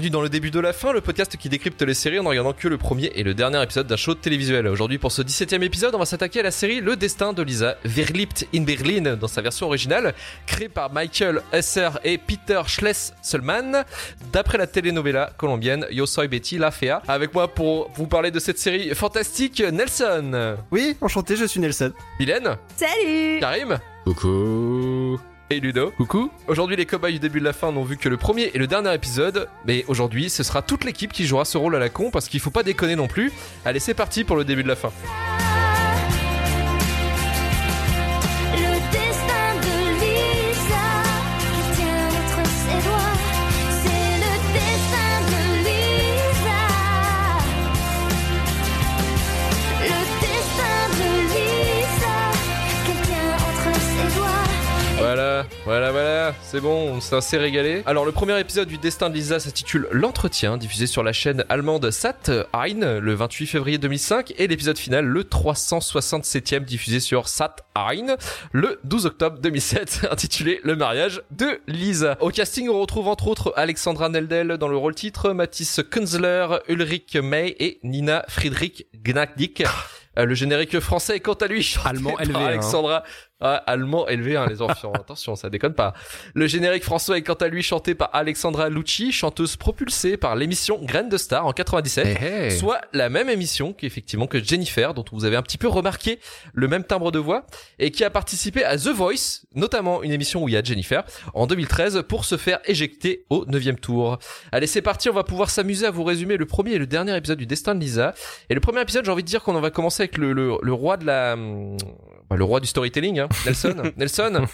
[0.00, 2.28] Bienvenue dans le début de la fin, le podcast qui décrypte les séries en ne
[2.28, 4.66] regardant que le premier et le dernier épisode d'un show télévisuel.
[4.66, 7.76] Aujourd'hui, pour ce 17ème épisode, on va s'attaquer à la série Le Destin de Lisa,
[7.84, 10.14] Verlipt in Berlin, dans sa version originale,
[10.46, 13.84] créée par Michael Esser et Peter Schless-Sulman,
[14.32, 17.02] d'après la telenovela colombienne Yo soy Betty la Fea.
[17.06, 20.56] Avec moi pour vous parler de cette série fantastique, Nelson.
[20.70, 21.92] Oui, enchanté, je suis Nelson.
[22.18, 22.56] Mylène.
[22.74, 23.78] Salut Karim.
[24.06, 25.92] Coucou et Ludo.
[25.96, 28.58] Coucou Aujourd'hui, les cobayes du début de la fin n'ont vu que le premier et
[28.58, 31.88] le dernier épisode, mais aujourd'hui, ce sera toute l'équipe qui jouera ce rôle à la
[31.88, 33.32] con parce qu'il faut pas déconner non plus.
[33.64, 34.92] Allez, c'est parti pour le début de la fin.
[55.64, 57.82] Voilà, voilà, voilà, c'est bon, on s'est assez régalé.
[57.86, 61.90] Alors, le premier épisode du Destin de Lisa s'intitule L'entretien, diffusé sur la chaîne allemande
[61.90, 68.16] Sat Ein le 28 février 2005, et l'épisode final, le 367e, diffusé sur Sat Ein
[68.52, 72.16] le 12 octobre 2007, intitulé Le mariage de Lisa.
[72.20, 77.16] Au casting, on retrouve entre autres Alexandra Neldel dans le rôle titre, Mathis Kunzler, Ulrich
[77.16, 79.64] May et Nina Friedrich Gnagdik.
[80.18, 83.02] Euh, Le générique français quant à lui chanté Allemand par hein.
[83.40, 84.92] Ah, allemand élevé, hein, les enfants.
[84.94, 85.94] Attention, ça déconne pas.
[86.34, 90.78] Le générique français est quant à lui chanté par Alexandra Lucci, chanteuse propulsée par l'émission
[90.82, 92.06] Graines de Star en 97.
[92.06, 92.58] Hey, hey.
[92.58, 96.18] Soit la même émission qu'effectivement que Jennifer, dont vous avez un petit peu remarqué
[96.52, 97.46] le même timbre de voix,
[97.78, 101.02] et qui a participé à The Voice, notamment une émission où il y a Jennifer,
[101.32, 104.18] en 2013, pour se faire éjecter au neuvième tour.
[104.52, 107.16] Allez, c'est parti, on va pouvoir s'amuser à vous résumer le premier et le dernier
[107.16, 108.14] épisode du Destin de Lisa.
[108.50, 110.72] Et le premier épisode, j'ai envie de dire qu'on va commencer avec le, le, le
[110.72, 111.36] roi de la...
[112.30, 113.74] bah, le roi du storytelling, hein, Nelson.
[113.96, 114.46] Nelson,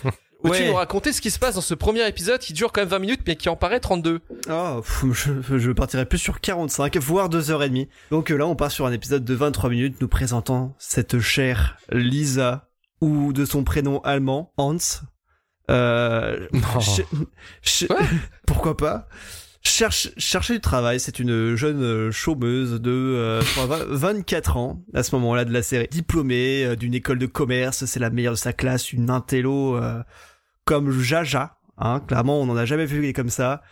[0.42, 0.68] peux-tu Ouais.
[0.68, 2.98] nous raconter ce qui se passe dans ce premier épisode qui dure quand même 20
[3.00, 4.20] minutes, mais qui en paraît 32
[4.50, 7.88] Oh, pff, je, je partirais plus sur 45, voire 2h30.
[8.10, 11.78] Donc euh, là, on part sur un épisode de 23 minutes nous présentant cette chère
[11.90, 12.68] Lisa,
[13.00, 14.76] ou de son prénom allemand, Hans.
[15.70, 17.98] Euh, Quoi?
[18.46, 19.08] pourquoi pas?
[19.66, 24.56] Cherche, chercher du travail, c'est une jeune euh, chômeuse de euh, je crois, 20 24
[24.56, 28.08] ans à ce moment-là de la série, diplômée euh, d'une école de commerce, c'est la
[28.08, 30.04] meilleure de sa classe, une intello euh,
[30.66, 33.62] comme Jaja, hein, clairement on n'en a jamais vu comme ça.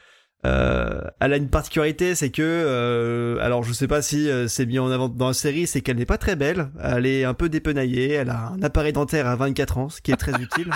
[0.44, 4.90] Euh, elle a une particularité, c'est que, alors je sais pas si c'est mis en
[4.90, 6.70] avant dans la série, c'est qu'elle n'est pas très belle.
[6.82, 8.10] Elle est un peu dépenaillée.
[8.10, 10.70] Elle a un appareil dentaire à 24 ans, ce qui est très utile.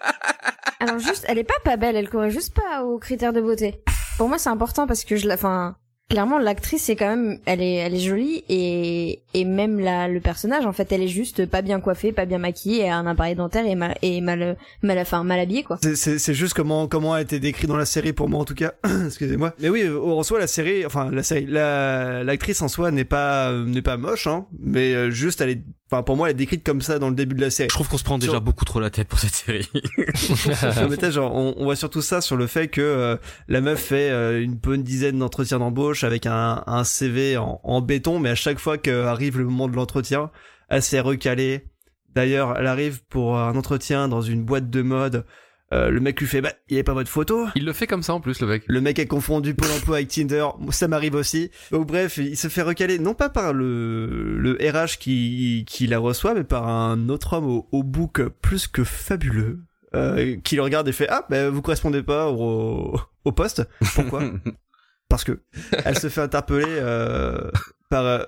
[0.80, 3.82] Alors juste, elle est pas pas belle, elle correspond juste pas aux critères de beauté.
[4.18, 5.76] Pour moi, c'est important parce que je la, enfin,
[6.08, 10.20] clairement, l'actrice, c'est quand même, elle est, elle est jolie et et même la, le
[10.20, 13.06] personnage, en fait, elle est juste pas bien coiffée, pas bien maquillée, et a un
[13.06, 15.78] appareil dentaire et mal, et mal, mal, enfin, mal habillée quoi.
[15.82, 18.46] C'est- C'est c'est juste comment comment a été décrit dans la série pour moi en
[18.46, 18.72] tout cas.
[19.06, 19.52] Excusez-moi.
[19.60, 23.04] Mais oui, euh, en soi la série, enfin la série, la l'actrice en soi n'est
[23.04, 24.46] pas euh, n'est pas moche, hein.
[24.58, 27.14] Mais euh, juste elle est, enfin pour moi elle est décrite comme ça dans le
[27.14, 27.68] début de la série.
[27.70, 29.68] Je trouve qu'on se prend déjà Sur- beaucoup trop la tête pour cette série.
[29.72, 33.16] Non, mais t'as, genre, on, on voit surtout ça sur le fait que euh,
[33.48, 37.80] la meuf fait euh, une bonne dizaine d'entretiens d'embauche avec un, un CV en, en
[37.80, 40.30] béton, mais à chaque fois qu'arrive le moment de l'entretien,
[40.68, 41.66] elle s'est recalée.
[42.14, 45.26] D'ailleurs, elle arrive pour un entretien dans une boîte de mode.
[45.72, 47.46] Euh, le mec lui fait, bah, il y avait pas votre photo?
[47.56, 48.62] Il le fait comme ça en plus, le mec.
[48.68, 50.46] Le mec a confondu Pôle emploi avec Tinder.
[50.70, 51.50] Ça m'arrive aussi.
[51.72, 55.98] Donc bref, il se fait recaler, non pas par le, le RH qui, qui la
[55.98, 59.58] reçoit, mais par un autre homme au, au bouc plus que fabuleux,
[59.94, 63.68] euh, qui le regarde et fait, ah, bah, vous correspondez pas au, au poste.
[63.94, 64.22] Pourquoi?
[65.08, 65.40] Parce que
[65.84, 67.50] elle se fait interpeller, euh,
[67.90, 68.24] par, euh,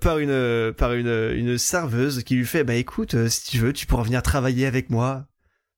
[0.00, 3.72] par une, par une, une serveuse qui lui fait, bah écoute, euh, si tu veux,
[3.72, 5.26] tu pourras venir travailler avec moi.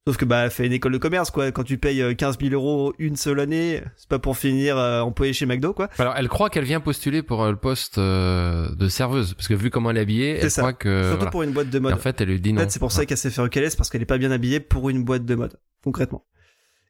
[0.07, 1.53] Sauf que bah elle fait une école de commerce quoi.
[1.53, 5.03] Quand tu payes euh, 15 000 euros une seule année, c'est pas pour finir euh,
[5.03, 5.89] employé chez McDo quoi.
[5.99, 9.55] Alors, elle croit qu'elle vient postuler pour euh, le poste euh, de serveuse, parce que
[9.55, 10.63] vu comment elle est habillée, elle ça.
[10.63, 11.03] croit que...
[11.03, 11.31] Surtout voilà.
[11.31, 11.93] pour une boîte de Et mode.
[11.93, 13.77] en fait, elle lui dit En fait, c'est pour ça qu'elle s'est fait recaler, c'est
[13.77, 16.25] parce qu'elle est pas bien habillée pour une boîte de mode, concrètement.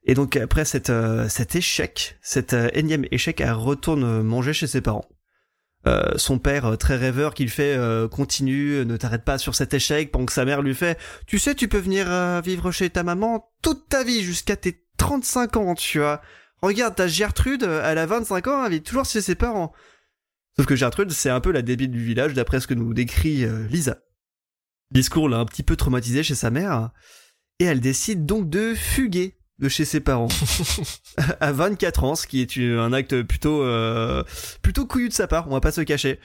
[0.05, 4.53] Et donc après cette, euh, cet échec, cet euh, énième échec, elle retourne euh, manger
[4.53, 5.05] chez ses parents.
[5.87, 9.73] Euh, son père, euh, très rêveur, qu'il fait euh, continue, ne t'arrête pas sur cet
[9.73, 12.06] échec, pendant que sa mère lui fait Tu sais, tu peux venir
[12.43, 16.21] vivre chez ta maman toute ta vie jusqu'à tes 35 ans, tu vois.
[16.61, 19.73] Regarde, ta Gertrude, elle a 25 ans, elle vit toujours chez ses parents.
[20.56, 23.47] Sauf que Gertrude, c'est un peu la débile du village, d'après ce que nous décrit
[23.71, 23.99] Lisa.
[24.91, 26.91] Discours l'a un petit peu traumatisé chez sa mère,
[27.59, 30.29] et elle décide donc de fuguer de chez ses parents
[31.41, 34.25] à 24 ans, ce qui est un acte plutôt euh,
[34.62, 36.19] plutôt couillu de sa part, on va pas se cacher.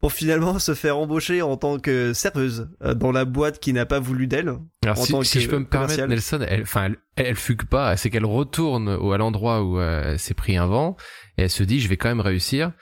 [0.00, 3.86] pour finalement se faire embaucher en tant que serveuse euh, dans la boîte qui n'a
[3.86, 4.54] pas voulu d'elle.
[4.84, 6.06] Alors en si, tant si que je peux me permettre.
[6.06, 7.96] Nelson, elle, enfin, elle, elle fugue pas.
[7.96, 10.96] C'est qu'elle retourne au, à l'endroit où euh, elle s'est pris un vent
[11.38, 12.72] et elle se dit, je vais quand même réussir.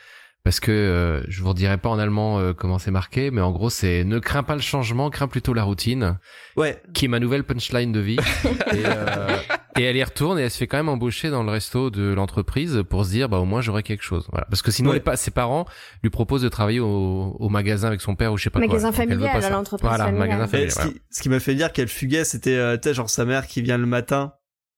[0.45, 3.51] Parce que euh, je vous redirai pas en allemand euh, comment c'est marqué, mais en
[3.51, 6.19] gros c'est ne crains pas le changement, crains plutôt la routine,
[6.55, 8.19] Ouais, qui est ma nouvelle punchline de vie.
[8.45, 9.39] et, euh,
[9.79, 12.12] et elle y retourne et elle se fait quand même embaucher dans le resto de
[12.15, 14.26] l'entreprise pour se dire bah au moins j'aurai quelque chose.
[14.31, 14.47] Voilà.
[14.50, 14.97] Parce que sinon Ouais.
[14.97, 15.67] les pa- ses parents
[16.03, 18.88] lui proposent de travailler au, au magasin avec son père ou je sais pas Magasin
[18.91, 18.97] quoi.
[18.99, 20.29] Familial, pas à l'entreprise Voilà, familiale.
[20.29, 20.71] magasin familial.
[20.71, 20.91] ce, voilà.
[20.93, 23.47] qui, ce qui m'a fait dire qu'elle fuguait, c'était euh, tu sais, genre sa mère
[23.47, 24.32] qui vient le matin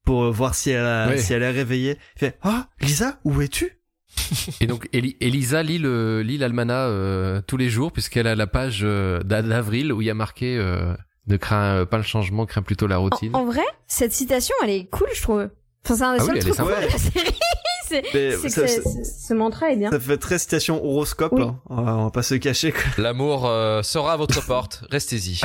[0.05, 1.19] pour euh, voir si elle, a- Ouais.
[1.19, 1.99] si elle est réveillée.
[2.17, 3.73] Elle fait Ah, Lisa, où es-tu?
[4.61, 8.47] Et donc Eli- Elisa lit le lit l'almanach euh, tous les jours puisqu'elle a la
[8.47, 10.95] page euh, d'a- d'avril où il y a marqué euh,
[11.27, 13.35] ne crains pas le changement, crains plutôt la routine.
[13.35, 15.49] En, en vrai, cette citation, elle est cool, je trouve.
[15.85, 17.39] Enfin, c'est un des Ah oui, seuls est trucs cool de la série.
[17.89, 19.91] c'est ce mantra est bien.
[19.93, 21.43] Ça fait très citation horoscope, Oui.
[21.43, 21.61] hein.
[21.67, 22.73] on, va, on va pas se cacher.
[22.73, 22.83] quoi.
[22.99, 24.85] L'amour euh, sera à votre porte.
[24.91, 25.41] Restez-y.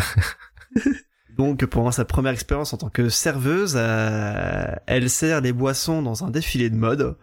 [1.38, 6.24] Donc pendant sa première expérience en tant que serveuse, euh, elle sert les boissons dans
[6.24, 7.16] un défilé de mode.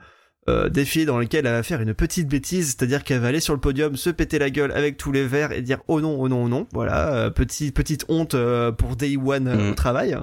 [0.48, 3.52] Euh, défilé dans lequel elle va faire une petite bêtise, c'est-à-dire qu'elle va aller sur
[3.54, 6.28] le podium, se péter la gueule avec tous les verres et dire oh non, oh
[6.28, 6.66] non, oh non.
[6.72, 10.16] Voilà, euh, petit, petite honte euh, pour Day One euh, au travail.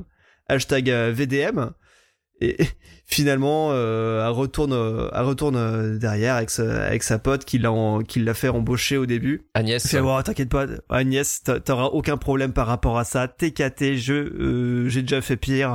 [0.48, 1.70] Hashtag euh, VDM.
[2.42, 2.58] Et
[3.06, 8.02] finalement, euh, elle retourne, elle retourne derrière avec sa, avec sa pote qui l'a, en-
[8.02, 9.46] qui l'a fait embaucher au début.
[9.54, 9.86] Agnès.
[9.88, 13.28] Fais voir, t'inquiète pas, Agnès, t'a- t'auras aucun problème par rapport à ça.
[13.28, 15.70] Caté, je, euh, j'ai déjà fait pire.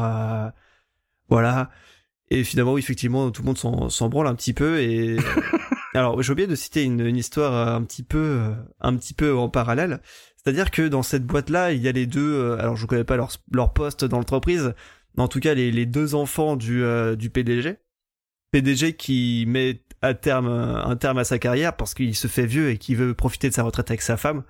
[1.29, 1.71] voilà.
[2.31, 4.81] Et finalement, oui, effectivement, tout le monde s'en, s'en branle un petit peu.
[4.81, 5.17] Et
[5.95, 9.15] alors, j'ai oublié de citer une, une histoire euh, un petit peu, euh, un petit
[9.15, 10.01] peu en parallèle.
[10.37, 12.33] C'est-à-dire que dans cette boîte-là, il y a les deux.
[12.33, 14.75] euh, alors, je connais pas leur, leur poste dans l'entreprise,
[15.17, 17.77] mais en tout cas, les, les deux enfants du, euh, du PDG.
[18.53, 22.71] PDG qui met à terme un terme à sa carrière parce qu'il se fait vieux
[22.71, 24.45] et qu'il veut profiter de sa retraite avec sa femme.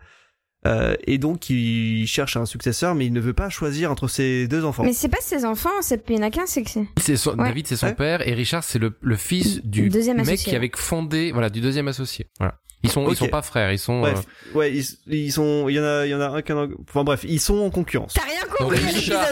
[0.67, 4.47] Euh, et donc il cherche un successeur, mais il ne veut pas choisir entre ses
[4.47, 4.85] deux enfants.
[4.85, 7.17] Mais c'est pas ses enfants, c'est il y en a qu'un, c'est que c'est?
[7.17, 7.45] Son- Ouais.
[7.49, 7.95] David c'est son Ouais.
[7.95, 11.49] père et Richard c'est le, le fils du Deuxième mec associé, qui avait fondé voilà
[11.49, 12.27] du deuxième associé.
[12.39, 12.59] Voilà.
[12.83, 13.13] Ils sont Ok.
[13.13, 14.23] ils sont pas frères, ils sont Bref,
[14.55, 16.53] euh, ouais, ils, ils sont, il y en a, il y en a un qui
[16.53, 18.15] en a, enfin bref, ils sont en concurrence.
[18.15, 19.27] T'as rien compris à Richard-.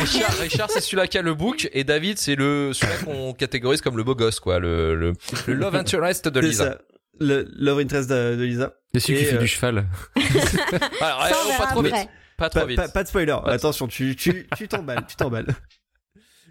[0.00, 3.80] Richard, Richard c'est celui-là qui a le book et David c'est le celui-là qu'on catégorise
[3.80, 5.12] comme le beau gosse quoi, le le,
[5.46, 6.64] le love interest de Lisa.
[6.64, 6.78] ça.
[7.20, 8.74] Le love interest de, de Lisa.
[8.94, 9.86] c'est celui qui Et, fait euh, du cheval.
[11.00, 12.08] Alors, Ça, on oh, verra pas trop vite, après.
[12.36, 12.76] pas trop vite.
[12.76, 13.36] pas- pas de spoiler.
[13.46, 15.46] Attention, tu, tu, tu t'emballes, tu t'emballes.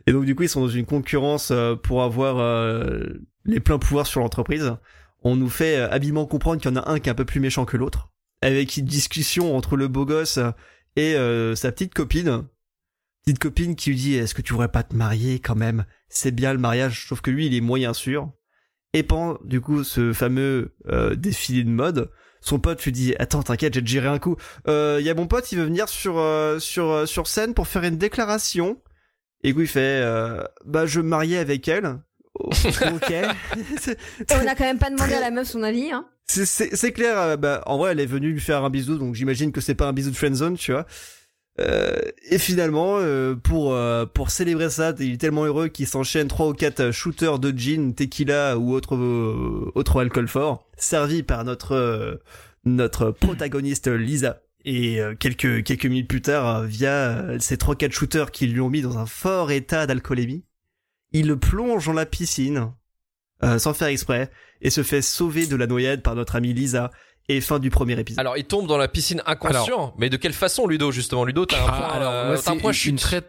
[0.07, 3.03] Et donc du coup, ils sont dans une concurrence euh, pour avoir euh,
[3.45, 4.73] les pleins pouvoirs sur l'entreprise.
[5.21, 7.25] On nous fait euh, habilement comprendre qu'il y en a un qui est un peu
[7.25, 8.09] plus méchant que l'autre,
[8.41, 10.39] avec une discussion entre le beau gosse
[10.95, 12.43] et euh, sa petite copine.
[13.25, 15.85] Petite copine qui lui dit Est-ce que tu voudrais pas te marier quand même?
[16.09, 18.29] C'est bien le mariage, sauf que lui, il est moyen sûr.
[18.93, 22.11] Et pendant du coup ce fameux euh, défilé de mode,
[22.41, 24.35] son pote lui dit Attends, t'inquiète, j'ai déjà géré un coup.
[24.67, 27.67] Euh, y a mon pote, il veut venir sur euh, sur euh, sur scène pour
[27.67, 28.79] faire une déclaration.
[29.43, 31.99] Et du coup, il fait euh, bah je me mariais avec elle.
[32.35, 32.49] Oh,
[32.95, 33.11] ok.
[33.87, 33.95] Et
[34.31, 36.05] on a quand même pas demandé à la meuf son avis, hein.
[36.27, 37.17] c'est c'est c'est clair.
[37.17, 39.75] euh, bah en vrai, elle est venue lui faire un bisou, donc j'imagine que c'est
[39.75, 40.85] pas un bisou de friendzone, tu vois.
[41.59, 46.27] Euh, et finalement, euh, pour euh, pour célébrer ça, il est tellement heureux qu'il s'enchaîne
[46.27, 51.43] trois ou quatre shooters de gin, tequila ou autre euh, autre alcool fort, servi par
[51.43, 52.15] notre euh,
[52.65, 54.41] notre protagoniste Lisa.
[54.65, 58.69] Et euh, quelques quelques minutes plus tard, via ces trois quatre shooters qui lui ont
[58.69, 60.45] mis dans un fort état d'alcoolémie,
[61.11, 62.71] il plonge dans la piscine
[63.57, 64.31] sans faire exprès
[64.61, 66.91] et se fait sauver de la noyade par notre amie Lisa.
[67.29, 68.19] Et fin du premier épisode.
[68.19, 71.23] Alors, il tombe dans la piscine inconscient, mais de quelle façon Ludo justement?
[71.23, 73.21] Ludo, t'as un point, alors, euh, moi, t'as un c'est point une très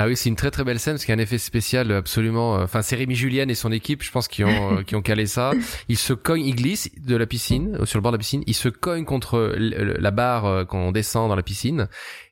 [0.00, 1.90] ah oui, c'est une très très belle scène parce qu'il y a un effet spécial
[1.90, 2.56] absolument.
[2.56, 5.02] euh, Enfin, c'est Rémi Julien et son équipe, je pense, qui ont euh, qui ont
[5.02, 5.50] calé ça.
[5.88, 8.44] Ils se cognent, ils glissent de la piscine euh, sur le bord de la piscine.
[8.46, 11.88] Ils se cognent contre la barre euh, quand on descend dans la piscine.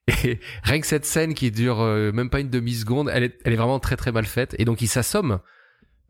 [0.24, 3.38] Et rien que cette scène qui dure euh, même pas une demi seconde, elle est
[3.44, 4.54] elle est vraiment très très mal faite.
[4.60, 5.40] Et donc il s'assomme.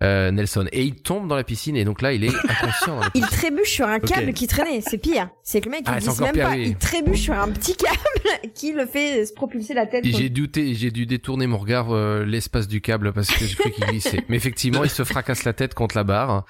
[0.03, 3.01] Euh, Nelson et il tombe dans la piscine et donc là il est inconscient.
[3.15, 5.31] Il trébuche sur un câble qui traînait, c'est pire.
[5.43, 6.57] C'est que le mec, il Ah, glisse même pas.
[6.57, 10.05] Il trébuche sur un petit câble qui le fait se propulser la tête.
[10.05, 13.71] J'ai douté, j'ai dû détourner mon regard euh, l'espace du câble parce que j'ai cru
[13.71, 14.23] qu'il glissait.
[14.29, 16.45] Mais effectivement, il se fracasse la tête contre la barre.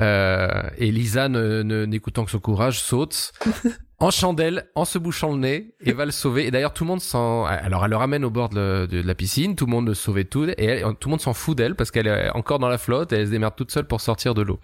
[0.00, 3.32] Euh, et Lisa, ne- ne- n'écoutant que son courage, saute
[3.98, 6.46] en chandelle, en se bouchant le nez, et va le sauver.
[6.46, 7.44] Et d'ailleurs, tout le monde s'en...
[7.46, 10.44] Alors, elle le ramène au bord de, la piscine, tout le monde le sauve tout,
[10.48, 13.12] et elle- tout le monde s'en fout d'elle parce qu'elle est encore dans la flotte,
[13.12, 14.60] et elle se démerde toute seule pour sortir de l'eau.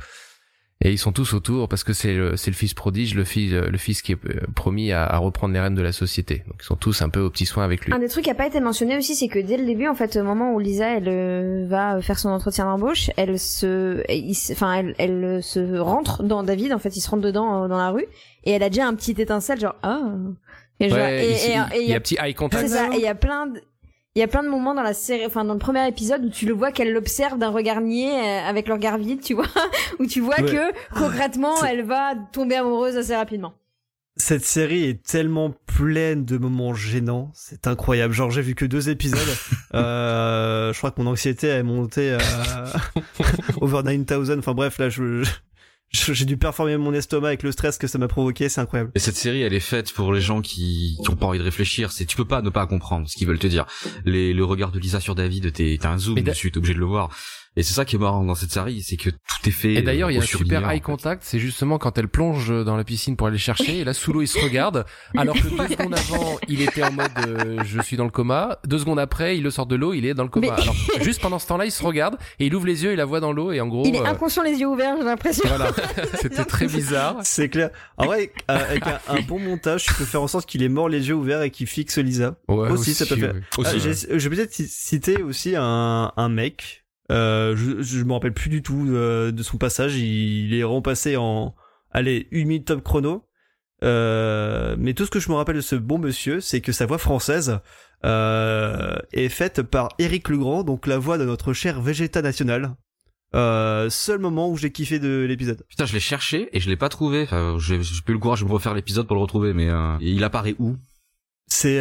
[0.85, 3.79] Et ils sont tous autour parce que c'est le, le fils prodige, le fils, le
[3.79, 6.43] fils qui est euh, promis à, à reprendre les rênes de la société.
[6.49, 7.93] Donc ils sont tous un peu aux petits soins avec lui.
[7.95, 9.95] Un des trucs qui a pas été mentionné aussi, c'est que dès le début, en
[9.95, 14.35] fait, au moment où Lisa elle euh, va faire son entretien d'embauche, elle se, il
[14.53, 16.73] enfin, elle, elle euh, se rentre dans David.
[16.73, 18.07] En fait, il se rentre dedans dans la rue
[18.43, 20.01] et elle a déjà un petit étincelle, genre ah.
[20.81, 21.35] Ouais, et- il,
[21.75, 22.67] il- et il y a petit eye contact.
[22.67, 22.89] C'est ça.
[22.93, 23.61] Et il y a plein de
[24.15, 26.29] il y a plein de moments dans la série, enfin dans le premier épisode où
[26.31, 29.47] tu le vois qu'elle l'observe d'un regard niais euh, avec le regard vide, tu vois,
[29.99, 30.51] où tu vois Ouais.
[30.53, 33.55] que concrètement C'est- elle va tomber amoureuse assez rapidement.
[34.17, 38.13] Cette série est tellement pleine de moments gênants, c'est incroyable.
[38.13, 39.19] Genre j'ai vu que deux épisodes.
[39.75, 42.19] euh, je crois que mon anxiété est montée à
[43.63, 44.39] over 9000.
[44.39, 45.25] Enfin bref, là je-
[45.95, 48.91] j'ai dû performer mon estomac avec le stress que ça m'a provoqué, c'est incroyable.
[48.95, 51.45] Et cette série, elle est faite pour les gens qui, qui ont pas envie de
[51.45, 51.93] réfléchir.
[51.93, 53.67] C'est, tu peux pas ne pas comprendre ce qu'ils veulent te dire.
[54.05, 56.79] Les, le regard de Lisa sur David, t'es, t'as un zoom dessus, t'es obligé de
[56.79, 57.11] le voir.
[57.55, 59.75] Et c'est ça qui est marrant dans cette série, c'est que tout est fait.
[59.75, 60.81] Et d'ailleurs, il y a un super eye fait.
[60.81, 63.93] contact, c'est justement quand elle plonge dans la piscine pour aller le chercher, et là,
[63.93, 67.63] sous l'eau, il se regarde, alors que deux secondes avant, il était en mode euh,
[67.65, 70.15] je suis dans le coma, deux secondes après, il le sort de l'eau, il est
[70.15, 70.47] dans le coma.
[70.57, 72.97] Mais- Alors, juste pendant ce temps-là, il se regarde, et il ouvre les yeux, il
[72.97, 73.83] la voit dans l'eau, et en gros...
[73.85, 75.45] il est euh, inconscient les yeux ouverts, j'ai l'impression.
[75.47, 75.73] voilà,
[76.21, 77.17] c'était très bizarre.
[77.23, 77.69] C'est clair.
[77.99, 80.71] En vrai, euh, avec un, un bon montage, tu peux faire en sorte qu'il ait
[80.71, 82.37] mort les yeux ouverts et qu'il fixe Lisa.
[82.49, 83.35] Ouais, Aussi, ça peut faire.
[83.35, 83.41] ouais.
[83.59, 84.19] Ah, Aussi, ouais.
[84.19, 86.79] je vais peut-être ci- citer aussi un, un mec.
[87.13, 89.97] Euh, je, je me rappelle plus du tout euh, de son passage.
[89.97, 91.55] Il, il est repassé en,
[91.91, 93.25] allez, une minute top chrono.
[93.85, 96.87] Euh, mais tout ce que je me rappelle de ce bon monsieur, c'est que sa
[96.87, 97.61] voix française
[98.05, 102.75] est faite par Éric Legrand, donc la voix de notre cher Vegeta national.
[103.33, 105.65] Seul moment où j'ai kiffé de l'épisode.
[105.69, 107.23] Putain, je l'ai cherché et je l'ai pas trouvé.
[107.23, 109.69] Enfin, j'ai, plus le courage de me refaire l'épisode pour le retrouver, mais
[110.01, 110.77] il apparaît où?
[111.47, 111.81] C'est.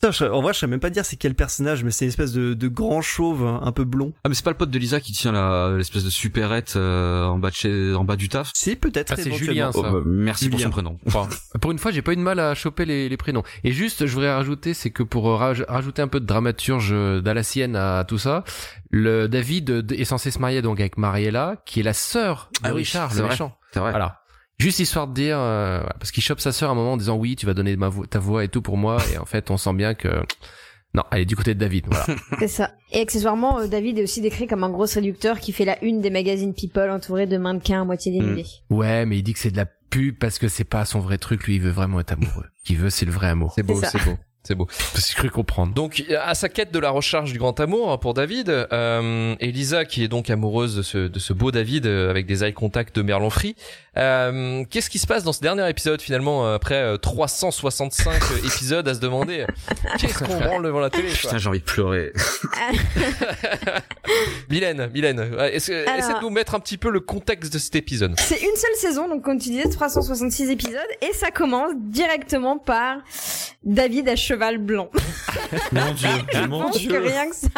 [0.00, 2.10] Putain, je- en vrai, je sais même pas dire c'est quel personnage, mais c'est une
[2.10, 4.12] espèce de, de grand chauve hein, un peu blond.
[4.24, 7.24] Ah, mais c'est pas le pote de Lisa qui tient la, l'espèce de supérette euh,
[7.26, 8.50] en bas de chez, en bas du taf?
[8.54, 9.12] Si peut-être.
[9.12, 9.32] Ah, c'est.
[9.32, 9.78] Julien, ça.
[9.80, 10.98] Oh, bah, merci pour son prénom.
[11.06, 11.28] Enfin,
[11.60, 13.42] pour une fois, j'ai pas eu de mal à choper les, les prénoms.
[13.64, 16.90] Et juste, je voudrais rajouter, c'est que pour euh, raj- rajouter un peu de dramaturge
[16.92, 18.44] euh, d'Alassienne à tout ça,
[18.90, 22.68] le David euh, est censé se marier donc avec Mariella, qui est la sœur de
[22.68, 23.30] Ah oui, Richard, c'est le vrai.
[23.30, 23.56] méchant.
[23.72, 23.90] C'est vrai.
[23.90, 24.20] Voilà.
[24.58, 26.96] Juste histoire de dire, euh, voilà, parce qu'il chope sa sœur à un moment en
[26.96, 29.26] disant oui, tu vas donner ma vo- ta voix et tout pour moi, et en
[29.26, 30.08] fait, on sent bien que
[30.94, 31.84] non, elle est du côté de David.
[31.90, 32.06] Voilà.
[32.38, 32.72] C'est ça.
[32.90, 36.00] Et accessoirement, euh, David est aussi décrit comme un gros séducteur qui fait la une
[36.00, 38.46] des magazines People entouré de mannequins à moitié dénudés.
[38.70, 41.18] ouais, mais il dit que c'est de la pub parce que c'est pas son vrai
[41.18, 41.44] truc.
[41.44, 42.46] Lui, il veut vraiment être amoureux.
[42.56, 43.52] Ce qu'il veut, c'est le vrai amour.
[43.54, 44.16] C'est beau, c'est beau.
[44.46, 44.66] C'est beau.
[44.94, 45.74] J'ai cru comprendre.
[45.74, 49.84] Donc, à sa quête de la recharge du grand amour hein, pour David, euh, Elisa,
[49.84, 52.94] qui est donc amoureuse de ce, de ce beau David euh, avec des eye contact
[52.96, 53.56] de Merlon Free,
[53.96, 58.12] euh, qu'est-ce qui se passe dans ce dernier épisode finalement euh, après euh, 365
[58.44, 59.46] épisodes à se demander euh,
[59.98, 61.08] qu'est-ce qu'on branle devant la télé.
[61.08, 62.12] Putain, j'ai envie de pleurer.
[64.50, 67.52] Mylène, Mylène, ouais, est-ce que- Alors- essaie de nous mettre un petit peu le contexte
[67.52, 68.14] de cet épisode.
[68.18, 72.98] C'est une seule saison, donc comme tu disais, 366 épisodes, et ça commence directement par
[73.64, 74.90] David à cheval blanc.
[75.72, 76.90] Mon dieu, Je mon pense dieu.
[76.90, 77.48] que rien que ça,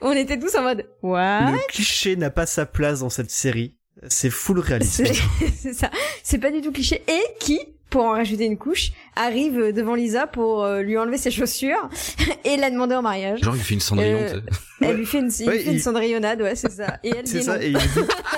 [0.00, 1.52] on était tous en mode What?
[1.52, 3.76] Le cliché n'a pas sa place dans cette série.
[4.08, 5.06] C'est full réalisme.
[5.06, 5.90] C'est c'est ça.
[6.22, 7.02] C'est pas du tout cliché.
[7.08, 7.58] Et qui,
[7.90, 11.88] pour en rajouter une couche, arrive devant Lisa pour euh, lui enlever ses chaussures
[12.44, 13.40] et la demander en mariage.
[13.40, 14.18] Genre, il fait une cendrillon.
[14.20, 14.40] Euh.
[14.82, 16.98] Elle lui fait une, Ouais, lui fait une il- cendrillonnade, ouais, c'est ça.
[17.02, 17.62] Et elle dit C'est ça, non.
[17.62, 17.88] et il dit,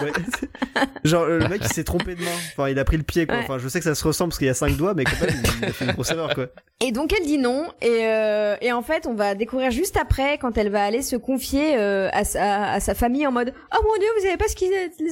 [0.03, 0.13] ouais.
[1.05, 2.31] Genre, le mec, il s'est trompé de main.
[2.57, 3.37] Enfin, il a pris le pied, quoi.
[3.37, 3.43] Ouais.
[3.43, 5.21] Enfin, je sais que ça se ressemble parce qu'il y a cinq doigts, mais quand
[5.21, 6.47] même, il a fait une grosse erreur, quoi.
[6.81, 7.67] Et donc elle dit non.
[7.83, 11.17] Et, euh, et en fait, on va découvrir juste après, quand elle va aller se
[11.17, 14.47] confier euh, à, sa, à sa famille en mode Oh mon dieu, vous savez pas
[14.47, 14.55] ce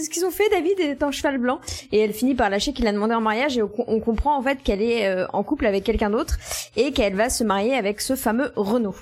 [0.09, 1.59] qu'ils ont fait, David est un cheval blanc.
[1.91, 4.43] Et elle finit par lâcher qu'il l'a demandé en mariage et on, on comprend en
[4.43, 6.37] fait qu'elle est euh, en couple avec quelqu'un d'autre
[6.77, 8.95] et qu'elle va se marier avec ce fameux Renaud.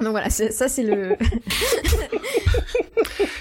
[0.00, 1.16] Donc voilà, c'est- ça c'est le.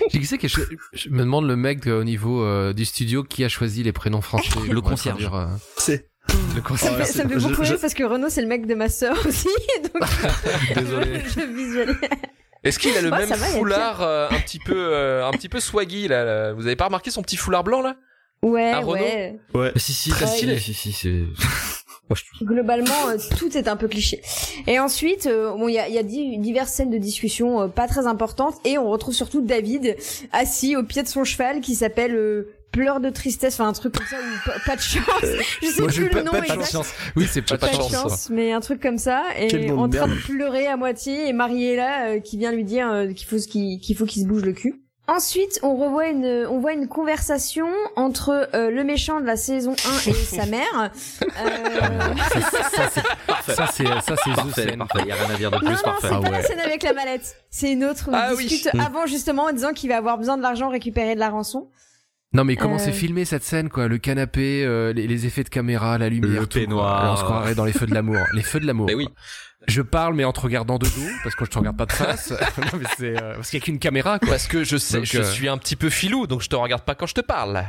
[0.09, 0.61] J'ai glissé que je,
[0.93, 3.91] je me demande le mec euh, au niveau euh, du studio qui a choisi les
[3.91, 4.49] prénoms français.
[4.69, 5.29] Le concierge.
[5.33, 5.47] euh,
[5.77, 6.07] C'est,
[6.55, 8.41] le Ça me, fait, ça me fait Je- beaucoup je- rire parce que Renaud c'est
[8.41, 9.49] le mec de ma sœur aussi.
[9.83, 10.03] Donc
[10.75, 11.21] Désolé.
[11.25, 11.95] je, je visualise.
[12.63, 15.49] Est-ce qu'il a le Ouais, même va, foulard euh, un petit peu euh, un petit
[15.49, 16.53] peu swaggy là, là?
[16.53, 17.95] Vous avez pas remarqué son petit foulard blanc là?
[18.41, 19.39] Ouais, ouais.
[19.53, 19.71] ouais.
[19.75, 20.59] Ah, si, si, Très si, stylé.
[20.59, 21.23] si, si, c'est...
[22.41, 24.21] Globalement, euh, tout est un peu cliché.
[24.67, 27.61] Et ensuite, euh, bon, il y a, il y a di- diverses scènes de discussion
[27.61, 29.95] euh, pas très importantes, et on retrouve surtout David
[30.31, 33.93] assis au pied de son cheval qui s'appelle euh, Pleurs de tristesse, enfin un truc
[33.95, 35.05] comme ça, ou pas, pas de chance.
[35.61, 36.93] Je sais Moi, plus le pas, nom pas de chance.
[37.15, 38.01] Oui, c'est pas, Pas de de Pas de chance.
[38.01, 42.07] chance, mais un truc comme ça, et en train de pleurer à moitié, et Mariella
[42.09, 44.81] euh, qui vient lui dire euh, qu'il faut qu'il faut qu'il se bouge le cul.
[45.07, 49.73] Ensuite, on revoit une, on voit une conversation entre euh, le méchant de la saison
[50.05, 50.89] 1 et sa mère.
[51.21, 51.27] Euh,
[52.17, 54.77] Ça, c'est, ça, c'est, ça, c'est The Parfait, Scène.
[54.79, 54.99] parfait.
[55.01, 56.07] Il y a rien à dire de plus, Non, non, parfait.
[56.07, 56.43] c'est Ah pas la ouais.
[56.43, 57.35] scène avec la mallette.
[57.51, 58.45] C'est une autre où Ah il oui.
[58.47, 58.79] discute Mm.
[58.79, 61.69] avant justement en disant qu'il va avoir besoin de l'argent récupéré de la rançon.
[62.33, 62.79] Non mais comment Euh.
[62.79, 63.87] c'est filmé cette scène quoi?
[63.87, 67.01] Le canapé, euh, les, les effets de caméra, la lumière, Le tout, peignoir.
[67.01, 68.17] Alors, on se croirait dans les feux de l'amour.
[68.33, 68.87] Les feux de l'amour.
[68.87, 69.07] Mais oui.
[69.67, 71.91] Je parle mais en te regardant de dos parce que je te regarde pas de
[71.91, 72.31] face.
[72.57, 74.29] non mais c'est euh, parce qu'il y a qu'une caméra quoi.
[74.29, 76.55] Parce que je sais, Donc, je euh, suis un petit peu filou, donc je te
[76.55, 77.63] regarde pas quand je te parle.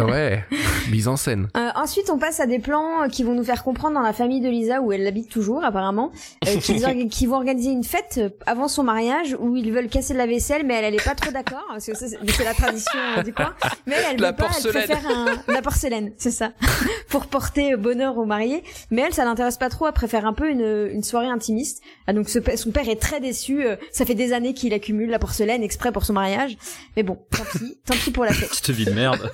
[0.00, 0.44] Ah ouais,
[0.90, 1.48] mise en scène.
[1.56, 4.12] Euh, ensuite, on passe à des plans euh, qui vont nous faire comprendre dans la
[4.12, 6.10] famille de Lisa où elle habite toujours apparemment,
[6.48, 6.56] euh,
[7.10, 10.26] qui vont organiser une fête euh, avant son mariage où ils veulent casser de la
[10.26, 13.22] vaisselle, mais elle elle est pas trop d'accord parce que ça, c'est la tradition euh,
[13.22, 13.54] du coin.
[13.86, 16.52] Mais elle, elle La veut pas, elle préfère un, la porcelaine, c'est ça,
[17.08, 18.64] pour porter bonheur au marié.
[18.90, 19.86] Mais elle, ça l'intéresse pas trop.
[19.86, 21.82] Elle préfère un peu une, une soirée intimiste.
[22.06, 23.64] Ah, donc ce son père est très déçu.
[23.64, 26.56] euh, Ça fait des années qu'il accumule la porcelaine exprès pour son mariage.
[26.96, 28.50] Mais bon, tant pis, tant pis pour la fête.
[28.52, 29.30] Cette vie de merde.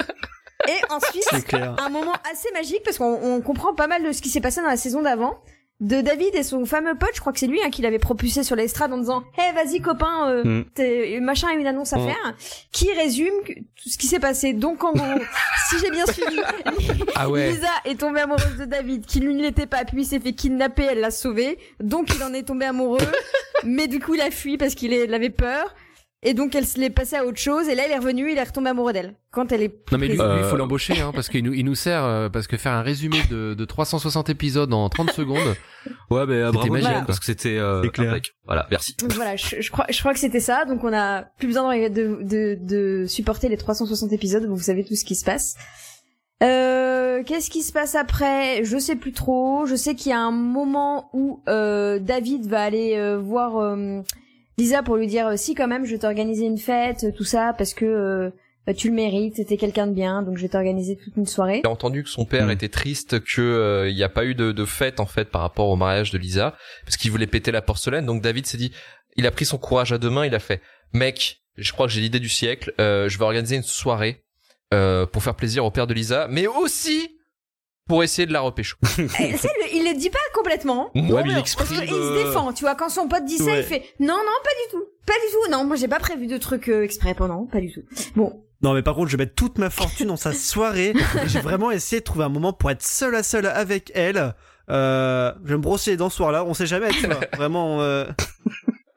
[0.68, 4.28] Et ensuite, un moment assez magique parce qu'on on comprend pas mal de ce qui
[4.30, 5.38] s'est passé dans la saison d'avant.
[5.78, 8.42] De David et son fameux pote, je crois que c'est lui hein, qui l'avait propulsé
[8.42, 10.64] sur l'estrade en disant Hey, vas-y copain, euh, Mm.
[10.72, 12.06] t'es- machin a une annonce à Mm.
[12.06, 12.34] faire,
[12.72, 14.54] qui résume tout ce qui s'est passé.
[14.54, 15.20] Donc en gros,
[15.68, 16.40] si j'ai bien suivi,
[17.14, 17.50] Ah ouais.
[17.50, 20.32] Lisa est tombée amoureuse de David, qui lui ne l'était pas, puis il s'est fait
[20.32, 22.96] kidnapper, elle l'a sauvé, donc il en est tombé amoureux,
[23.64, 25.74] mais du coup il a fui parce qu'il avait peur,
[26.22, 28.38] et donc elle se l'est passée à autre chose, et là il est revenu, il
[28.38, 29.14] est retombé amoureux d'elle.
[29.30, 31.64] Quand elle est Non mais lui, Euh, il faut l'embaucher hein, parce qu'il nous, il
[31.64, 35.54] nous sert euh, parce que faire un résumé de, de 360 épisodes en 30 secondes.
[36.10, 37.82] Ouais, mais euh, bravo, magique, parce que c'était euh.
[38.46, 38.96] Voilà, merci.
[38.98, 40.64] Donc voilà, je, je crois, je crois que c'était ça.
[40.64, 44.44] Donc on a plus besoin de, de, de, de supporter les 360 épisodes.
[44.46, 45.54] Vous savez tout ce qui se passe.
[46.42, 48.62] Euh, Qu'est-ce qui se passe après?
[48.64, 49.64] Je sais plus trop.
[49.66, 54.00] Je sais qu'il y a un moment où euh, David va aller euh, voir euh,
[54.58, 57.54] Lisa pour lui dire euh, si quand même je vais t'organiser une fête, tout ça
[57.56, 58.30] parce que euh,
[58.74, 61.60] tu le mérites, t'es quelqu'un de bien, donc je vais t'organiser toute une soirée.
[61.62, 62.50] Il a entendu que son père Mm.
[62.50, 65.42] était triste que euh, il n'y a pas eu de, de fête en fait par
[65.42, 68.06] rapport au mariage de Lisa parce qu'il voulait péter la porcelaine.
[68.06, 68.72] Donc David s'est dit,
[69.16, 71.92] il a pris son courage à deux mains, il a fait, mec, je crois que
[71.92, 74.24] j'ai l'idée du siècle, euh, je vais organiser une soirée
[74.74, 77.15] euh, pour faire plaisir au père de Lisa, mais aussi
[77.88, 78.76] pour essayer de la repécho.
[78.98, 80.90] Eh, ça, il, le- il le dit pas complètement.
[80.94, 82.74] Ouais, mais il exprime, se euh, défend, tu vois.
[82.74, 83.60] Quand son pote dit ça, Ouais.
[83.60, 85.50] il fait non, non, pas du tout, pas du tout.
[85.52, 87.82] Non, moi j'ai pas prévu de trucs euh, exprès pendant, pas du tout.
[88.16, 90.94] Bon, Non, mais par contre, je vais mettre toute ma fortune dans sa soirée.
[91.26, 94.34] J'ai vraiment essayé de trouver un moment pour être seul à seul avec elle.
[94.68, 96.44] Euh, je vais me brosser les dents ce soir-là.
[96.44, 97.20] On sait jamais, tu vois.
[97.36, 97.80] Vraiment.
[97.82, 98.04] Euh...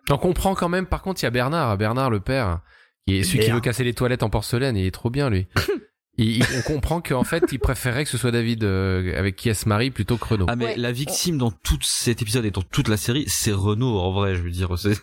[0.10, 0.88] On comprend quand même.
[0.88, 2.62] Par contre, il y a Bernard, Bernard le père,
[3.06, 4.76] qui est celui qui veut casser les toilettes en porcelaine.
[4.76, 5.48] Il est trop bien lui.
[6.22, 9.48] Il- il- on comprend qu'en fait, il préférait que ce soit David euh, avec qui
[9.50, 10.46] elle se marie plutôt que Renaud.
[10.50, 10.74] Ah mais Ouais.
[10.78, 14.36] la victime dans tout cet épisode et dans toute la série, c'est Renault en vrai,
[14.36, 14.78] je veux dire.
[14.78, 15.00] c'est-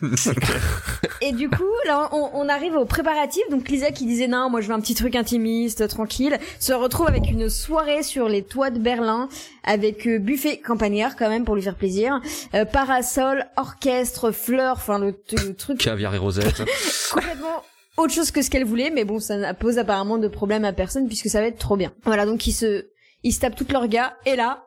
[1.21, 3.41] et du coup, là, on, on arrive au préparatif.
[3.49, 7.07] Donc Lisa qui disait non, moi je veux un petit truc intimiste, tranquille, se retrouve
[7.07, 9.27] avec une soirée sur les toits de Berlin,
[9.63, 12.21] avec euh, buffet campagnard quand même pour lui faire plaisir,
[12.53, 16.63] euh, parasol, orchestre, fleurs, enfin le, le truc Caviar et rosette.
[17.11, 17.63] complètement
[17.97, 20.73] autre chose que ce qu'elle voulait, mais bon, ça ne pose apparemment de problème à
[20.73, 21.93] personne puisque ça va être trop bien.
[22.03, 22.85] Voilà, donc ils se,
[23.23, 24.63] ils se tapent toutes leurs gars, et là,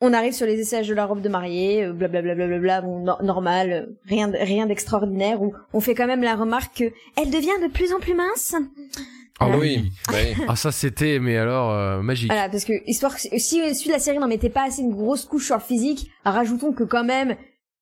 [0.00, 3.22] on arrive sur les essayages de la robe de mariée, euh, blablabla, bla bon, no-
[3.22, 6.84] normal, euh, rien, de- rien d'extraordinaire, où on fait quand même la remarque que
[7.16, 8.54] elle devient de plus en plus mince.
[9.38, 9.90] Ah oui.
[10.10, 10.16] oui.
[10.48, 12.30] Ah ça c'était, mais alors euh, magique.
[12.32, 15.26] Voilà, parce que histoire que si si la série n'en mettait pas assez une grosse
[15.26, 17.36] couche sur le physique, rajoutons que quand même,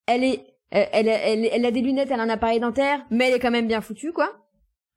[0.07, 0.41] elle est,
[0.75, 3.41] euh, elle, elle, elle a des lunettes, elle a un appareil dentaire, mais elle est
[3.41, 4.33] quand même bien foutue, quoi.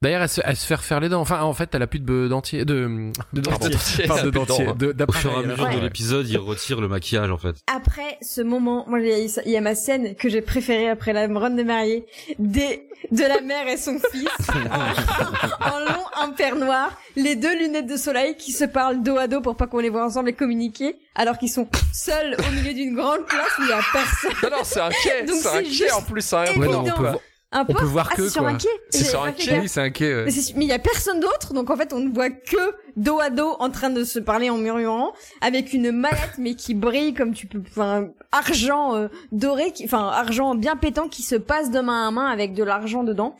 [0.01, 1.21] D'ailleurs, elle se, elle se fait refaire les dents.
[1.21, 3.69] Enfin, en fait, elle a plus de dentier, de, de dentier,
[4.23, 5.75] de dentier, de- Au fur et à mesure Ouais.
[5.75, 7.55] de l'épisode, il retire le maquillage en fait.
[7.71, 10.89] après ce moment, moi il y, a- il y a ma scène que j'ai préférée
[10.89, 12.05] après la run de mariée,
[12.39, 17.87] des de la mère et son fils en, en long impair noir, les deux lunettes
[17.87, 20.33] de soleil qui se parlent dos à dos pour pas qu'on les voit ensemble et
[20.33, 24.31] communiquer, alors qu'ils sont seuls au milieu d'une grande place où il y a personne.
[24.43, 26.45] Non, non, c'est un quai, c'est un quai en plus, hein.
[26.57, 27.07] Ouais, non, on peut,
[27.53, 28.69] Un on peu peut voir ah, que c'est sur un quai.
[28.89, 29.59] C'est sur un quai.
[29.59, 30.15] Oui, c'est un quai.
[30.15, 30.25] ouais.
[30.55, 33.29] Mais il y a personne d'autre, donc en fait on ne voit que dos à
[33.29, 35.11] dos en train de se parler en murmurant,
[35.41, 40.07] avec une mallette mais qui brille comme tu peux, enfin argent euh, doré, qui, enfin
[40.07, 43.35] argent bien pétant qui se passe de main à main avec de l'argent dedans.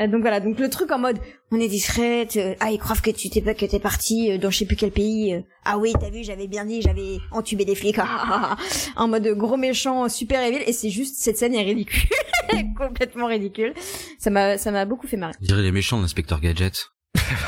[0.00, 1.18] Euh, donc voilà, donc le truc en mode
[1.52, 4.38] on est discrète, euh, ah ils croient que tu t'es pas que t'es parti euh,
[4.38, 7.18] dans je sais plus quel pays, euh, ah oui t'as vu j'avais bien dit j'avais
[7.30, 8.56] entubé des flics, ah, ah, ah,
[8.96, 9.02] ah.
[9.02, 12.08] en mode gros méchant super évil et c'est juste cette scène est ridicule,
[12.76, 13.72] complètement ridicule.
[14.18, 15.34] Ça m'a ça m'a beaucoup fait marrer.
[15.40, 16.88] Je dirais les méchants l'inspecteur Gadget.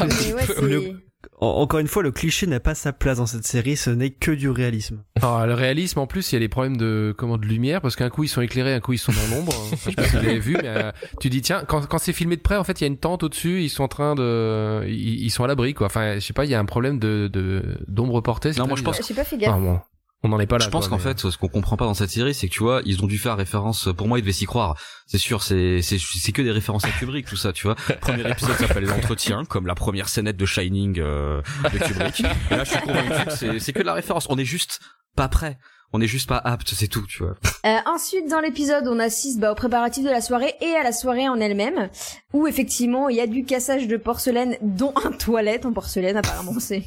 [0.00, 0.04] Mais
[0.34, 0.94] ouais, c'est- Le- En-
[1.38, 3.76] Encore une fois, le cliché n'a pas sa place dans cette série.
[3.76, 5.02] Ce n'est que du réalisme.
[5.16, 7.96] Alors, le réalisme, en plus, il y a des problèmes de comment de lumière parce
[7.96, 9.52] qu'un coup ils sont éclairés, un coup ils sont dans l'ombre.
[9.72, 12.12] Je sais pas si vous avez vu, mais euh, tu dis tiens, quand, quand c'est
[12.12, 14.14] filmé de près, en fait, il y a une tente au-dessus, ils sont en train
[14.14, 15.86] de, ils, ils sont à l'abri quoi.
[15.86, 18.50] Enfin, je sais pas, il y a un problème de de- d'ombre portée.
[18.58, 19.52] Non, moi, je pense J'ai pas fait gaffe.
[19.54, 19.80] Ah, bon.
[20.22, 20.64] On n'en est pas là.
[20.64, 22.62] je pense qu'en mais- fait, ce qu'on comprend pas dans cette série, c'est que tu
[22.62, 23.88] vois, ils ont dû faire référence.
[23.96, 24.76] Pour moi, ils devaient s'y croire.
[25.06, 27.74] C'est sûr, c'est c'est c'est que des références à Kubrick, tout ça, tu vois.
[28.00, 32.20] Premier épisode s'appelle l'entretien, comme la première scénette de Shining euh, de Kubrick.
[32.50, 34.26] Et là, je suis convaincu que c'est c'est que de la référence.
[34.30, 34.80] On est juste
[35.14, 35.58] pas prêt.
[35.92, 37.34] On est juste pas apte, c'est tout, tu vois.
[37.64, 40.92] Euh, ensuite, dans l'épisode, on assiste bah, aux préparatifs de la soirée et à la
[40.92, 41.88] soirée en elle-même,
[42.32, 46.54] où effectivement, il y a du cassage de porcelaine, dont un toilette en porcelaine, apparemment.
[46.58, 46.84] C'est.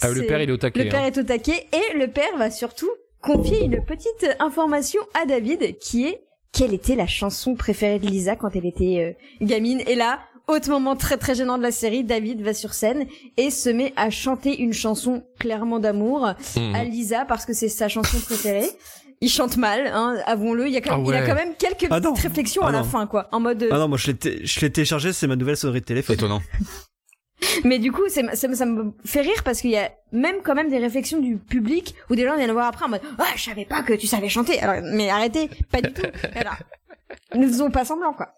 [0.00, 0.84] Ah, le père, il est au taquet.
[0.84, 1.06] Le père hein.
[1.06, 2.90] est au taquet et le père va surtout
[3.20, 8.34] confier une petite information à David, qui est quelle était la chanson préférée de Lisa
[8.36, 9.82] quand elle était euh, gamine?
[9.86, 13.50] Et là, autre moment très très gênant de la série, David va sur scène et
[13.50, 16.74] se met à chanter une chanson clairement d'amour Mhm.
[16.74, 18.68] à Lisa parce que c'est sa chanson préférée.
[19.22, 20.66] Il chante mal, hein, avouons-le.
[20.66, 21.26] Il y a quand Ah même, il a ouais.
[21.26, 22.12] quand même quelques Ah non.
[22.12, 23.62] petites réflexions Ah à la fin, quoi, en mode.
[23.62, 26.14] euh, Ah non, moi je l'ai téléchargé, c'est ma nouvelle sonnerie de téléphone.
[26.16, 26.40] Étonnant.
[27.64, 30.54] Mais du coup, ça, me- ça me fait rire parce qu'il y a même quand
[30.54, 33.42] même des réflexions du public où des gens viennent voir après en mode ah je
[33.42, 34.58] savais pas que tu savais chanter.
[34.60, 36.02] Alors mais arrêtez, pas du tout.
[36.34, 36.52] Voilà.
[37.34, 38.28] Ils ne faisons pas semblant quoi.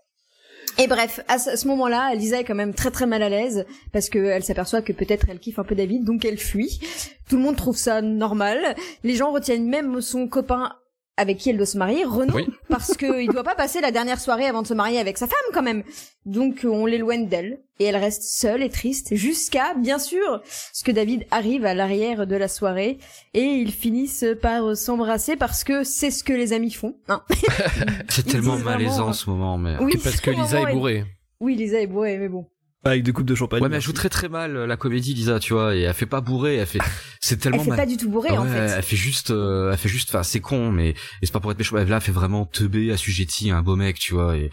[0.79, 4.09] Et bref, à ce, moment-là, Lisa est quand même très très mal à l'aise parce
[4.09, 6.81] que elle s'aperçoit que peut-être elle kiffe un peu David, donc elle fuit.
[7.29, 8.75] Tout le monde trouve ça normal.
[9.05, 10.73] Les gens retiennent même son copain
[11.17, 12.47] avec qui elle doit se marier, Renaud, Oui.
[12.69, 15.37] parce qu'il doit pas passer la dernière soirée avant de se marier avec sa femme
[15.53, 15.83] quand même.
[16.25, 20.41] Donc euh, on l'éloigne d'elle et elle reste seule et triste jusqu'à bien sûr
[20.73, 22.99] ce que David arrive à l'arrière de la soirée
[23.35, 26.97] et ils finissent par s'embrasser parce que c'est ce que les amis font.
[27.09, 27.23] hein.
[28.09, 29.77] C'est tellement malaisant vraiment- en ce moment, mais.
[29.81, 31.05] Oui, parce que Lisa est bourrée.
[31.41, 32.47] Oui, Lisa est bourrée, mais bon.
[32.85, 33.63] Avec des coupes de champagne.
[33.63, 35.95] Ouais, mais elle joue très très mal euh, la comédie, Lisa, tu vois, et elle
[35.95, 36.81] fait pas bourrer, elle fait.
[37.21, 37.79] C'est Elle tellement fait mal.
[37.79, 38.75] pas du tout bourrée en Ouais, fait.
[38.77, 41.53] Elle fait juste, euh, elle fait juste, enfin, c'est con, mais et c'est pas pour
[41.53, 41.77] être méchant.
[41.77, 44.37] mais Là, elle fait vraiment teubé, assujetti un beau mec, tu vois.
[44.37, 44.51] Et, et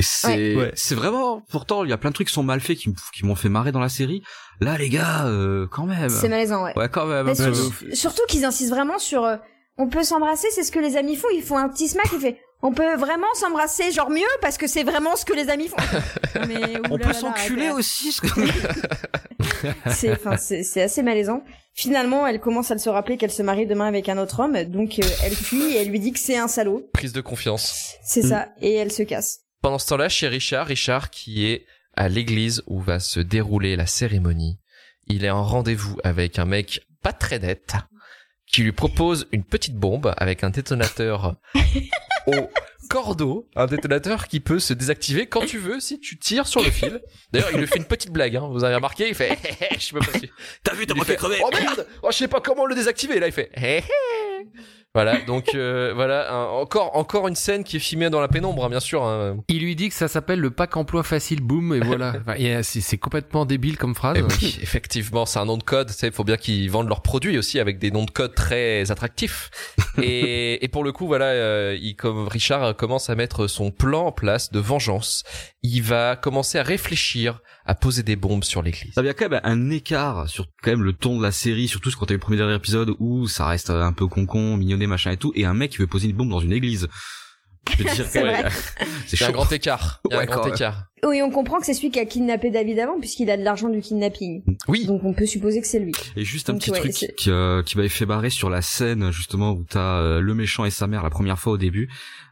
[0.00, 0.72] c'est, Ouais.
[0.74, 1.42] C'est vraiment.
[1.50, 3.72] Pourtant, il y a plein de trucs qui sont mal faits, qui, m'ont fait marrer
[3.72, 4.22] dans la série.
[4.60, 6.10] Là, les gars, euh, quand même.
[6.10, 6.76] C'est malaisant, ouais.
[6.76, 7.26] Ouais, quand même.
[7.26, 9.36] Mais surtout qu'ils insistent vraiment sur euh,
[9.78, 11.28] on peut s'embrasser, c'est ce que les amis font.
[11.34, 14.66] Ils font un petit smack, il fait on peut vraiment s'embrasser, genre mieux parce que
[14.66, 15.76] c'est vraiment ce que les amis font.
[16.48, 18.12] Mais, On peut s'enculer aussi.
[18.12, 18.28] ce que-
[19.92, 21.42] C'est, enfin, c'est, assez malaisant.
[21.74, 24.98] Finalement, elle commence à se rappeler qu'elle se marie demain avec un autre homme, donc
[24.98, 26.88] euh, elle fuit et elle lui dit que c'est un salaud.
[26.92, 27.94] Prise de confiance.
[28.04, 28.28] C'est Mm.
[28.28, 29.40] ça, et elle se casse.
[29.62, 31.64] Pendant ce temps-là, chez Richard, Richard qui est
[31.96, 34.58] à l'église où va se dérouler la cérémonie,
[35.06, 37.72] il est en rendez-vous avec un mec pas très net
[38.46, 41.36] qui lui propose une petite bombe avec un détonateur
[42.26, 42.50] au
[42.88, 46.70] cordeau, un détonateur qui peut se désactiver quand tu veux si tu tires sur le
[46.70, 47.00] fil.
[47.32, 48.48] D'ailleurs, il lui fait une petite blague, hein.
[48.50, 49.38] vous avez remarqué, il fait
[49.78, 50.30] je sais pas si...
[50.62, 51.38] T'as vu, t'as pas fait crever.
[51.42, 53.16] Oh merde Oh je sais pas comment le désactiver.
[53.16, 53.82] Et là il fait hé hé.
[54.94, 58.66] Voilà donc euh, voilà un- encore encore une scène qui est filmée dans la pénombre
[58.66, 59.02] hein, bien sûr.
[59.04, 59.38] hein.
[59.48, 62.12] Il lui dit que ça s'appelle le pack emploi facile, boum, et voilà.
[62.20, 64.18] Enfin, euh, c'est complètement débile comme phrase.
[64.20, 65.90] Oui, effectivement, c'est un nom de code.
[66.02, 69.50] Il faut bien qu'ils vendent leurs produits aussi avec des noms de code très attractifs.
[70.02, 74.06] et, et pour le coup, voilà, euh, il, comme Richard commence à mettre son plan
[74.08, 75.24] en place de vengeance.
[75.62, 78.92] Il va commencer à réfléchir à poser des bombes sur l'église.
[78.96, 81.68] Il y a quand même un écart sur quand même le ton de la série,
[81.68, 84.86] surtout quand t'as eu le premier dernier épisode où ça reste un peu concon, mignonné,
[84.86, 86.88] machin et tout, et un mec qui veut poser une bombe dans une église.
[87.70, 88.44] Je veux dire, C'est vrai.
[89.06, 90.00] c'est Il y a un grand écart.
[90.10, 90.86] Il y a Ouais, un grand écart.
[91.04, 93.68] Oui, on comprend que c'est celui qui a kidnappé David avant, puisqu'il a de l'argent
[93.68, 94.42] du kidnapping.
[94.68, 94.86] Oui.
[94.86, 95.92] Donc on peut supposer que c'est lui.
[96.16, 98.62] Et juste un Donc, petit ouais, truc qui, euh, qui m'avait fait barrer sur la
[98.62, 101.88] scène justement où t'as euh, le méchant et sa mère la première fois au début,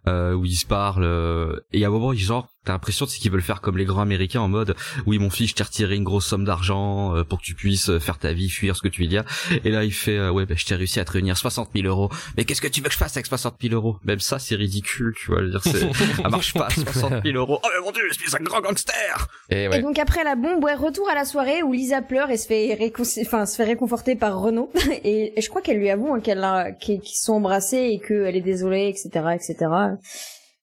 [0.09, 3.11] euh, où ils se parlent, euh, et à un moment ils genre t'as l'impression de
[3.11, 4.75] ce qu'ils veulent faire comme les grands américains en mode
[5.07, 7.89] oui mon fils je t'ai retiré une grosse somme d'argent euh, pour que tu puisses
[7.89, 9.25] euh, faire ta vie, fuir ce que tu veux dire,
[9.65, 11.87] et là il fait euh, ouais bah, je t'ai réussi à te réunir 60 000
[11.87, 13.97] euros, mais qu'est-ce que tu veux que je fasse avec 60 000 euros?
[14.05, 15.93] Même ça c'est ridicule tu vois, je veux dire c'est
[16.23, 19.29] ça marche pas 60 000 euros, oh mais mon dieu je suis un grand gangster
[19.49, 19.81] Et Et ouais.
[19.83, 22.75] donc après la bombe, ouais, retour à la soirée où Lisa pleure et se fait,
[22.75, 24.71] réconci- enfin, se fait réconforter par Renaud.
[25.05, 28.37] et, et je crois qu'elle lui avoue hein, qu'elle a, qu'ils sont embrassés et qu'elle
[28.37, 29.71] est désolée, etc., etc.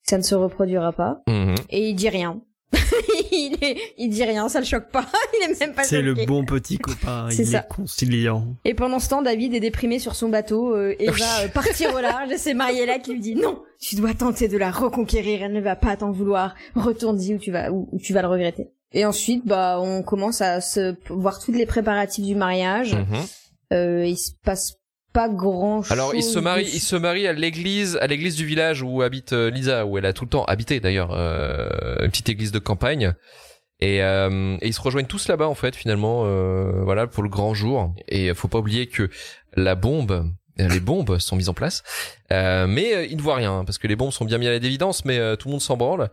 [0.10, 1.22] Ça ne se reproduira pas.
[1.28, 1.56] Mhm.
[1.70, 2.40] Et il dit rien.
[3.32, 5.06] il, est, il dit rien, ça le choque pas.
[5.40, 7.60] il est même pas C'est le bon petit copain, C'est il ça.
[7.60, 8.46] est conciliant.
[8.66, 11.94] Et pendant ce temps, David est déprimé sur son bateau euh, et va euh, partir
[11.96, 12.32] au large.
[12.32, 15.44] Et c'est Mariella qui lui dit non, tu dois tenter de la reconquérir.
[15.44, 16.56] Elle ne va pas t'en vouloir.
[16.76, 17.70] Retourne-y où tu vas,
[18.02, 18.70] tu vas le regretter.
[18.94, 22.96] Et ensuite, bah, on commence à se voir tous les préparatifs du mariage.
[22.96, 23.26] Mhm.
[23.74, 24.77] Euh, il se passe
[25.18, 25.92] pas grand chose.
[25.92, 29.34] Alors il se marie, il se marie à l'église, à l'église du village où habite
[29.34, 31.70] euh, Lisa, où elle a tout le temps habité d'ailleurs, euh,
[32.04, 33.14] une petite église de campagne.
[33.80, 37.30] Et, euh, et ils se rejoignent tous là-bas en fait finalement, euh, voilà pour le
[37.30, 37.94] grand jour.
[38.08, 39.10] Et faut pas oublier que
[39.56, 40.12] la bombe,
[40.60, 41.84] euh, les bombes sont mises en place,
[42.32, 44.58] euh, mais euh, ils ne voient rien parce que les bombes sont bien mises à
[44.58, 46.10] l'évidence, mais euh, tout le monde s'en branle.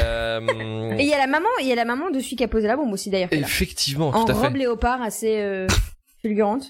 [0.00, 0.40] Euh,
[0.98, 2.48] Et il y a la maman, il y a la maman de celui qui a
[2.48, 3.28] posé la bombe aussi d'ailleurs.
[3.32, 4.46] effectivement, En tout fait.
[4.46, 5.66] robe léopard assez euh,
[6.22, 6.64] fulgurante.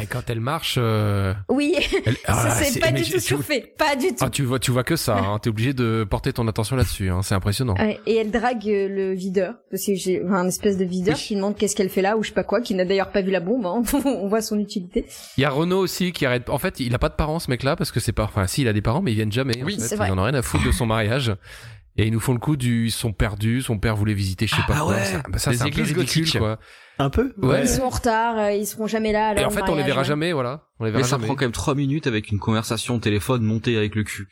[0.00, 1.74] Et quand elle marche, euh, Oui,
[2.06, 4.16] elle- ça, Ah, c'est pas du tout surfait, pas du tout.
[4.20, 5.16] Ah, tu vois, tu vois que ça.
[5.16, 5.38] Hein.
[5.40, 7.08] T'es obligé de porter ton attention là-dessus.
[7.08, 7.22] Hein.
[7.22, 7.74] C'est impressionnant.
[8.06, 11.22] Et elle drague euh, le videur, parce que j'ai enfin, un espèce de videur Oui.
[11.22, 13.22] qui demande qu'est-ce qu'elle fait là ou je sais pas quoi, qui n'a d'ailleurs pas
[13.22, 13.66] vu la bombe.
[13.66, 13.82] hein.
[14.04, 15.06] On voit son utilité.
[15.36, 16.48] Il y a Renault aussi qui arrête.
[16.50, 18.24] En fait, il a pas de parents ce mec-là parce que c'est pas.
[18.24, 19.60] Enfin, si, il a des parents, mais ils viennent jamais.
[19.62, 19.80] en Oui, fait.
[19.80, 20.08] c'est vrai.
[20.08, 21.32] Ils en ont rien à foutre de son mariage.
[21.98, 22.86] Et ils nous font le coup du.
[22.86, 23.60] Ils sont perdus.
[23.60, 24.94] Son père voulait visiter, je sais pas Ah quoi.
[24.94, 25.04] ouais.
[25.04, 26.38] Ça, bah, ça, Des c'est un peu églises ridicule, gothiques.
[26.38, 26.58] quoi.
[27.00, 27.62] Un peu Ouais.
[27.62, 29.38] Ils sont en retard, euh, ils seront jamais là.
[29.38, 30.06] Et en fait, on les verra ouais.
[30.06, 30.62] jamais, voilà.
[30.80, 31.26] On les verra Mais ça jamais.
[31.26, 34.28] prend quand même trois minutes avec une conversation au téléphone montée avec le cul.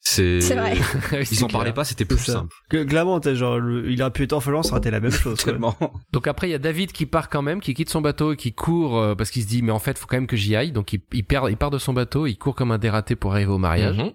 [0.00, 0.40] C'est.
[0.40, 0.76] C'est vrai.
[1.32, 2.54] Ils en parlaient pas, c'était plus simple.
[2.70, 5.10] Que- Clairement, t'as genre, le- il aurait pu être orphelin, ça aurait été la même
[5.10, 5.42] chose.
[5.42, 5.52] quoi.
[5.52, 5.76] Tellement.
[6.12, 8.36] Donc après, il y a David qui part quand même, qui quitte son bateau et
[8.36, 10.54] qui court euh, parce qu'il se dit mais en fait, faut quand même que j'y
[10.54, 10.70] aille.
[10.70, 13.32] Donc il, il perd, il part de son bateau, il court comme un dératé pour
[13.32, 13.96] arriver au mariage.
[13.98, 14.12] Mhm.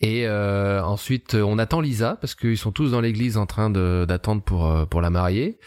[0.00, 4.42] Et euh, ensuite, on attend Lisa parce qu'ils sont tous dans l'église en train d'attendre
[4.42, 5.58] pour euh, pour la marier.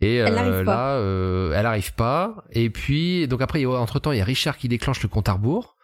[0.00, 2.44] Et Elle euh, là, euh, elle arrive pas.
[2.50, 5.34] Et puis, donc après, entre temps, il y a Richard qui déclenche le compte à
[5.34, 5.75] rebours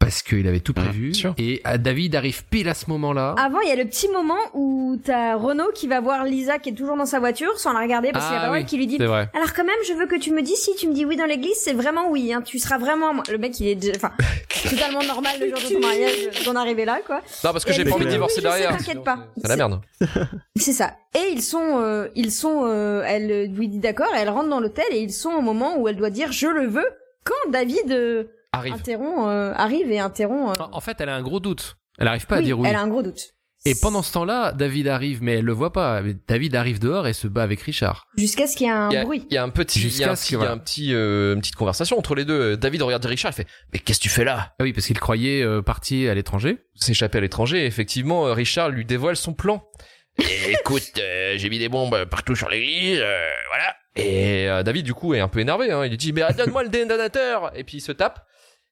[0.00, 1.14] parce qu'il avait tout prévu.
[1.14, 1.34] sûr.
[1.38, 3.36] Et euh, David arrive pile à ce moment-là.
[3.38, 6.70] Avant, il y a le petit moment où t'as Renaud qui va voir Lisa qui
[6.70, 8.64] est toujours dans sa voiture sans la regarder parce qu'il y a Ah Raoul oui,
[8.64, 8.98] qui lui dit.
[9.00, 11.26] Alors quand même, je veux que tu me dises si tu me dis oui dans
[11.26, 12.32] l'église, c'est vraiment oui.
[12.32, 13.14] Hein, tu seras vraiment.
[13.14, 13.22] moi.
[13.30, 14.10] Le mec, il est, enfin,
[14.68, 17.20] totalement normal le jour de ton mariage d'en arriver là, quoi.
[17.44, 18.76] Non, parce que j'ai pas envie de divorcer oui, derrière.
[18.76, 19.26] t'inquiète pas.
[19.36, 19.80] C'est c'est la merde.
[20.56, 20.94] C'est ça.
[21.14, 22.62] Et ils sont, euh, ils sont.
[22.64, 24.08] euh, elle lui dit d'accord.
[24.16, 26.66] Elle rentre dans l'hôtel et ils sont au moment où elle doit dire je le
[26.66, 26.86] veux.
[27.24, 28.74] Quand David euh, Arrive.
[28.74, 30.58] interrompt, euh, arrive et interrompt.
[30.58, 31.76] euh, En en fait, elle a un gros doute.
[31.98, 32.68] Elle arrive pas à dire oui.
[32.68, 33.20] Elle a un gros doute.
[33.66, 36.00] Et pendant ce temps-là, David arrive, mais elle le voit pas.
[36.26, 38.06] David arrive dehors et se bat avec Richard.
[38.16, 39.26] Jusqu'à ce qu'il y ait un Il y, a, bruit.
[39.28, 40.94] il y a un petit, il y a Jusqu'à un ce y a un petit,
[40.94, 42.56] euh, une petite conversation entre les deux.
[42.56, 44.54] David regarde Richard, il fait, mais qu'est-ce que tu fais là?
[44.58, 46.56] Ah oui, parce qu'il croyait euh, parti à l'étranger.
[46.74, 47.66] S'échapper à l'étranger.
[47.66, 49.62] Effectivement, euh, Richard lui dévoile son plan.
[50.48, 53.74] Écoute, euh, j'ai mis des bombes partout sur l'église, euh, voilà.
[53.96, 55.70] Et euh, David du coup est un peu énervé.
[55.70, 55.84] Hein.
[55.84, 57.50] Il lui dit, mais donne-moi le détonateur.
[57.54, 58.24] Et puis il se tape,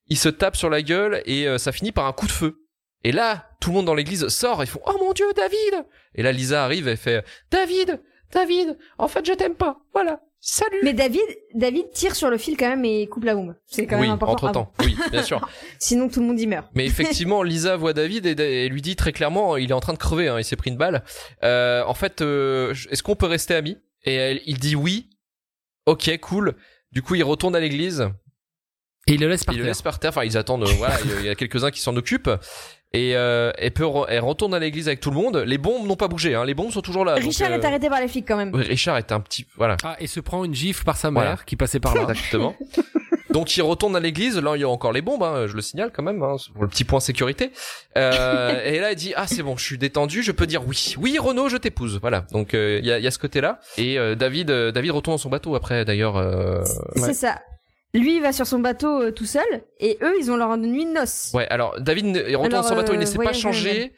[0.08, 2.64] il se tape sur la gueule et euh, ça finit par un coup de feu.
[3.04, 4.62] Et là, tout le monde dans l'église sort.
[4.62, 5.86] Ils font, oh mon dieu, David.
[6.14, 8.00] Et là, Lisa arrive et fait, David,
[8.32, 9.78] David, en fait, je t'aime pas.
[9.92, 10.20] Voilà.
[10.40, 10.78] Salut.
[10.84, 11.20] Mais David,
[11.54, 13.56] David tire sur le fil quand même et coupe la bombe.
[13.66, 14.46] C'est quand oui, même important.
[14.46, 14.72] entre temps.
[14.80, 15.40] Oui, bien sûr.
[15.42, 15.48] Ah,
[15.80, 16.68] sinon tout le monde y meurt.
[16.74, 19.94] Mais effectivement, Lisa voit David et, et lui dit très clairement, il est en train
[19.94, 21.02] de crever, hein, il s'est pris une balle.
[21.42, 23.78] Euh, en fait, euh, est-ce qu'on peut rester amis?
[24.04, 25.10] Et elle- il dit oui.
[25.86, 26.54] Ok, cool.
[26.92, 28.08] Du coup, il retourne à l'église.
[29.08, 29.70] Et il le laisse par Il le terre.
[29.70, 30.10] laisse par terre.
[30.10, 30.64] Enfin, ils attendent.
[30.64, 32.30] euh, voilà, il y a- quelques-uns qui s'en occupent.
[32.94, 35.36] Et euh, elle, peut re- elle retourne à l'église avec tout le monde.
[35.46, 36.34] Les bombes n'ont pas bougé.
[36.34, 36.44] Hein.
[36.46, 37.16] Les bombes sont toujours là.
[37.16, 38.50] donc, Richard euh, est arrêté par les flics quand même.
[38.54, 39.44] oui, Richard est un petit.
[39.56, 39.76] Voilà.
[39.84, 41.38] Ah, et se prend une gifle par sa mère Voilà.
[41.44, 42.02] qui passait par là.
[42.08, 42.56] Exactement.
[43.30, 45.60] Donc il retourne à l'église, là il y a encore les bombes, hein, je le
[45.60, 47.52] signale quand même, hein, pour le petit point sécurité.
[47.98, 50.94] Euh, et là il dit ah c'est bon, je suis détendu, je peux dire oui,
[50.98, 52.22] oui Renaud, je t'épouse, voilà.
[52.32, 53.60] Donc euh, il y, a, il y a ce côté-là.
[53.76, 56.16] Et euh, David, euh, David retourne dans son bateau après d'ailleurs.
[56.16, 56.62] euh,
[56.96, 57.38] C'est ça.
[57.98, 59.44] Lui il va sur son bateau euh, tout seul
[59.80, 61.30] et eux ils ont leur nuit de noces.
[61.34, 63.22] Ouais, alors David ne- il retourne Alors, dans son bateau, il ne euh, s'est pas
[63.24, 63.92] voyage changé.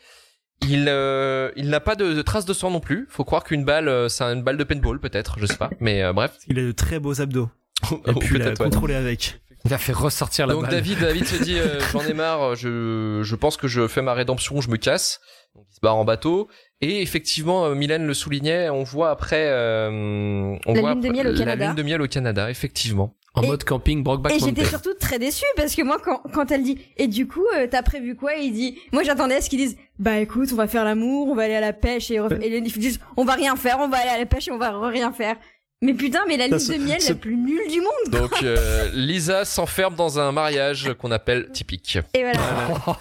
[0.69, 3.07] Il, euh, il n'a pas de, de traces de sang non plus.
[3.11, 5.71] Faut croire qu'une balle, euh, c'est une balle de paintball peut-être, je sais pas.
[5.81, 6.33] Mais euh, bref.
[6.49, 7.49] Il a de très beaux abdos.
[8.07, 8.65] Et puis la peut-être, ouais.
[8.71, 9.41] contrôler avec.
[9.65, 10.71] Il a fait ressortir la Donc balle.
[10.73, 14.13] David, David se dit euh, j'en ai marre, je, je pense que je fais ma
[14.15, 15.21] rédemption, je me casse.
[15.55, 16.49] Donc il se barre en bateau.
[16.83, 21.09] Et effectivement, euh, Mylène le soulignait, on voit après, euh, on La voit lune de
[21.09, 21.67] après- miel au la Canada.
[21.69, 23.15] lune de miel au Canada, effectivement.
[23.35, 26.51] En Et- mode camping, Brokeback Et j'étais surtout très déçue parce que moi quand, quand
[26.51, 28.35] elle dit et du coup euh, t'as prévu quoi?
[28.35, 31.35] Il dit moi j'attendais à ce qu'ils disent bah écoute on va faire l'amour on
[31.37, 33.89] va aller à la pêche et, et les- ils disent on va rien faire on
[33.89, 35.37] va aller à la pêche et on va rien faire.
[35.83, 39.45] Mais putain mais la lune de miel la plus nulle du monde Donc euh, Lisa
[39.45, 41.99] s'enferme dans un mariage qu'on appelle typique.
[42.13, 42.41] et voilà.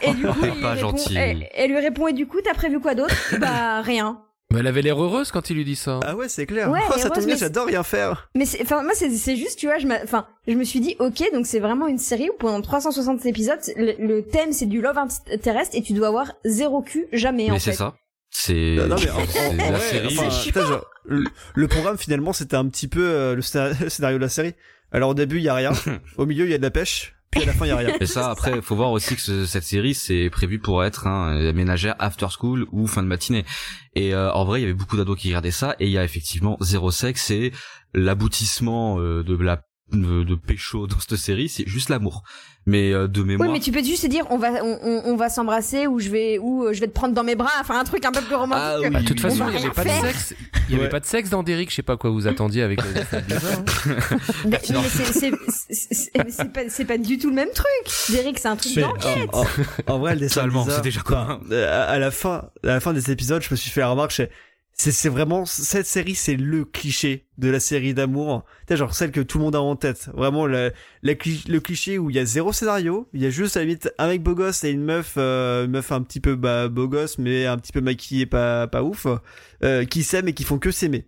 [0.01, 1.17] Et du coup il Pas répond, gentil.
[1.17, 3.15] elle, elle lui répond et du coup t'as prévu quoi d'autre?
[3.39, 5.99] Bah rien Mais elle avait l'air heureuse quand il lui dit ça.
[6.03, 6.71] Ah ouais, c'est clair.
[6.71, 8.29] Ouais, oh, ça tombe bien, j'adore rien faire.
[8.35, 10.79] mais c'est enfin moi c'est c'est juste tu vois je m'a- enfin je me suis
[10.79, 14.65] dit ok donc c'est vraiment une série où pendant 360 épisodes le, le thème c'est
[14.65, 14.97] du love
[15.43, 17.93] terrestre et tu dois avoir zéro cul jamais en Mais c'est ça.
[18.31, 20.17] C'est Non, non, mais en- c'est en- en la série.
[20.19, 21.23] enfin, genre, le,
[21.55, 24.53] le programme finalement c'était un petit peu euh, le, scénar- le scénario de la série.
[24.91, 25.73] Alors au début il y a rien,
[26.17, 27.93] au milieu il y a de la pêche, à la fin il a rien.
[27.99, 31.51] Et ça, après, faut voir aussi que ce- cette série, c'est prévu pour être un
[31.53, 33.45] ménagère after school ou fin de matinée.
[33.95, 35.97] Et euh, en vrai, il y avait beaucoup d'ados qui regardaient ça, et il y
[35.97, 37.51] a effectivement zéro sexe, et
[37.93, 39.61] l'aboutissement euh, de la
[39.91, 42.23] de, de pécho dans cette série, c'est juste l'amour.
[42.65, 45.01] Mais euh, de mémoire, Oui, mais tu peux juste te dire on va on, on,
[45.05, 47.49] on va s'embrasser ou je vais ou euh, je vais te prendre dans mes bras,
[47.61, 48.63] enfin un truc un peu plus romantique.
[48.63, 48.89] Ah oui.
[48.91, 50.35] Bah, de toute On façon, il n'y avait pas de sexe.
[50.67, 50.89] Il y avait Ouais.
[50.89, 51.69] pas de sexe dans Derrick.
[51.71, 53.65] Je sais pas quoi vous attendiez avec le dessin de Lisa, hein.
[54.45, 57.49] Mais, mais c'est c'est c'est- c'est- mais c'est pas c'est pas du tout le même
[57.55, 57.67] truc.
[58.09, 59.29] Derek, c'est un truc d'enquête.
[59.33, 59.45] en, en-
[59.95, 62.79] en vrai, le dessin de c'est déjà enfin, euh, à, à la fin, à la
[62.81, 64.23] fin des épisodes, je me suis fait la remarque, je
[64.79, 68.93] c'est c'est vraiment cette série c'est le cliché de la série d'amour tu sais genre
[68.93, 72.19] celle que tout le monde a en tête vraiment cli- le cliché où il y
[72.19, 74.69] a zéro scénario il y a juste à la limite un mec beau gosse et
[74.71, 77.81] une meuf euh, une meuf un petit peu bah, beau gosse mais un petit peu
[77.81, 79.05] maquillée pas pas ouf
[79.63, 81.07] euh, qui s'aiment et qui font que s'aimer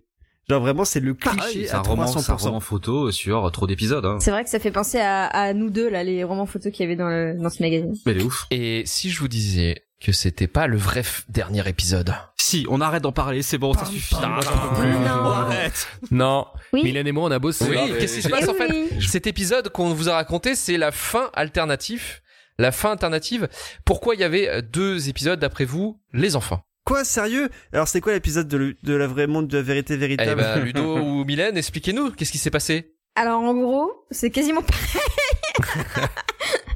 [0.50, 4.04] genre vraiment c'est le cliché C'est un à un 300% roman photo sur trop d'épisodes.
[4.04, 4.18] Hein.
[4.20, 6.82] C'est vrai que ça fait penser à, à nous deux, là, les romans photos qu'il
[6.84, 7.94] y avait dans, le, dans ce magazine.
[8.04, 8.46] Mais elle est ouf.
[8.50, 13.02] Et si je vous disais que c'était pas le vrai dernier épisode Si, on arrête
[13.02, 14.14] d'en parler, c'est bon, ça suffit.
[14.16, 14.92] Non, pam, j'en peux plus.
[14.92, 15.20] pam.
[15.24, 15.88] On arrête.
[16.10, 16.46] Non.
[16.72, 16.82] Oui.
[16.84, 17.64] Mylène et moi, on a bossé.
[17.68, 19.00] Oui, qu'est-ce qui se Eh passe en fait.
[19.00, 22.20] Cet épisode qu'on vous a raconté, c'est la fin alternative.
[22.58, 23.48] La fin alternative.
[23.84, 26.62] Pourquoi il y avait deux épisodes d'après vous, les enfants?
[26.84, 27.48] Quoi sérieux?
[27.72, 30.98] Alors c'est quoi l'épisode de, la vraie monde de la vérité Eh véritable ben, Ludo
[30.98, 32.96] ou Mylène, expliquez-nous, qu'est-ce qui s'est passé?
[33.14, 36.08] Alors, en gros, c'est quasiment pareil.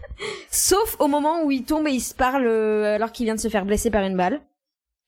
[0.50, 3.40] Sauf au moment où il tombe et il se parle euh, alors qu'il vient de
[3.40, 4.40] se faire blesser par une balle.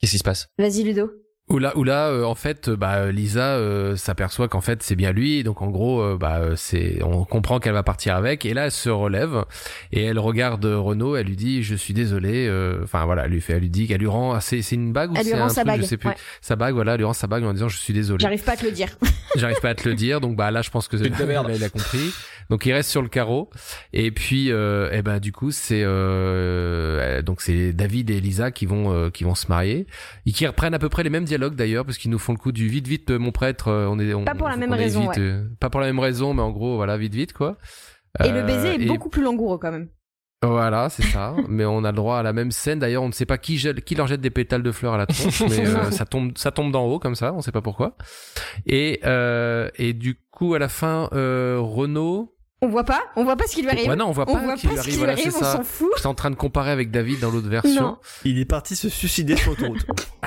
[0.01, 0.49] Qu'est-ce qui se passe?
[0.59, 1.11] Vas-y, Ludo.
[1.51, 4.97] Où là, où là, euh, en fait, euh, bah, Lisa euh, s'aperçoit qu'en fait c'est
[4.97, 8.45] bien lui, donc en gros, euh, bah, euh, c'est, on comprend qu'elle va partir avec,
[8.45, 9.45] et là elle se relève
[9.91, 13.41] et elle regarde Renaud, elle lui dit, je suis désolé, euh, enfin voilà, elle lui
[13.41, 15.39] fait, elle lui dit qu'elle lui rend, c'est, c'est une bague ou Elle lui c'est
[15.39, 16.17] rend un sa truc, je bague, sais plus, ouais.
[16.43, 18.21] sa bague, voilà, elle lui rend sa bague en disant, je suis désolé.
[18.21, 18.89] J'arrive pas à te le dire.
[19.37, 21.51] J'arrive pas à te le dire, donc bah là je pense que Une de merde.
[21.55, 22.13] il a compris.
[22.51, 23.51] Donc il reste sur le carreau
[23.93, 28.65] et puis euh, eh ben du coup c'est euh, donc c'est David et Lisa qui
[28.65, 29.87] vont euh, qui vont se marier
[30.25, 32.39] et qui reprennent à peu près les mêmes dialogues d'ailleurs parce qu'ils nous font le
[32.39, 34.73] coup du vite vite euh, mon prêtre euh, on est on, Pas pour la même
[34.73, 37.57] raison, vite, euh, pas pour la même raison mais en gros voilà vite vite quoi.
[38.25, 39.89] Et le baiser est et- beaucoup plus langoureux quand même.
[40.43, 41.35] voilà, c'est ça.
[41.49, 42.79] mais on a le droit à la même scène.
[42.79, 44.99] D'ailleurs, on ne sait pas qui, jette- qui leur jette des pétales de fleurs à
[44.99, 47.33] la tronche, mais euh, ça tombe, ça tombe d'en haut comme ça.
[47.35, 47.97] On sait pas pourquoi.
[48.67, 52.35] Et euh, et du coup, à la fin, euh, Renaud.
[52.61, 53.89] On voit pas On voit pas ce qui lui arrive.
[53.89, 54.95] Ouais, non, on voit on pas voit qu'il pas lui ce qui arrive.
[54.95, 55.91] lui Voilà, arrive, on s'en fout.
[55.97, 57.83] J'étais en train de comparer avec David dans l'autre version.
[57.83, 57.99] Non.
[58.25, 59.87] il est parti se suicider sur l'autoroute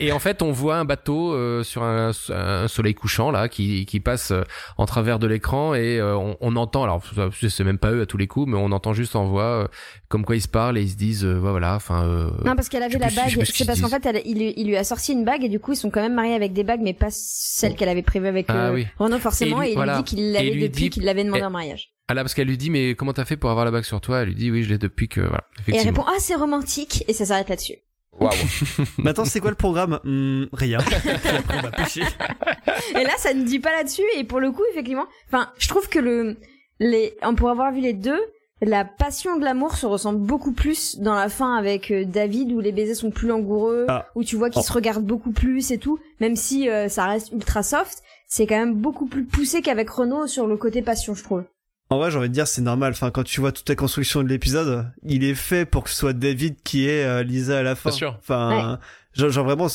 [0.00, 3.86] Et en fait, on voit un bateau euh, sur un, un soleil couchant là qui,
[3.86, 4.42] qui passe euh,
[4.78, 6.82] en travers de l'écran et euh, on, on entend.
[6.84, 7.02] Alors,
[7.48, 9.68] c'est même pas eux à tous les coups, mais on entend juste en voix euh,
[10.08, 11.74] comme quoi ils se parlent et ils se disent euh, voilà.
[11.76, 12.04] Enfin.
[12.04, 13.44] euh, Non, parce qu'elle avait la plus- bague.
[13.44, 15.60] C'est parce qu'en fait, elle, il, lui- il lui a sorti une bague et du
[15.60, 18.26] coup, ils sont quand même mariés avec des bagues, mais pas celle qu'elle avait prévue
[18.28, 18.86] avec Ah oui.
[18.98, 19.62] Renaud forcément.
[19.62, 21.50] Et lui- Et, il lui dit qu'il l'avait depuis dit- qu'il l'avait demandé et- en
[21.50, 21.92] mariage.
[22.08, 24.00] Ah là, parce qu'elle lui dit, mais comment t'as fait pour avoir la bague sur
[24.00, 24.22] toi?
[24.22, 27.04] Elle lui dit, oui, je l'ai depuis que, voilà, Et elle répond, ah, c'est romantique.
[27.06, 27.76] Et ça s'arrête là-dessus.
[28.18, 28.32] Waouh
[28.98, 29.98] maintenant c'est quoi le programme?
[30.04, 30.96] Hmm, rien Puis
[31.30, 32.02] après on va pêcher
[32.98, 34.02] Et là, ça ne dit pas là-dessus.
[34.16, 36.36] Et pour le coup, effectivement, enfin, je trouve que le,
[36.80, 38.20] les, on pour avoir vu les deux,
[38.62, 42.60] la passion de l'amour se ressent beaucoup plus dans la fin avec euh, David où
[42.60, 44.06] les baisers sont plus langoureux, Ah.
[44.14, 44.66] où tu vois qu'ils Oh.
[44.66, 45.98] se regardent beaucoup plus et tout.
[46.20, 50.26] Même si euh, ça reste ultra soft, c'est quand même beaucoup plus poussé qu'avec Renaud
[50.26, 51.44] sur le côté passion, je trouve.
[51.90, 52.92] En vrai, j'ai envie de dire, c'est normal.
[52.92, 55.96] Enfin, quand tu vois toute la construction de l'épisode, il est fait pour que ce
[55.96, 57.90] soit David qui ait euh, Lisa à la fin.
[57.90, 58.16] Bien sûr.
[58.20, 58.78] Enfin,
[59.12, 59.68] genre, genre vraiment,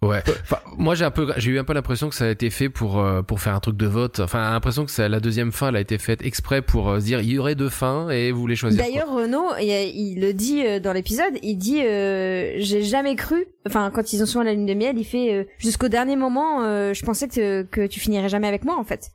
[0.00, 0.22] Ouais.
[0.42, 2.68] Enfin, moi, j'ai un peu, j'ai eu un peu l'impression que ça a été fait
[2.68, 4.20] pour euh, pour faire un truc de vote.
[4.20, 7.20] Enfin, l'impression que ça, la deuxième fin, elle a été faite exprès pour euh, dire,
[7.20, 8.80] il y aurait deux fins et vous voulez choisir.
[8.80, 13.46] D'ailleurs, Renaud, il, il le dit euh, dans l'épisode, il dit euh, j'ai jamais cru.
[13.66, 16.62] Enfin, quand ils sont à la lune de miel, il fait euh, jusqu'au dernier moment,
[16.62, 19.10] euh, je pensais que que tu finirais jamais avec moi en fait.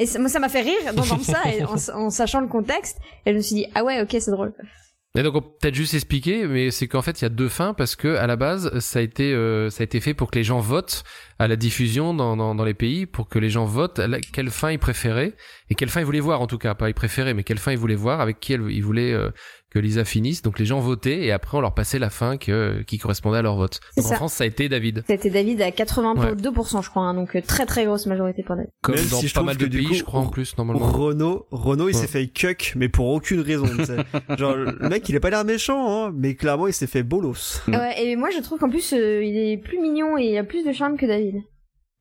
[0.00, 2.98] Et ça, moi, ça m'a fait rire d'entendre ça et en, en sachant le contexte.
[3.26, 4.52] Et je me suis dit ah ouais, ok, c'est drôle.
[5.18, 7.48] Et donc, on peut peut-être juste expliquer, mais c'est qu'en fait, il y a deux
[7.48, 10.30] fins parce que à la base, ça a été, euh, ça a été fait pour
[10.30, 11.02] que les gens votent
[11.40, 14.20] à la diffusion dans, dans, dans les pays, pour que les gens votent à la-
[14.20, 15.34] quelle fin ils préféraient
[15.68, 17.72] et quelle fin ils voulaient voir en tout cas, pas ils préféraient, mais quelle fin
[17.72, 19.30] ils voulaient voir, avec qui ils voulaient euh,
[19.70, 20.42] que Lisa finisse.
[20.42, 23.42] Donc les gens votaient et après on leur passait la fin que, qui correspondait à
[23.42, 23.80] leur vote.
[23.98, 24.02] En.
[24.02, 27.66] France, ça a été David, C'était David à 82%, je crois, hein, donc euh, très
[27.66, 28.70] très grosse majorité pour David.
[28.82, 30.84] comme Même dans si pas mal de pays, coup, je crois en plus normalement.
[30.86, 32.00] Renault, Renault, il Ouais.
[32.00, 33.66] s'est fait cuck, mais pour aucune raison.
[33.66, 33.96] tu sais.
[34.38, 37.60] genre, le mec, il a pas l'air méchant, hein, mais clairement, il s'est fait bolos.
[37.68, 40.44] Ouais, et moi je trouve qu'en plus euh, il est plus mignon et il a
[40.44, 41.36] plus de charme que David.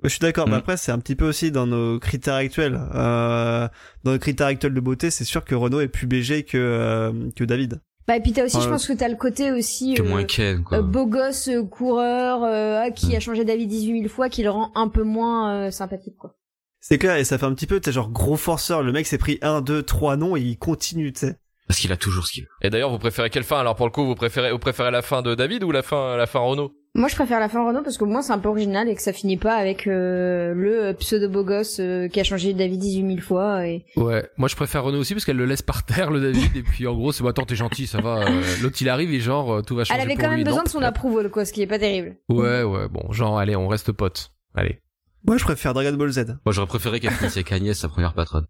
[0.04, 0.52] Je suis d'accord, Mm.
[0.52, 2.80] mais après, c'est un petit peu aussi dans nos critères actuels.
[2.96, 3.68] Euh,
[4.04, 7.12] dans nos critères actuels de beauté, c'est sûr que Renault est plus BG que, euh,
[7.36, 7.82] que David.
[8.08, 10.24] Bah et puis t'as aussi, je pense que t'as le côté aussi Que euh, moins
[10.24, 10.80] Ken, quoi.
[10.80, 13.16] euh, beau gosse euh, coureur euh, ah, qui Mm.
[13.16, 16.36] a changé d'avis 18 000 fois, qui le rend un peu moins euh, sympathique quoi.
[16.80, 18.82] C'est clair, et ça fait un petit peu, tu sais, genre gros forceur.
[18.84, 21.36] Le mec s'est pris un, deux, trois noms et il continue, tu sais.
[21.70, 22.50] Parce qu'il a toujours ce qu'il veut.
[22.64, 23.60] Et d'ailleurs, vous préférez quelle fin?
[23.60, 26.18] Alors pour le coup, vous préférez, vous préférez la fin de David ou la fin,
[26.18, 26.74] la fin Renaud?
[26.96, 29.02] Moi je préfère la fin Renault parce que moi c'est un peu original et que
[29.04, 33.08] ça finit pas avec euh, le pseudo beau gosse euh, qui a changé d'avis 18
[33.18, 36.10] 000 fois et Ouais, moi je préfère Renaud aussi parce qu'elle le laisse par terre
[36.10, 38.78] le David et puis en gros c'est bon attends t'es gentil ça va euh, l'autre
[38.82, 40.44] il arrive et genre euh, tout va changer elle avait pour quand même lui.
[40.46, 40.64] besoin Non.
[40.64, 42.16] de son approval quoi, ce qui est pas terrible.
[42.28, 44.82] Ouais ouais bon genre allez on reste potes allez
[45.28, 46.40] Moi, je préfère Dragon Ball Z.
[46.44, 48.48] Moi, j'aurais préféré qu'elle finisse avec Agnès, sa première patronne.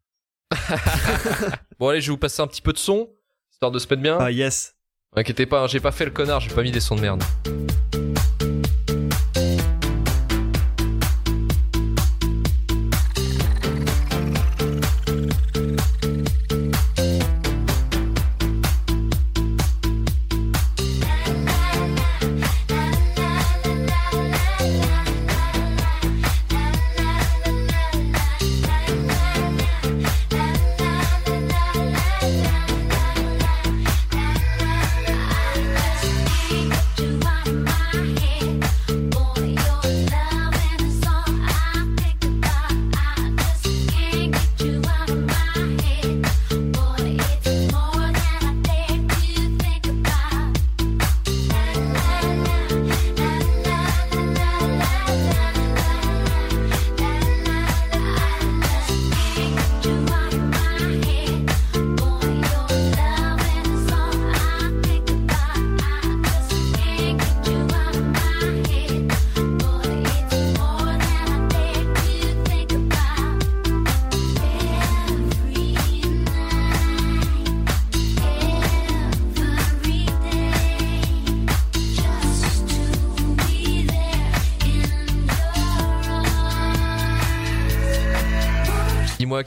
[1.79, 3.09] Bon allez, je vais vous passer un petit peu de son,
[3.59, 4.17] histoire de se mettre bien.
[4.21, 4.73] Ah, yes.
[5.17, 7.21] Inquiétez pas, hein, j'ai pas fait le connard, j'ai pas mis des sons de merde.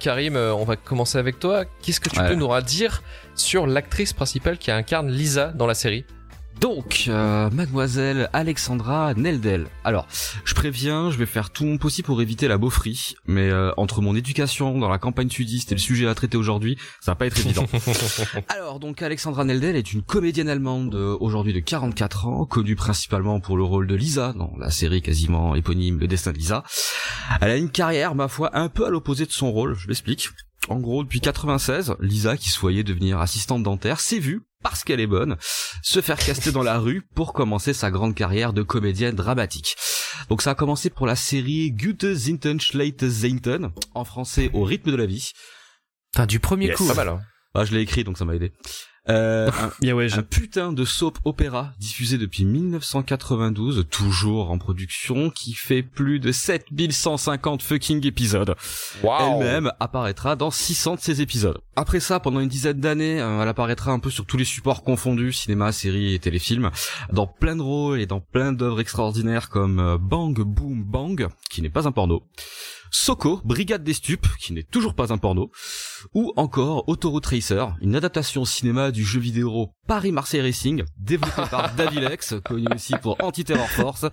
[0.02, 1.64] Karim, euh, on va commencer avec toi.
[1.80, 2.28] Qu'est-ce que tu Ouais.
[2.28, 3.02] peux nous dire
[3.36, 6.04] sur l'actrice principale qui incarne Lisa dans la série?
[6.62, 9.66] Donc, euh, mademoiselle Alexandra Neldel.
[9.82, 10.06] Alors,
[10.44, 14.00] je préviens, je vais faire tout mon possible pour éviter la beaufrie, mais euh, entre
[14.00, 17.26] mon éducation dans la campagne sudiste et le sujet à traiter aujourd'hui, ça va pas
[17.26, 17.66] être évident.
[18.48, 23.40] Alors, donc Alexandra Neldel est une comédienne allemande euh, aujourd'hui de 44 ans, connue principalement
[23.40, 26.62] pour le rôle de Lisa dans la série quasiment éponyme Le Destin de Lisa.
[27.40, 30.28] Elle a une carrière, ma foi, un peu à l'opposé de son rôle, je l'explique.
[30.68, 35.00] En gros, depuis 96, Lisa, qui se voyait devenir assistante dentaire, s'est vue, parce qu'elle
[35.00, 35.36] est bonne,
[35.82, 39.76] se faire caster dans la rue pour commencer sa grande carrière de comédienne dramatique.
[40.28, 44.96] Donc ça a commencé pour la série Gute Zintenschleite Zeinten, en français au rythme de
[44.96, 45.32] la vie.
[46.12, 46.76] Putain, du premier Yes.
[46.76, 46.86] coup.
[46.86, 47.08] Pas mal.
[47.08, 47.20] Hein.
[47.54, 48.52] Ah, je l'ai écrit donc ça m'a aidé.
[49.08, 54.58] Euh, un, Yeah, ouais, je- un putain de soap opéra diffusé depuis 1992, toujours en
[54.58, 58.54] production, qui fait plus de 7150 fucking épisodes.
[59.40, 61.58] Elle-même apparaîtra dans 600 de ces épisodes.
[61.74, 64.84] Après ça, pendant une dizaine d'années, euh, elle apparaîtra un peu sur tous les supports
[64.84, 66.70] confondus, cinéma, séries et téléfilms,
[67.12, 71.60] dans plein de rôles et dans plein d'œuvres extraordinaires comme euh, Bang Boom Bang, qui
[71.62, 72.22] n'est pas un porno,
[72.94, 75.50] Soko, Brigade des Stupes, qui n'est toujours pas un porno,
[76.12, 81.74] ou encore Autoroute Racer, une adaptation au cinéma du jeu vidéo Paris-Marseille Racing, développé par
[81.76, 84.04] Davilex, connu aussi pour Anti-Terror Force.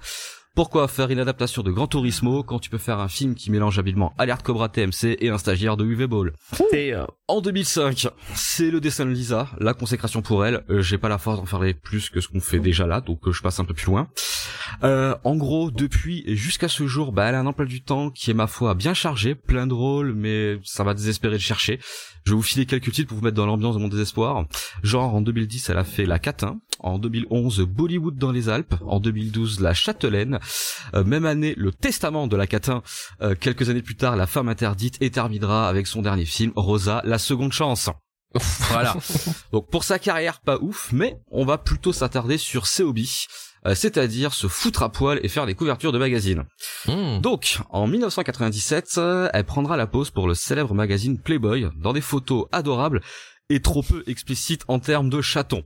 [0.59, 3.79] Pourquoi faire une adaptation de Gran Turismo quand tu peux faire un film qui mélange
[3.79, 6.33] habilement Alerte Cobra TMC et un stagiaire de UV Ball
[6.73, 10.65] euh, En 2005, c'est le dessin de Lisa, la consécration pour elle.
[10.69, 13.25] Euh, J'ai pas la force d'en faire plus que ce qu'on fait déjà là, donc
[13.25, 14.09] euh, je passe un peu plus loin.
[14.83, 18.09] Euh, en gros, depuis et jusqu'à ce jour, bah, elle a un emploi du temps
[18.09, 21.79] qui est ma foi bien chargé, plein de rôles, mais ça va désespérer de chercher.
[22.29, 24.45] Je vais vous filer quelques titres pour vous mettre dans l'ambiance de mon désespoir.
[24.83, 26.59] Genre en 2010, elle a fait La Catin.
[26.77, 28.75] En 2011, Bollywood dans les Alpes.
[28.85, 30.37] En 2012, La Châtelaine.
[30.93, 32.83] Euh, même année, Le Testament de la Catin.
[33.23, 37.01] Euh, quelques années plus tard, La Femme Interdite et terminera avec son dernier film, Rosa,
[37.03, 37.89] La Seconde Chance.
[38.35, 38.95] voilà.
[39.51, 43.25] Donc pour sa carrière, pas ouf, mais on va plutôt s'attarder sur ses hobbies.
[43.65, 46.45] Euh, c'est-à-dire se foutre à poil et faire des couvertures de magazines.
[46.87, 47.19] Hmm.
[47.19, 52.01] Donc, en 1997, euh, elle prendra la pause pour le célèbre magazine Playboy dans des
[52.01, 53.01] photos adorables
[53.49, 55.63] et trop peu explicites en termes de chatons.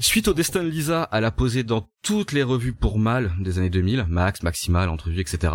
[0.00, 3.58] Suite au destin de Lisa, elle a posé dans toutes les revues pour mâles des
[3.58, 5.52] années 2000, Max, Maximal, Entrevue, etc.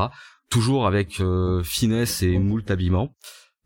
[0.50, 3.16] Toujours avec euh, finesse et moult habillement.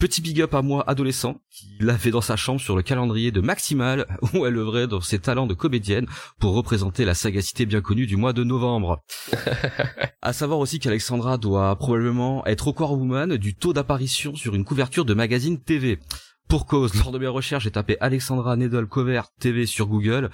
[0.02, 3.40] Petit big up à moi, adolescent, qui l'avait dans sa chambre sur le calendrier de
[3.40, 6.08] Maximal, où elle œuvrait dans ses talents de comédienne
[6.40, 9.04] pour représenter la sagacité bien connue du mois de novembre.
[10.24, 15.06] À savoir aussi qu'Alexandra doit probablement être record woman du taux d'apparition sur une couverture
[15.06, 16.00] de magazine TV.
[16.48, 20.32] Pour cause, lors de mes recherches, j'ai tapé Alexandra Needle Cover TV sur Google.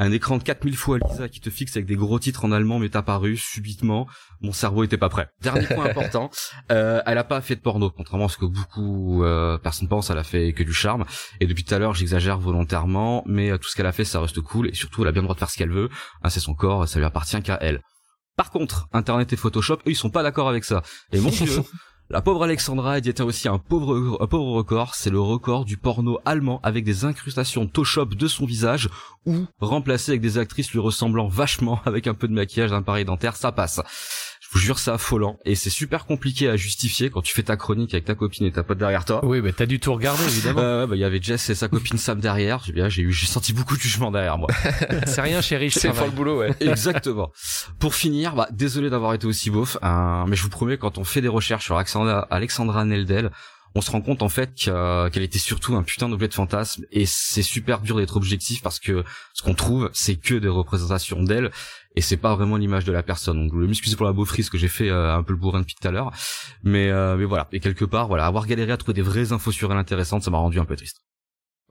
[0.00, 2.78] Un écran de 4000 fois Lisa qui te fixe avec des gros titres en allemand
[2.78, 4.08] m'est apparu subitement.
[4.40, 5.28] Mon cerveau était pas prêt.
[5.42, 6.30] Dernier point important,
[6.72, 10.08] euh, elle a pas fait de porno, contrairement à ce que beaucoup euh, personnes pensent.
[10.08, 11.04] Elle a fait que du charme.
[11.40, 14.22] Et depuis tout à l'heure, j'exagère volontairement, mais euh, tout ce qu'elle a fait, ça
[14.22, 14.68] reste cool.
[14.70, 15.90] Et surtout, elle a bien le droit de faire ce qu'elle veut.
[16.22, 17.82] Hein, c'est son corps, ça lui appartient qu'à elle.
[18.38, 20.80] Par contre, Internet et Photoshop, eux, ils sont pas d'accord avec ça.
[21.12, 21.62] Et mon dieu,
[22.10, 26.18] la pauvre Alexandra elle détient aussi un pauvre, un record, c'est le record du porno
[26.24, 28.88] allemand avec des incrustations Photoshop de son visage
[29.26, 33.04] ou remplacé avec des actrices lui ressemblant vachement avec un peu de maquillage d'un pareil
[33.04, 33.80] dentaire, ça passe.
[34.50, 37.56] Je vous jure, c'est affolant et c'est super compliqué à justifier quand tu fais ta
[37.56, 39.24] chronique avec ta copine et ta pote derrière toi.
[39.24, 40.60] Oui, mais t'as dû tout regarder, évidemment.
[40.60, 42.60] Euh, bah, il y avait Jess et sa copine Sam derrière.
[42.64, 44.48] J'ai bien, j'ai eu, j'ai senti beaucoup de jugement derrière moi.
[45.06, 46.52] C'est rien, chérie, je C'est fort le boulot, ouais.
[46.60, 47.30] Exactement.
[47.78, 51.04] Pour finir, bah, désolé d'avoir été aussi beauf, hein, mais je vous promets, quand on
[51.04, 53.30] fait des recherches sur Alexandra, Alexandra Neldel,
[53.74, 56.84] on se rend compte en fait qu'elle qu'elle était surtout un putain d'objet de fantasme
[56.90, 61.22] et c'est super dur d'être objectif parce que ce qu'on trouve c'est que des représentations
[61.22, 61.52] d'elle
[61.96, 64.48] et c'est pas vraiment l'image de la personne donc je vais m'excuser pour la beaufrise
[64.48, 66.12] que j'ai fait euh, un peu le bourrin depuis tout à l'heure
[66.62, 69.52] mais euh, mais voilà et quelque part voilà avoir galéré à trouver des vraies infos
[69.52, 71.00] sur elle intéressantes ça m'a rendu un peu triste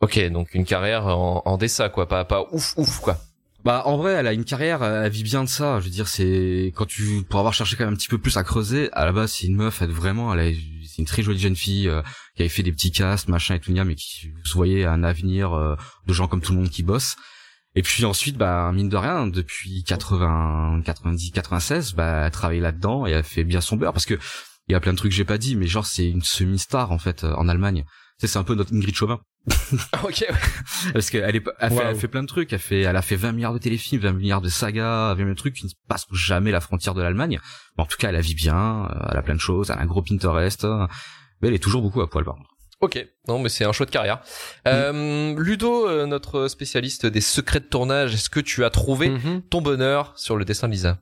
[0.01, 2.07] Ok, donc une carrière en, en dessin, quoi.
[2.07, 3.17] Pas, pas ouf, ouf, quoi.
[3.65, 5.81] Bah en vrai, elle a une carrière, elle vit bien de ça.
[5.81, 8.37] Je veux dire, c'est quand tu pour avoir cherché quand même un petit peu plus
[8.37, 8.89] à creuser.
[8.93, 10.57] À la base, c'est une meuf, elle vraiment, elle a,
[10.87, 12.01] c'est une très jolie jeune fille euh,
[12.35, 15.51] qui avait fait des petits castes, machin et tout mais qui se voyait un avenir
[15.51, 15.75] euh,
[16.07, 17.17] de gens comme tout le monde qui bossent.
[17.79, 23.07] Et puis ensuite, bah mine de rien, depuis 80, 90, 96, bah elle travaille là-dedans
[23.07, 24.15] et elle fait bien son beurre parce que
[24.67, 26.91] il y a plein de trucs que j'ai pas dit, mais genre c'est une semi-star
[26.91, 27.85] en fait euh, en Allemagne.
[28.19, 29.21] Tu sais, c'est un peu notre Ingrid Chauvin.
[30.03, 30.35] ok, ouais.
[30.93, 31.87] Parce qu'elle est, elle fait, Waouh.
[31.87, 32.51] elle fait plein de trucs.
[32.51, 35.29] Elle fait, elle a fait 20 milliards de téléfilms, 20 milliards de sagas, 20 milliards
[35.29, 37.39] de trucs qui ne passent jamais la frontière de l'Allemagne.
[37.77, 39.77] Mais en tout cas, elle la vit bien, euh, elle a plein de choses, elle
[39.79, 40.65] a un gros Pinterest.
[40.65, 40.85] euh,
[41.41, 42.49] Mais elle est toujours beaucoup à poil, par contre.
[42.81, 44.21] Ok, non mais c'est un choix de carrière.
[44.67, 49.41] Euh, Ludo, euh, notre spécialiste des secrets de tournage, est-ce que tu as trouvé Mhm.
[49.49, 50.97] ton bonheur sur le dessin de Lisa?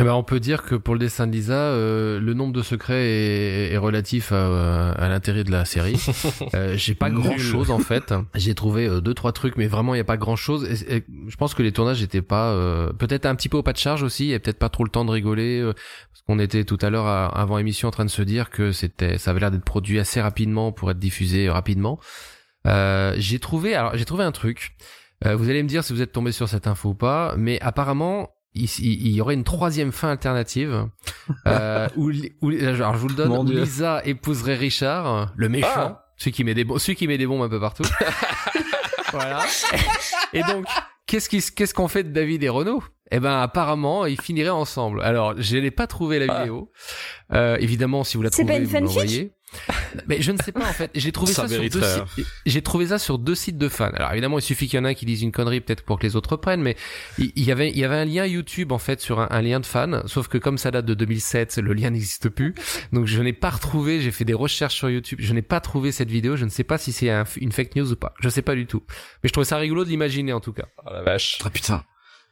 [0.00, 2.62] Eh ben, on peut dire que pour le dessin de Lisa, euh, le nombre de
[2.62, 6.00] secrets est, est relatif à, à l'intérêt de la série.
[6.54, 8.12] Euh, j'ai pas grand chose en fait.
[8.34, 10.64] J'ai trouvé euh, deux trois trucs, mais vraiment il y a pas grand chose.
[10.88, 13.62] Et, et je pense que les tournages étaient pas, euh, peut-être un petit peu au
[13.62, 16.38] pas de charge aussi, et peut-être pas trop le temps de rigoler, euh, parce qu'on
[16.38, 19.30] était tout à l'heure à- avant émission en train de se dire que c'était, ça
[19.30, 21.98] avait l'air d'être produit assez rapidement pour être diffusé rapidement.
[22.66, 24.72] Euh, j'ai trouvé, alors j'ai trouvé un truc.
[25.24, 27.60] Euh, vous allez me dire si vous êtes tombé sur cette info ou pas, mais
[27.60, 30.86] apparemment il, il- il y aurait une troisième fin alternative
[31.46, 32.10] euh, où,
[32.42, 33.44] où- alors je vous le donne, où.
[33.44, 36.04] Lisa épouserait Richard, le méchant, Ah.
[36.16, 37.84] celui qui met des bombes, celui qui met des bombes un peu partout.
[39.12, 39.44] voilà.
[40.32, 40.66] Et donc,
[41.06, 42.82] qu'est-ce qui, qu'est-ce qu'on fait de David et Renaud?
[43.14, 45.02] Eh ben, apparemment, ils finiraient ensemble.
[45.02, 46.38] Alors, je n'ai pas trouvé la Ah.
[46.40, 46.72] vidéo.
[47.34, 49.32] Euh, évidemment, si vous la trouvez, pas une vous l'envoyez.
[50.06, 50.90] Mais je ne sais pas en fait.
[50.94, 52.26] J'ai trouvé Ça ça, sur deux sites.
[52.46, 53.90] J'ai trouvé ça sur deux sites de fans.
[53.94, 55.98] Alors évidemment, il suffit qu'il y en ait un qui dise une connerie peut-être pour
[55.98, 56.76] que les autres reprennent, mais
[57.18, 59.60] il y avait il y avait un lien YouTube en fait sur un, un lien
[59.60, 60.02] de fan.
[60.06, 62.54] Sauf que comme ça date de 2007, le lien n'existe plus.
[62.92, 64.00] Donc je n'ai pas retrouvé.
[64.00, 65.18] J'ai fait des recherches sur YouTube.
[65.22, 66.36] Je n'ai pas trouvé cette vidéo.
[66.36, 68.14] Je ne sais pas si c'est un- une fake news ou pas.
[68.20, 68.82] Je sais pas du tout.
[69.22, 70.66] Mais je trouvais ça rigolo de l'imaginer en tout cas.
[70.86, 71.38] Oh la vache.
[71.44, 71.84] Ah putain.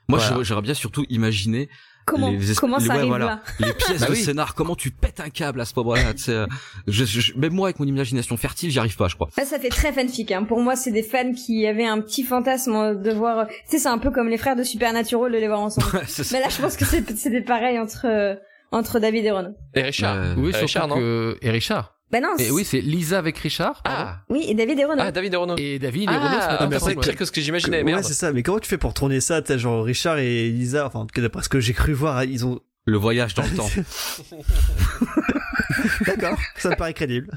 [0.09, 0.33] Moi, Voilà.
[0.33, 1.69] j'aurais- j'aurais bien surtout imaginé
[2.11, 4.17] Comment, les, comment les- ça ouais, arrive voilà, là les pièces Bah de oui.
[4.23, 4.55] scénar.
[4.55, 6.47] Comment tu pètes un câble à ce moment-là tu sais, euh,
[6.87, 9.29] je, je- Même moi, avec mon imagination fertile, j'y arrive pas, je crois.
[9.39, 10.33] Là, ça fait très fanfic.
[10.33, 10.45] Hein.
[10.45, 13.47] Pour moi, c'est des fans qui avaient un petit fantasme de voir.
[13.49, 15.87] Tu sais, c'est un peu comme les frères de Supernatural de les voir ensemble.
[16.33, 18.35] Mais là, je pense que c'est c'était pareil entre euh,
[18.73, 19.55] entre David et Renaud.
[19.75, 20.17] Et Richard.
[20.17, 20.97] Euh, Oui, Euh, Richard, non?
[20.97, 21.97] que et Richard.
[22.11, 22.35] Bah non.
[22.39, 23.83] Et oui, c'est Lisa avec Richard.
[23.83, 24.03] pardon.
[24.11, 25.03] Ah, Oui, et David et Renaud.
[25.05, 25.57] ah David et Renaud.
[25.59, 28.15] Et David et Renaud Ah, mais ensemble, c'est pire que ce que j'imaginais, ouais, c'est
[28.15, 28.33] ça.
[28.33, 31.15] Mais comment tu fais pour tourner ça T'as genre Richard et Lisa, enfin, en tout
[31.15, 32.61] cas, d'après ce que j'ai cru voir, ils ont.
[32.87, 33.69] Le voyage dans le temps.
[36.07, 37.31] D'accord, ça me paraît crédible.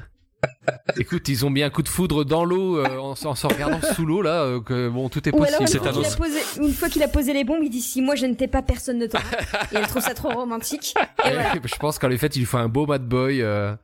[0.98, 3.80] Écoute, ils ont mis un coup de foudre dans l'eau euh, en, en se regardant
[3.94, 5.62] sous l'eau là, euh, que bon, tout est Ou alors possible.
[5.62, 6.16] une C'est fois, qu'il a annonce.
[6.16, 8.46] posé, une fois qu'il a posé les bombes, il dit si moi je ne t'ai
[8.48, 9.24] pas, personne ne t'aura.
[9.72, 10.94] et elle trouve ça trop romantique.
[11.24, 11.52] Et voilà.
[11.64, 13.74] Je pense qu'en fait, il lui faut un beau bad boy, euh,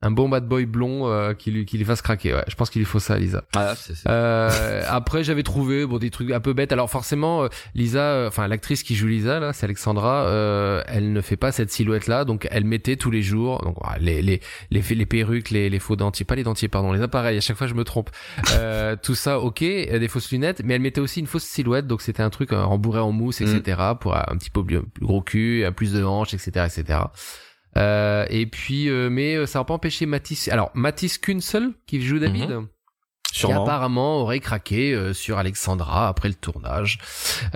[0.00, 2.32] un bon bad boy blond euh, qui lui qui lui fasse craquer.
[2.32, 3.42] Ouais, je pense qu'il lui faut ça, Lisa.
[3.56, 6.70] Ah, c'est- c'est- Euh, après, j'avais trouvé bon des trucs un peu bêtes.
[6.72, 10.26] Alors forcément, euh, Lisa, euh, enfin l'actrice qui joue Lisa là, c'est Alexandra.
[10.26, 13.76] euh, elle ne fait pas cette silhouette là, donc elle mettait tous les jours donc
[14.00, 14.40] les les
[14.70, 17.36] les les perruques, les les faux dentiers, pas les dentiers, pardon, les appareils.
[17.36, 18.10] À chaque fois, je me trompe.
[18.54, 22.02] Euh, tout ça, ok, des fausses lunettes, mais elle mettait aussi une fausse silhouette, donc
[22.02, 23.80] c'était un truc rembourré en mousse, etc.
[24.00, 26.98] Pour un petit peu plus, plus gros cul, plus de hanches, etc., etc.
[27.76, 30.48] Euh, et puis, euh, mais euh, ça n'a pas empêché Mathis.
[30.48, 32.60] Alors Mathis Kunsel qui joue David
[33.30, 33.62] qui Sûrement.
[33.64, 36.98] apparemment aurait craqué euh, sur Alexandra après le tournage.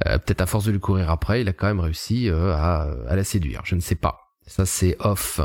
[0.06, 2.88] Euh, Peut-être à force de lui courir après, il a quand même réussi euh, à,
[3.08, 3.62] à la séduire.
[3.64, 4.18] Je ne sais pas.
[4.46, 5.40] Ça c'est off.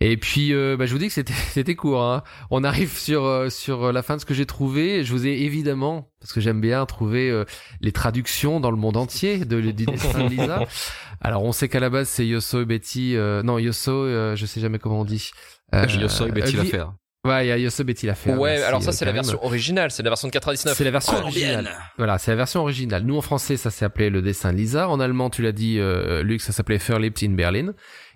[0.00, 2.04] Et puis, euh, bah, je vous dis que c'était court.
[2.04, 2.22] Hein.
[2.50, 5.02] On arrive sur euh, sur la fin de ce que j'ai trouvé.
[5.02, 7.44] Je vous ai évidemment, parce que j'aime bien trouver euh,
[7.80, 10.64] les traductions dans le monde entier de, du dessin de Lisa.
[11.20, 13.16] Alors, on sait qu'à la base c'est Yosso et Betty.
[13.16, 15.30] euh, non, Yosso, euh, je sais jamais comment on dit.
[15.74, 16.92] Euh, Yosso et Betty Vi- l'affaire.
[17.26, 18.38] Ouais, il y a Yosso Betty l'affaire.
[18.38, 20.76] Ouais, Merci, alors ça euh, c'est la version originale, c'est la version de 99.
[20.76, 21.64] C'est la version Oh, originale.
[21.64, 21.72] bien.
[21.98, 23.02] Voilà, c'est la version originale.
[23.02, 24.88] Nous en français, ça s'est appelé le dessin de Lisa.
[24.88, 27.72] En allemand, tu l'as dit, euh, Luc, ça s'appelait Verliebt in Berlin.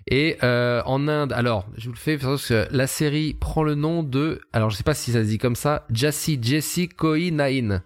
[0.07, 3.75] Et euh, en Inde, alors, je vous le fais parce que la série prend le
[3.75, 7.29] nom de, alors je sais pas si ça se dit comme ça, Jassi Jessie Koi
[7.31, 7.81] Nain.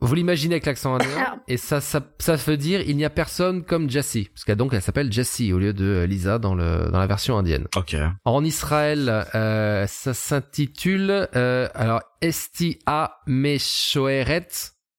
[0.00, 3.10] Vous l'imaginez avec l'accent indien Alors- et ça, ça, ça veut dire il n'y a
[3.10, 6.54] personne comme Jassie, parce qu'elle donc elle s'appelle Jassie au lieu de euh, Lisa dans
[6.54, 7.66] le dans la version indienne.
[7.76, 7.96] Ok.
[8.24, 14.48] En Israël, euh, ça s'intitule euh, alors Esti A Meshoeret,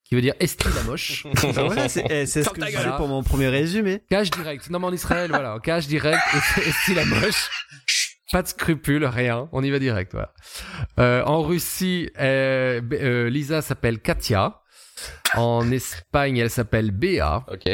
[0.03, 1.25] qui veut dire Esti la moche.
[1.43, 4.01] Ouais, c'est eh, c'est ce que je disais pour mon premier résumé.
[4.09, 4.69] Cache direct.
[4.69, 6.19] Non mais en Israël, voilà, cache direct.
[6.57, 7.49] Esti la moche.
[8.31, 9.49] Pas de scrupules, rien.
[9.51, 10.33] On y va direct, voilà.
[10.99, 14.61] Euh, en Russie, euh, euh, Lisa s'appelle Katia.
[15.35, 17.45] En Espagne, elle s'appelle Béa.
[17.51, 17.69] Ok.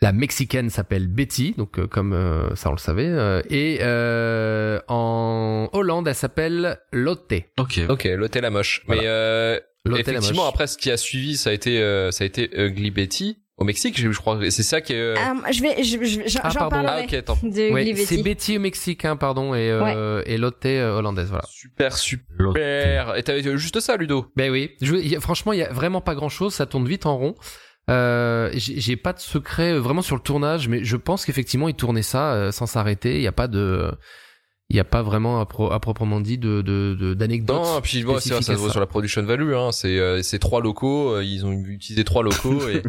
[0.00, 3.06] La mexicaine s'appelle Betty, donc euh, comme euh, ça on le savait.
[3.06, 7.34] euh, et euh, en Hollande, elle s'appelle Lotte.
[7.58, 7.80] Ok.
[7.88, 8.82] Ok, l'hôtel la moche.
[8.86, 9.02] Voilà.
[9.02, 10.52] Mais euh, Lotte la effectivement, moche.
[10.54, 13.64] après ce qui a suivi, ça a été euh, ça a été Ugly Betty au
[13.64, 14.38] Mexique, je, je crois.
[14.50, 14.96] C'est ça qui est.
[15.00, 16.76] euh, Euh, je vais, je, je- j'en Ah, pardon.
[16.80, 17.38] Ah parlerai ok, attends.
[17.42, 18.22] Ouais, c'est Betty.
[18.22, 21.44] Betty mexicain, pardon, et, euh, et Lotte euh, hollandaise, voilà.
[21.48, 23.16] Super super.
[23.16, 24.26] Et t'avais juste ça, Ludo?
[24.36, 26.66] Ben oui, je, il y a- franchement, il y a vraiment pas grand chose, ça
[26.66, 27.34] tourne vite en rond.
[27.90, 32.02] Euh, j'ai pas de secret vraiment sur le tournage, mais je pense qu'effectivement ils tournaient
[32.02, 33.16] ça euh, sans s'arrêter.
[33.16, 33.90] Il y a pas de,
[34.72, 37.62] il n'y a pas vraiment à, pro- à proprement dit de de- de- d'anecdotes.
[37.62, 38.72] Non, puis bon, c'est ça à se voit ça.
[38.72, 39.52] sur la production value.
[39.52, 39.68] Hein.
[39.70, 41.14] C'est euh, c'est trois locaux.
[41.16, 42.76] euh, ils ont utilisé trois locaux et.
[42.76, 42.82] et Oui,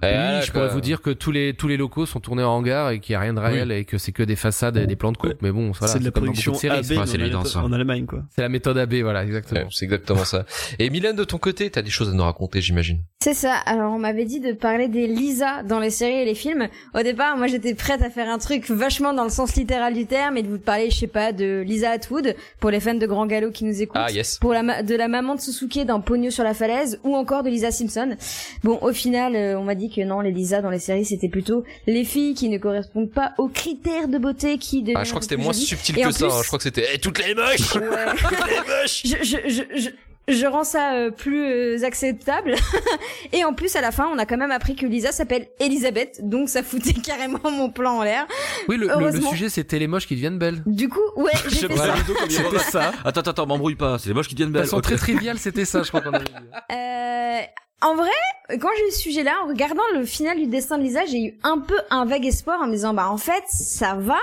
[0.00, 0.60] voilà, je quoi.
[0.62, 3.12] pourrais vous dire que tous les tous les locaux sont tournés en hangar et qu'il
[3.12, 5.16] n'y a rien de réel et que c'est que des façades et des plans de
[5.16, 5.30] coupe.
[5.30, 5.36] Ouais.
[5.42, 8.22] Mais bon, voilà, c'est de la production de séries, AB en, Allemagne- en Allemagne, quoi.
[8.34, 9.62] C'est la méthode AB, voilà, exactement.
[9.62, 10.44] Ouais, c'est exactement ça.
[10.78, 13.00] Et Mylène, de ton côté, t'as des choses à nous raconter, j'imagine.
[13.20, 13.54] C'est ça.
[13.66, 16.68] Alors, on m'avait dit de parler des Lisa dans les séries et les films.
[16.94, 20.06] Au départ, moi, j'étais prête à faire un truc vachement dans le sens littéral du
[20.06, 23.06] terme et de vous parler, je sais pas, de Lisa Atwood pour les fans de
[23.06, 23.96] Grand Galop qui nous écoutent.
[23.98, 24.38] Ah yes.
[24.38, 27.48] Pour la de la maman de Susuke dans Pogno sur la falaise ou encore de
[27.50, 28.16] Lisa Simpson.
[28.62, 31.28] Bon, au final, euh, on m'a dit que non, les Lisa dans les séries, c'était
[31.28, 35.10] plutôt les filles qui ne correspondent pas aux critères de beauté qui deviennent Ah, je
[35.10, 35.64] crois que c'était moins jolies.
[35.66, 36.26] subtil Et que ça.
[36.26, 36.40] plus- hein.
[36.42, 37.80] Je crois que c'était Eh, toutes les moches, Ouais.
[38.18, 39.02] toutes les moches.
[39.04, 39.88] je, je, je, je,
[40.28, 42.54] je rends ça euh, plus euh, acceptable.
[43.32, 46.20] et en plus, à la fin, on a quand même appris que Lisa s'appelle Elisabeth,
[46.22, 48.26] donc ça foutait carrément mon plan en l'air.
[48.68, 50.62] Oui, le, le, sujet c'était les moches qui deviennent belles.
[50.66, 51.94] Du coup, ouais, j'ai fait ça.
[52.28, 52.92] C'était ça.
[53.04, 53.98] Attends, attends, attends, m'embrouille pas.
[53.98, 54.64] C'est les moches qui deviennent De belles.
[54.64, 54.84] façon Ok.
[54.84, 56.32] très triviale, c'était ça, je crois qu'on avait dit.
[56.72, 57.40] Euh,
[57.82, 58.10] en vrai,
[58.58, 61.34] quand j'ai eu ce sujet-là, en regardant le final du destin de Lisa, j'ai eu
[61.42, 64.18] un peu un vague espoir en me disant, bah en fait, ça va.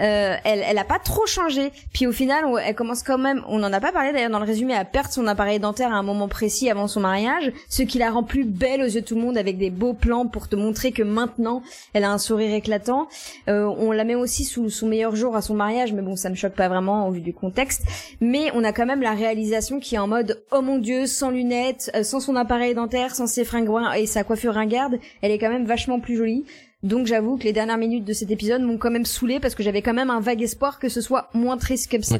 [0.00, 1.72] Euh, elle, elle a pas trop changé.
[1.92, 4.46] Puis au final, elle commence quand même, on n'en a pas parlé d'ailleurs dans le
[4.46, 7.98] résumé, à perdre son appareil dentaire à un moment précis avant son mariage, ce qui
[7.98, 10.48] la rend plus belle aux yeux de tout le monde avec des beaux plans pour
[10.48, 13.08] te montrer que maintenant, elle a un sourire éclatant.
[13.48, 16.30] Euh, on la met aussi sous son meilleur jour à son mariage, mais bon, ça
[16.30, 17.82] me choque pas vraiment au vu du contexte.
[18.20, 21.30] Mais on a quand même la réalisation qui est en mode oh mon dieu, sans
[21.30, 23.66] lunettes, euh, sans son appareil dentaire, sans ses fringues
[23.96, 26.44] et sa coiffure ringarde, elle est quand même vachement plus jolie.
[26.86, 29.62] Donc j'avoue que les dernières minutes de cet épisode m'ont quand même saoulé parce que
[29.62, 32.16] j'avais quand même un vague espoir que ce soit moins triste que, ça.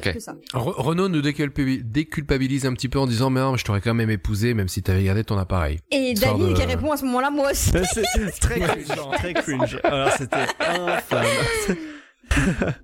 [0.53, 3.81] Re- Renaud nous déculpabi- déculpabilise un petit peu en disant mais non, mais je t'aurais
[3.81, 5.79] quand même épousé même si t'avais gardé ton appareil.
[5.91, 7.71] Et David de- qui répond à ce moment-là, moi aussi.
[7.93, 9.79] C'est très cringe, très cringe.
[9.83, 12.77] Alors c'était infâme.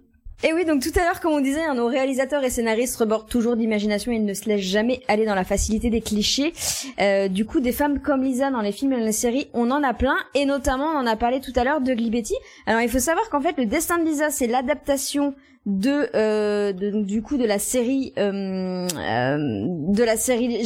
[0.73, 4.11] Donc tout à l'heure, comme on disait, hein, nos réalisateurs et scénaristes rebordent toujours d'imagination
[4.11, 6.51] et ils ne se laissent jamais aller dans la facilité des clichés.
[6.99, 9.69] Euh, du coup, des femmes comme Lisa dans les films et dans les séries, on
[9.69, 12.33] en a plein, et notamment, on en a parlé tout à l'heure de Betty.
[12.65, 15.35] Alors, il faut savoir qu'en fait, le destin de Lisa, c'est l'adaptation
[15.67, 20.63] de, euh, de donc, du coup de la série euh, euh, de la série euh,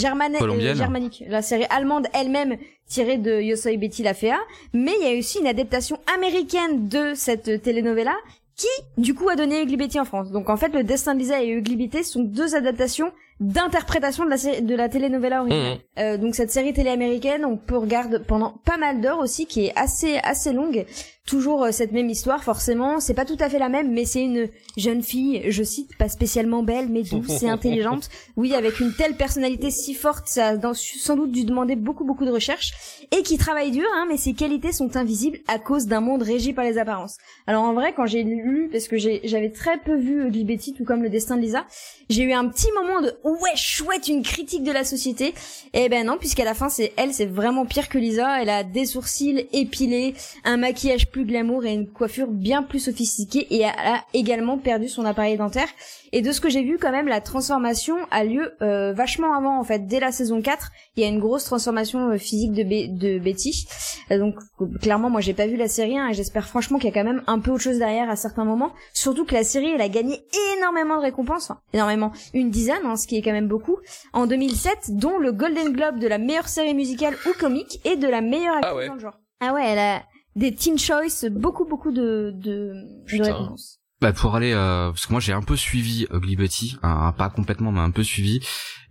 [0.73, 4.39] germanique la série allemande elle-même tirée de Yo soy Betty la Fea
[4.73, 8.15] mais il y a aussi une adaptation américaine de cette telenovela
[8.57, 10.31] qui du coup a donné Ugly Betty en France?
[10.31, 14.31] Donc en fait le destin de Lisa et Ugly Betty sont deux adaptations d'interprétation de
[14.31, 15.77] la série, de la telenovela originale.
[15.99, 19.67] Euh, donc cette série télé américaine, on peut regarder pendant pas mal d'heures aussi, qui
[19.67, 20.85] est assez assez longue.
[21.27, 23.01] Toujours euh, cette même histoire, forcément.
[23.01, 24.47] C'est pas tout à fait la même, mais c'est une
[24.77, 28.09] jeune fille, je cite, pas spécialement belle, mais douce et intelligente.
[28.37, 32.23] Oui, avec une telle personnalité si forte, ça a sans doute dû demander beaucoup beaucoup
[32.23, 32.73] de recherche
[33.11, 36.53] et qui travaille dur, hein, mais ses qualités sont invisibles à cause d'un monde régi
[36.53, 37.17] par les apparences.
[37.47, 40.83] Alors en vrai, quand j'ai lu, parce que j'avais très peu vu Ugly Betty, tout
[40.83, 41.65] comme le destin de Lisa,
[42.09, 45.33] j'ai eu un petit moment de ouais chouette une critique de la société.
[45.73, 48.41] Et ben non, puisqu'à la fin c'est elle, c'est vraiment pire que Lisa.
[48.41, 50.13] Elle a des sourcils épilés,
[50.43, 53.47] un maquillage plus glamour et une coiffure bien plus sophistiquée.
[53.49, 55.67] Et elle a également perdu son appareil dentaire.
[56.13, 59.59] Et de ce que j'ai vu, quand même, la transformation a lieu euh, vachement avant
[59.59, 59.87] en fait.
[59.87, 63.19] Dès la saison 4, il y a une grosse transformation euh, physique de, Be- de
[63.19, 63.67] Betty.
[64.11, 64.35] Euh, donc
[64.81, 67.03] clairement, moi j'ai pas vu la série hein, et j'espère franchement qu'il y a quand
[67.03, 68.71] même un peu autre chose derrière à certains moments.
[68.93, 70.21] Surtout que la série, elle a gagné
[70.57, 73.77] énormément de récompenses, enfin, énormément, une dizaine, hein, ce qui est quand même beaucoup,
[74.13, 78.07] en 2007, dont le Golden Globe de la meilleure série musicale ou comique et de
[78.07, 78.87] la meilleure actrice Ah ouais.
[78.87, 79.19] dans le genre.
[79.41, 80.03] Ah ouais, elle a
[80.37, 82.71] des Teen Choice, beaucoup beaucoup de de,
[83.11, 83.79] de récompenses.
[83.99, 87.31] Bah pour aller euh, parce que moi j'ai un peu suivi Ugly Betty, un- pas
[87.31, 88.39] complètement mais un peu suivi.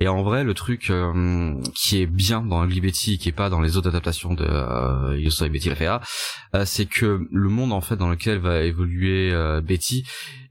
[0.01, 3.32] Et en vrai le truc euh, qui est bien dans Ugly Betty et qui est
[3.32, 6.01] pas dans les autres adaptations de euh, Yo soy Betty la Fea,
[6.57, 10.05] euh, c'est que le monde en fait dans lequel va évoluer euh, Betty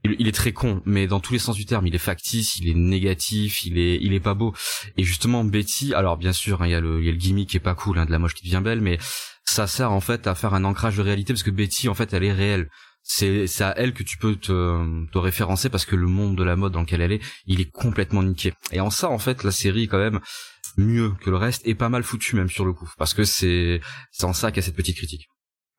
[0.04, 2.56] il, il est très con mais dans tous les sens du terme il est factice,
[2.58, 4.54] il est négatif, il est il est pas beau.
[4.96, 7.18] Et justement Betty alors bien sûr hein, il y a le il y a le
[7.18, 8.96] gimmick qui est pas cool hein, de la moche qui devient belle mais
[9.48, 12.12] ça sert en fait à faire un ancrage de réalité parce que Betty en fait
[12.12, 12.68] elle est réelle
[13.02, 16.42] c'est c'est à elle que tu peux te, te référencer parce que le monde de
[16.42, 18.52] la mode dans lequel elle est, il est complètement niqué.
[18.72, 20.18] Et en ça, en fait, la série est quand même
[20.76, 23.80] mieux que le reste et pas mal foutu même sur le coup, parce que c'est
[24.10, 25.28] c'est en ça qu'il y a cette petite critique.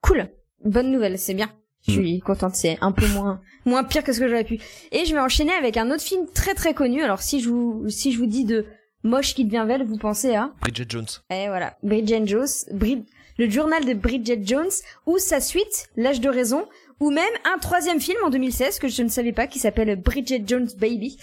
[0.02, 0.30] Cool.
[0.64, 1.52] Bonne nouvelle, c'est bien.
[1.86, 4.60] Je suis contente, c'est un peu moins moins pire que ce que j'aurais pu.
[4.94, 7.02] Et je vais enchaîner avec un autre film très très connu.
[7.04, 8.66] Alors si je vous si je vous dis de
[9.04, 11.08] moche qui devient belle, vous pensez à Bridget Jones.
[11.30, 13.06] Et voilà, Bridget Jones, Brid-
[13.38, 14.72] le journal de Bridget Jones
[15.06, 16.66] ou sa suite, L'âge de raison,
[17.00, 20.44] ou même un troisième film en 2016 que je ne savais pas qui s'appelle Bridget
[20.46, 21.18] Jones Baby.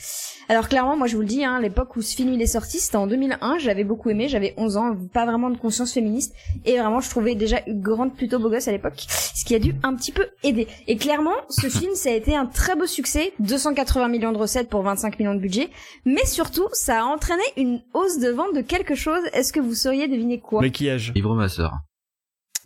[0.49, 2.79] Alors clairement, moi je vous le dis, hein, l'époque où ce film il est sorti,
[2.79, 6.35] c'était en 2001, j'avais beaucoup aimé, j'avais 11 ans, pas vraiment de conscience féministe,
[6.65, 9.59] et vraiment je trouvais déjà Hugh Grant plutôt beau gosse à l'époque, ce qui a
[9.59, 10.69] dû un petit peu aider.
[10.87, 14.69] Et clairement, ce film ça a été un très beau succès, 280 millions de recettes
[14.69, 15.71] pour 25 millions de budget,
[16.05, 19.75] mais surtout ça a entraîné une hausse de vente de quelque chose, est-ce que vous
[19.75, 20.61] sauriez deviner quoi?
[20.61, 21.13] Maquillage.
[21.15, 21.73] Livre ma sœur.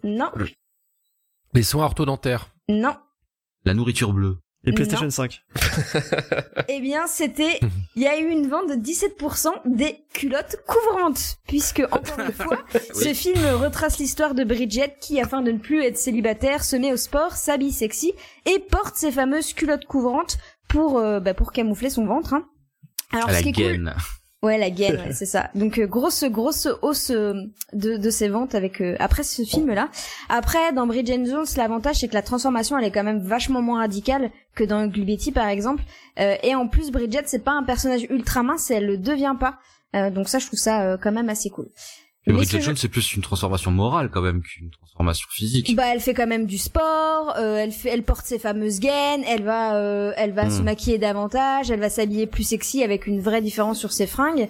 [0.04, 0.30] Non,
[1.54, 2.50] Les soins orthodentaires.
[2.68, 2.96] non.
[3.64, 4.38] La nourriture bleue.
[4.64, 5.42] Et PlayStation 5.
[6.68, 7.60] Eh bien, c'était,
[7.96, 12.58] il y a eu une vente de 17% des culottes couvrantes, puisque encore une fois,
[12.94, 16.92] ce film retrace l'histoire de Bridget qui, afin de ne plus être célibataire, se met
[16.92, 18.12] au sport, s'habille sexy
[18.46, 20.38] et porte ses fameuses culottes couvrantes
[20.68, 22.34] pour, euh, bah, pour camoufler son ventre.
[22.34, 22.46] Hein.
[23.12, 23.94] Alors, à ce la qui est cool, gaine.
[24.40, 25.50] Ouais, la gaine, ouais, c'est ça.
[25.56, 27.34] Donc euh, grosse grosse hausse euh,
[27.72, 29.88] de de ses ventes avec euh, après ce film là.
[30.28, 33.80] Après dans Bridget Jones, l'avantage c'est que la transformation elle est quand même vachement moins
[33.80, 35.82] radicale que dans Ugly par exemple.
[36.20, 39.58] Euh, et en plus Bridget c'est pas un personnage ultra mince, elle le devient pas.
[40.10, 41.66] Donc ça je trouve ça quand même assez cool.
[42.28, 45.74] Mais Mais Bridget Jones, c'est plus une transformation morale quand même qu'une transformation physique.
[45.74, 49.22] Bah, elle fait quand même du sport, euh, elle fait, elle porte ses fameuses gaines,
[49.26, 50.50] elle va, euh, elle va Hmm.
[50.50, 54.48] se maquiller davantage, elle va s'habiller plus sexy avec une vraie différence sur ses fringues.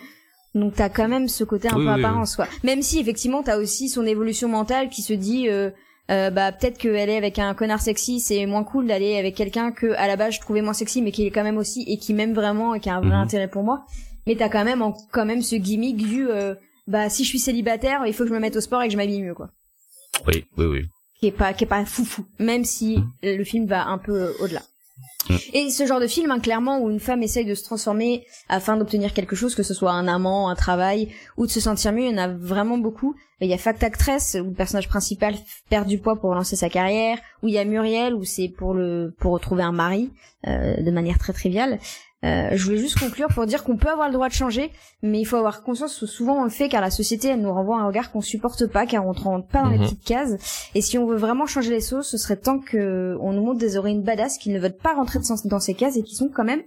[0.55, 2.47] Donc t'as quand même ce côté un Oui, peu oui, apparence quoi.
[2.65, 5.71] Même si effectivement t'as aussi son évolution mentale qui se dit, euh,
[6.11, 9.71] euh, bah peut-être qu'elle est avec un connard sexy, c'est moins cool d'aller avec quelqu'un
[9.73, 11.99] que à la base je trouvais moins sexy, mais qui est quand même aussi et
[11.99, 13.23] qui m'aime vraiment et qui a un vrai Mhm.
[13.23, 13.85] intérêt pour moi.
[14.27, 16.55] Mais t'as quand même en- quand même ce gimmick du, euh,
[16.89, 18.93] bah si je suis célibataire, il faut que je me mette au sport et que
[18.93, 19.51] je m'habille mieux quoi
[20.27, 20.83] Oui, oui, oui.
[21.21, 24.63] qui est pas qui est pas foufou même si le film va un peu au-delà
[25.29, 25.37] Mm.
[25.53, 28.77] et ce genre de film hein, clairement où une femme essaye de se transformer afin
[28.77, 32.05] d'obtenir quelque chose que ce soit un amant un travail ou de se sentir mieux
[32.07, 35.35] il y en a vraiment beaucoup il y a Fact Actress où le personnage principal
[35.71, 38.75] perd du poids pour lancer sa carrière où il y a Muriel où c'est pour
[38.75, 40.11] le pour retrouver un mari
[40.47, 41.79] euh, de manière très triviale
[42.25, 45.21] euh, je voulais juste conclure pour dire qu'on peut avoir le droit de changer, mais
[45.21, 47.79] il faut avoir conscience que souvent on le fait car la société elle nous renvoie
[47.81, 49.85] un regard qu'on supporte pas car on ne rentre pas dans les Mhm.
[49.85, 50.71] petites cases.
[50.75, 53.61] Et si on veut vraiment changer les choses, ce serait temps que on nous montre
[53.61, 56.45] des héroïnes badass qui ne veulent pas rentrer dans- ces cases et qui sont quand
[56.45, 56.63] même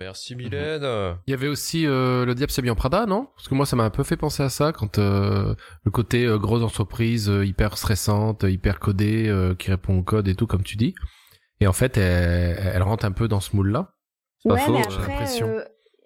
[0.00, 0.82] Merci Mylène.
[1.28, 3.28] Il y avait aussi euh, le diable s'habille en Prada, non?
[3.36, 6.24] Parce que moi, ça m'a un peu fait penser à ça quand euh, le côté
[6.26, 10.48] euh, grosse entreprise, euh, hyper stressante, hyper codée, euh, qui répond au code et tout,
[10.48, 10.96] comme tu dis.
[11.60, 13.82] Et en fait, elle, elle rentre un peu dans ce moule-là.
[13.84, 13.99] pas
[14.44, 15.46] ouais, faux, mais j'ai après, l'impression.
[15.48, 15.60] euh,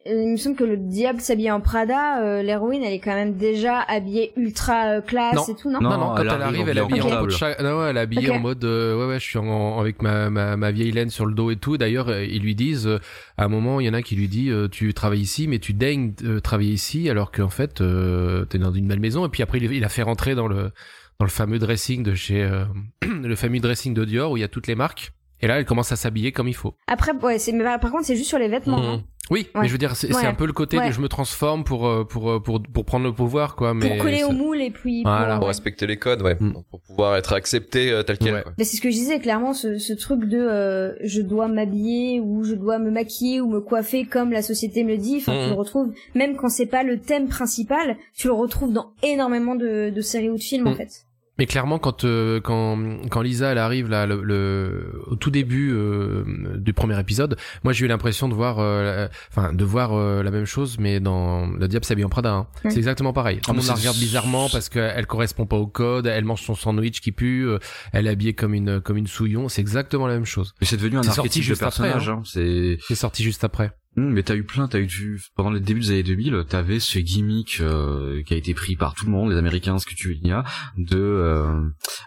[0.06, 3.36] il me semble que le diable s'habille en Prada, euh, l'héroïne elle est quand même
[3.36, 5.44] déjà habillée ultra euh, classe Non.
[5.48, 7.20] et tout, non, Non, Non, non, quand elle elle, arrive elle est habillée en portable.
[7.22, 8.36] peau de cha- non, ouais, elle est habillée Ok.
[8.36, 11.24] en mode, euh, ouais, ouais, je suis en, avec ma, ma, ma vieille laine sur
[11.24, 11.78] le dos et tout.
[11.78, 12.98] D'ailleurs, euh, ils lui disent, euh,
[13.38, 15.58] à un moment, il y en a qui lui dit, euh, tu travailles ici, mais
[15.58, 19.24] tu daignes euh, travailler ici, alors qu'en fait, euh, t'es dans une belle maison.
[19.24, 20.64] Et puis après, il, il a fait rentrer dans le,
[21.18, 22.64] dans le fameux dressing de chez, euh,
[23.22, 25.12] le fameux dressing de Dior où il y a toutes les marques.
[25.40, 26.74] Et là, elle commence à s'habiller comme il faut.
[26.86, 28.78] Après, ouais, c'est, mais par contre c'est juste sur les vêtements.
[28.78, 28.84] Mhm.
[28.88, 29.02] hein.
[29.30, 29.62] Oui, Ouais.
[29.62, 30.20] mais je veux dire, c'est Ouais.
[30.20, 30.88] c'est un peu le côté Ouais.
[30.88, 33.72] de je me transforme pour, euh, pour, euh, pour, pour prendre le pouvoir, quoi.
[33.72, 35.38] Mais Pour coller ça- au moule et puis Voilà.
[35.38, 36.36] pour, respecter les codes, ouais.
[36.38, 36.52] Mm.
[36.70, 38.34] Pour pouvoir être accepté euh, tel quel.
[38.34, 38.42] Ouais.
[38.42, 38.52] quoi.
[38.58, 42.20] Mais c'est ce que je disais, clairement, ce, ce truc de euh, je dois m'habiller
[42.20, 45.16] ou je dois me maquiller ou me coiffer comme la société me le dit.
[45.16, 48.92] Enfin, tu le retrouves, même quand c'est pas le thème principal, tu le retrouves dans
[49.02, 51.03] énormément de, de séries ou de films, en fait.
[51.38, 52.78] Mais clairement, quand euh, quand
[53.10, 56.22] quand Lisa elle arrive là, le, le- au tout début euh,
[56.58, 60.22] du premier épisode, moi j'ai eu l'impression de voir, euh, la- enfin de voir euh,
[60.22, 62.32] la même chose, mais dans Le Diable s'habille en Prada.
[62.32, 62.46] Hein.
[62.62, 63.38] C'est exactement pareil.
[63.38, 66.06] Tout Ah, le monde mais la regarde bizarrement parce qu'elle correspond pas au code.
[66.06, 67.48] Elle mange son sandwich qui pue.
[67.48, 67.58] euh,
[67.92, 69.48] elle est habillée comme une comme une souillon.
[69.48, 70.54] C'est exactement la même chose.
[70.60, 72.08] Mais c'est devenu un archétype de juste après, personnage.
[72.10, 72.22] Hein.
[72.24, 73.72] C'est C'est sorti juste après.
[73.96, 76.80] Hum, mais t'as eu plein, t'as eu du pendant les débuts des années 2000, t'avais
[76.80, 79.94] ce gimmick euh, qui a été pris par tout le monde, les Américains, ce que
[79.94, 80.42] tu veux dire,
[80.76, 81.60] de euh,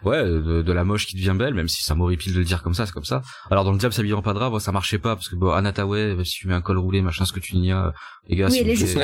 [0.04, 2.62] ouais, de, de la moche qui devient belle, même si ça m'horripile de le dire
[2.62, 3.22] comme ça, c'est comme ça.
[3.50, 5.36] Alors dans le diable s'habille en pas de drap, bon, ça marchait pas parce que
[5.36, 7.94] bon, même si tu mets un col roulé, machin, ce que tu n'y as,
[8.28, 9.04] les gars, oui, s'il elle est juste euh.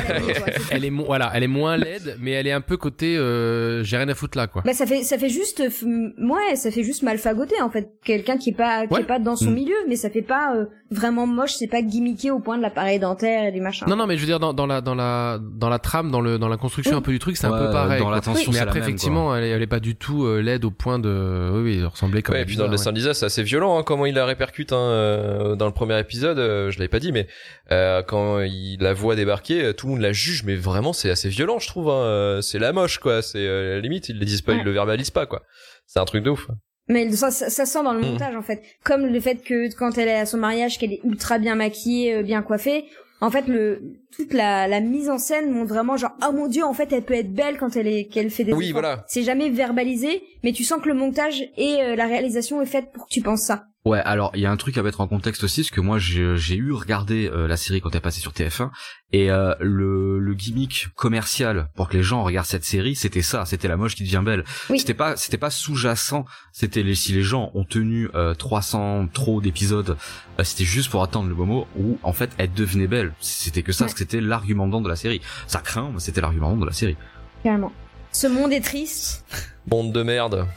[0.71, 3.95] Elle est voilà, elle est moins laide, mais elle est un peu côté euh, j'ai
[3.97, 4.61] rien à foutre là quoi.
[4.65, 5.85] Bah ça fait ça fait juste euh, f-
[6.29, 9.01] ouais ça fait juste mal fagoté en fait quelqu'un qui est pas qui Ouais.
[9.01, 9.55] est pas dans son Mm.
[9.55, 12.99] milieu mais ça fait pas euh, vraiment moche c'est pas gimmické au point de l'appareil
[12.99, 15.39] dentaire et du machin Non non, mais je veux dire dans, dans la dans la
[15.41, 16.97] dans la trame, dans le dans la construction Oui.
[16.97, 17.99] un peu du truc, c'est un ouais, peu pareil.
[18.01, 18.87] Dans l'attention, mais c'est la après quoi.
[18.87, 21.77] effectivement, elle est, elle est pas du tout euh, laide au point de oui, oui
[21.79, 23.83] de ressembler comme Ouais, et puis dans le dessin de Lisa, c'est assez violent hein,
[23.83, 26.39] comment il la répercute hein, euh, dans le premier épisode.
[26.39, 27.27] euh, je l'avais pas dit, mais
[27.71, 31.09] euh, quand il la voit débarquer, euh, tout le monde la juge, mais vraiment c'est
[31.09, 31.89] assez violent, je trouve.
[31.89, 33.21] Hein, euh, c'est la moche, quoi.
[33.21, 34.59] C'est euh, la limite, ils le disent pas, Ouais.
[34.59, 35.41] ils le verbalisent pas, quoi.
[35.85, 36.47] C'est un truc de ouf.
[36.89, 38.05] Mais ça, ça, ça sent dans le Mm.
[38.11, 41.01] montage en fait comme le fait que quand elle est à son mariage qu'elle est
[41.03, 42.85] ultra bien maquillée euh, bien coiffée
[43.21, 43.81] en fait le
[44.15, 47.03] toute la, la mise en scène montre vraiment genre oh mon dieu en fait elle
[47.03, 48.81] peut être belle quand elle est qu'elle fait des Oui, efforts.
[48.81, 49.05] voilà.
[49.07, 52.91] c'est jamais verbalisé mais tu sens que le montage et euh, la réalisation est faite
[52.93, 55.07] pour que tu penses ça Ouais, alors il y a un truc à mettre en
[55.09, 57.99] contexte aussi, parce que moi j'ai j'ai eu regardé euh, la série quand elle est
[57.99, 58.69] passée sur TF1,
[59.11, 63.43] et euh, le, le gimmick commercial pour que les gens regardent cette série, c'était ça,
[63.45, 64.45] c'était la moche qui devient belle.
[64.69, 64.79] Oui.
[64.79, 66.23] C'était pas c'était pas sous-jacent,
[66.53, 69.97] c'était les, si les gens ont tenu euh, 300 trop d'épisodes,
[70.39, 73.11] euh, c'était juste pour attendre le moment où en fait elle devenait belle.
[73.19, 73.91] C'était que ça, Ouais.
[73.93, 75.19] c'était l'argument de la série.
[75.45, 76.95] Ça craint, mais c'était l'argument de la série.
[77.43, 77.73] Carrément.
[78.13, 79.25] Ce monde est triste.
[79.67, 80.47] Bande de merde.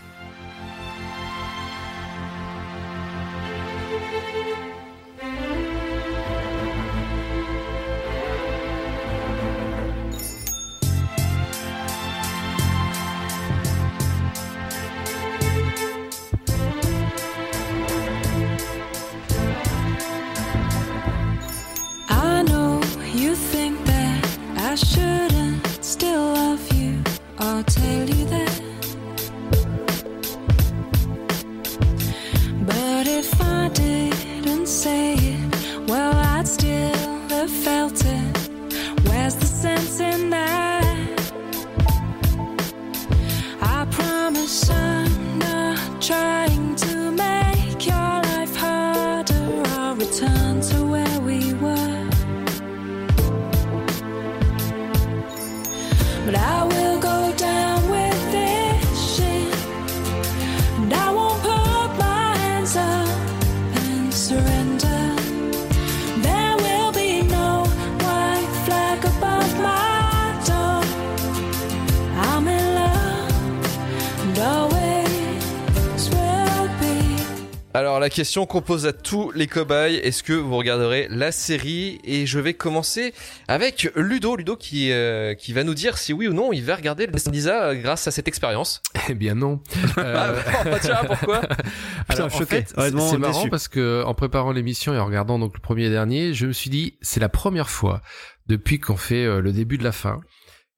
[50.17, 50.86] turn to
[78.07, 81.99] la question qu'on pose à tous les cobayes, est-ce que vous regarderez la série?
[82.05, 83.13] Et je vais commencer
[83.49, 86.77] avec Ludo, Ludo qui euh, qui va nous dire si oui ou non il va
[86.77, 88.81] regarder le Destin d'Isa euh, grâce à cette expérience.
[89.09, 89.59] Eh bien non.
[89.97, 90.29] Ah,
[90.67, 91.41] Euh, tiens, pourquoi?
[92.09, 92.45] Alors, en choqué.
[92.63, 93.51] fait, Honnêtement, c'est marrant déçu.
[93.51, 96.53] parce que en préparant l'émission et en regardant donc le premier et dernier, je me
[96.53, 98.03] suis dit c'est la première fois
[98.47, 100.21] depuis qu'on fait euh, le début de la fin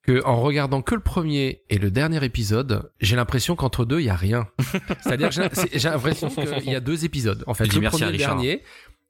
[0.09, 4.07] que en regardant que le premier et le dernier épisode, j'ai l'impression qu'entre deux il
[4.07, 4.49] y a rien.
[5.03, 5.35] C'est-à-dire que
[5.75, 7.45] j'ai- l'impression qu'il y a deux épisodes.
[7.47, 8.63] En fait, Je le merci premier et le dernier.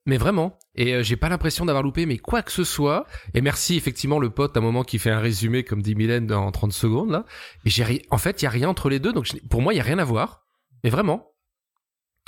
[0.06, 3.06] Mais vraiment, et euh, j'ai pas l'impression d'avoir loupé mais quoi que ce soit.
[3.34, 6.32] Et merci effectivement le pote à un moment qui fait un résumé comme dit Mylène
[6.32, 7.24] en 30 secondes là.
[7.64, 9.72] Et j'ai ri- en fait il y a rien entre les deux donc pour moi
[9.74, 10.46] il y a rien à voir.
[10.82, 11.30] Mais vraiment,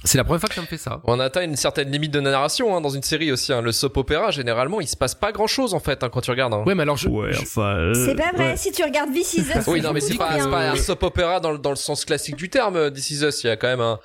[0.05, 1.01] c'est la première fois que ça me fait ça.
[1.05, 3.53] On atteint une certaine limite de narration hein, dans une série aussi.
[3.53, 3.61] hein.
[3.63, 6.31] Le soap opéra généralement il se passe pas grand chose en fait hein, quand tu
[6.31, 6.55] regardes.
[6.55, 6.63] hein.
[6.67, 7.77] Ouais, mais alors je, Ouais, enfin.
[7.77, 8.51] euh, c'est pas vrai.
[8.53, 8.57] ouais.
[8.57, 11.03] Si tu regardes This Is Us, Oui, non, mais c'est pas, c'est pas un soap
[11.03, 13.45] opéra dans, le- dans le sens classique du terme, euh, This Is Us.
[13.45, 13.99] Il y a quand même un,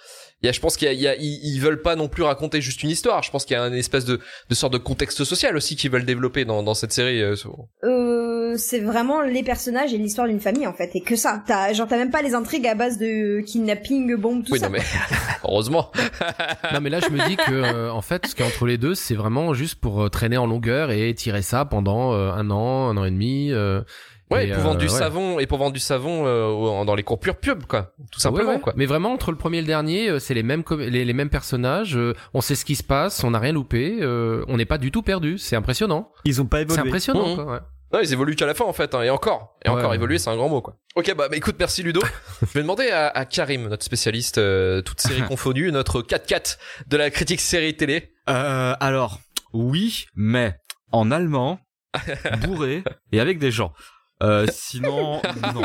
[0.45, 2.07] y a, je pense qu'il y a, il y a- ils, ils veulent pas non
[2.07, 3.23] plus raconter juste une histoire.
[3.23, 4.19] Je pense qu'il y a une espèce de,
[4.49, 7.21] de sorte de contexte social aussi qu'ils veulent développer dans, dans cette série.
[7.21, 7.35] euh,
[7.83, 11.43] Euh, c'est vraiment les personnages et l'histoire d'une famille en fait, et que ça.
[11.45, 14.67] T'as, genre t'as même pas les intrigues à base de kidnapping, bombe, tout Oui, ça.
[14.67, 14.79] non, mais
[15.43, 15.91] heureusement.
[16.73, 18.77] non mais là je me dis que euh, en fait ce qui est entre les
[18.77, 22.49] deux c'est vraiment juste pour euh, traîner en longueur et tirer ça pendant euh, un
[22.51, 23.51] an, un an et demi.
[24.31, 24.99] Euh, Ouais, et, pour vendre euh, du ouais.
[24.99, 27.93] savon et pour vendre du savon euh, dans les cours pur pub, quoi.
[28.11, 28.61] Tout simplement, Ouais, ouais.
[28.61, 28.73] quoi.
[28.75, 31.29] Mais vraiment entre le premier et le dernier, euh, c'est les mêmes les, les mêmes
[31.29, 31.95] personnages.
[31.95, 34.77] euh, on sait ce qui se passe, on n'a rien loupé, euh, on n'est pas
[34.79, 35.37] du tout perdu.
[35.37, 36.11] C'est impressionnant.
[36.25, 36.87] Ils ont pas C'est évolué.
[36.87, 37.27] impressionnant.
[37.29, 37.35] Mhm.
[37.35, 37.59] quoi, ouais.
[37.93, 39.95] Non, ils évoluent qu'à la fin en fait, hein, et encore, et Ouais, encore ouais.
[39.95, 40.75] évoluer, c'est un grand mot quoi.
[40.95, 42.01] Ok, bah, bah, écoute, merci Ludo.
[42.41, 46.57] Je vais demander à, à Karim, notre spécialiste, euh, toute série confondue, notre 4-4
[46.87, 48.11] de la critique série télé.
[48.27, 49.19] Euh, alors,
[49.53, 50.55] oui, mais
[50.91, 51.59] en allemand,
[52.45, 53.71] bourré et avec des gens.
[54.25, 55.21] Euh, sinon,
[55.53, 55.61] non.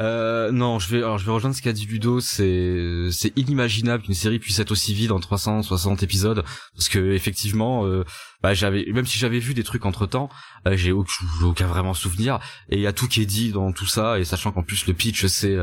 [0.00, 2.20] Euh, non, je vais, alors je vais rejoindre ce qu'a dit Ludo.
[2.20, 6.44] C'est, c'est inimaginable qu'une série puisse être aussi vide en 360 épisodes,
[6.74, 8.04] parce que effectivement, euh,
[8.42, 10.28] bah j'avais, même si j'avais vu des trucs entre temps,
[10.66, 11.10] j'ai aucun,
[11.42, 12.38] aucun vraiment souvenir.
[12.70, 14.86] Et il y a tout qui est dit dans tout ça, et sachant qu'en plus
[14.86, 15.56] le pitch c'est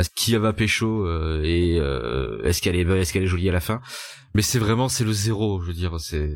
[0.00, 3.52] euh, qui va pécho euh, et euh, est-ce qu'elle est, est-ce qu'elle est jolie à
[3.52, 3.80] la fin.
[4.34, 5.60] Mais c'est vraiment, c'est le zéro.
[5.60, 6.32] Je veux dire, c'est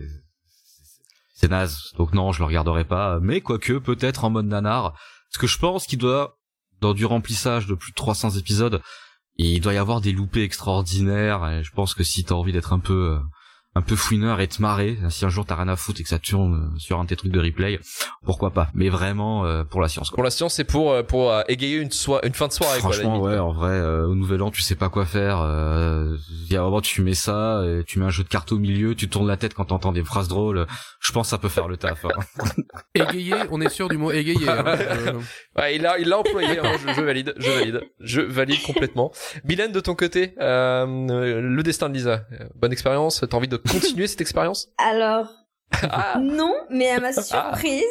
[1.34, 1.92] c'est naze.
[1.96, 3.18] Donc non, je le regarderai pas.
[3.20, 4.94] Mais quoique, peut-être en mode nanar.
[5.30, 6.38] Parce que je pense qu'il doit,
[6.80, 8.80] dans du remplissage de plus de 300 épisodes,
[9.36, 11.46] il doit y avoir des loupés extraordinaires.
[11.48, 13.20] Et je pense que si t'as envie d'être un peu, euh,
[13.78, 16.08] un peu fouineur et te marrer, si un jour t'as rien à foutre et que
[16.08, 17.78] ça tourne euh, sur un de tes trucs de replay,
[18.24, 18.68] pourquoi pas.
[18.74, 20.16] Mais vraiment, euh, pour la science, quoi.
[20.16, 22.80] Pour la science, c'est pour, euh, pour euh, égayer une, soi- une fin de soirée,
[22.80, 22.90] quoi.
[22.92, 23.28] Franchement, limite.
[23.30, 25.38] ouais, en vrai, euh, au nouvel an, tu sais pas quoi faire.
[25.38, 28.52] Il y a un moment, tu mets ça, et tu mets un jeu de cartes
[28.52, 30.66] au milieu, tu tournes la tête quand t'entends des phrases drôles.
[31.00, 32.04] Je pense que ça peut faire le taf.
[32.04, 32.42] hein.
[32.94, 34.48] Égayer, on est sûr du mot égayer.
[34.48, 34.64] hein.
[34.66, 35.12] Euh,
[35.56, 36.58] Ouais, il l'a, il l'a employé.
[36.60, 39.12] hein, je, je valide, je valide, je valide complètement.
[39.44, 42.22] Mylène, de ton côté, le destin de Lisa,
[42.54, 43.24] bonne expérience.
[43.28, 44.70] T'as envie de continuer cette expérience?
[44.78, 45.28] Alors,
[45.82, 46.18] Ah.
[46.20, 47.84] non, mais à ma surprise,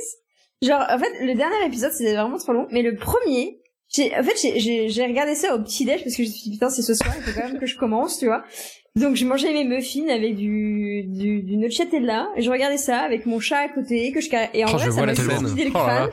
[0.62, 3.60] genre, en fait, le dernier épisode, c'était vraiment trop long, mais le premier,
[3.90, 6.34] J'ai- En fait, j'ai- j'ai j'ai regardé ça au petit déj parce que je me
[6.34, 8.44] suis dit putain c'est ce soir, il faut quand même que je commence, tu vois.
[8.98, 12.28] Donc j'ai mangé mes muffins avec du du, du nocciatella.
[12.36, 14.88] Et je regardais ça avec mon chat à côté que je et en Oh, vrai
[14.88, 16.10] je ça m'a le Oh crâne.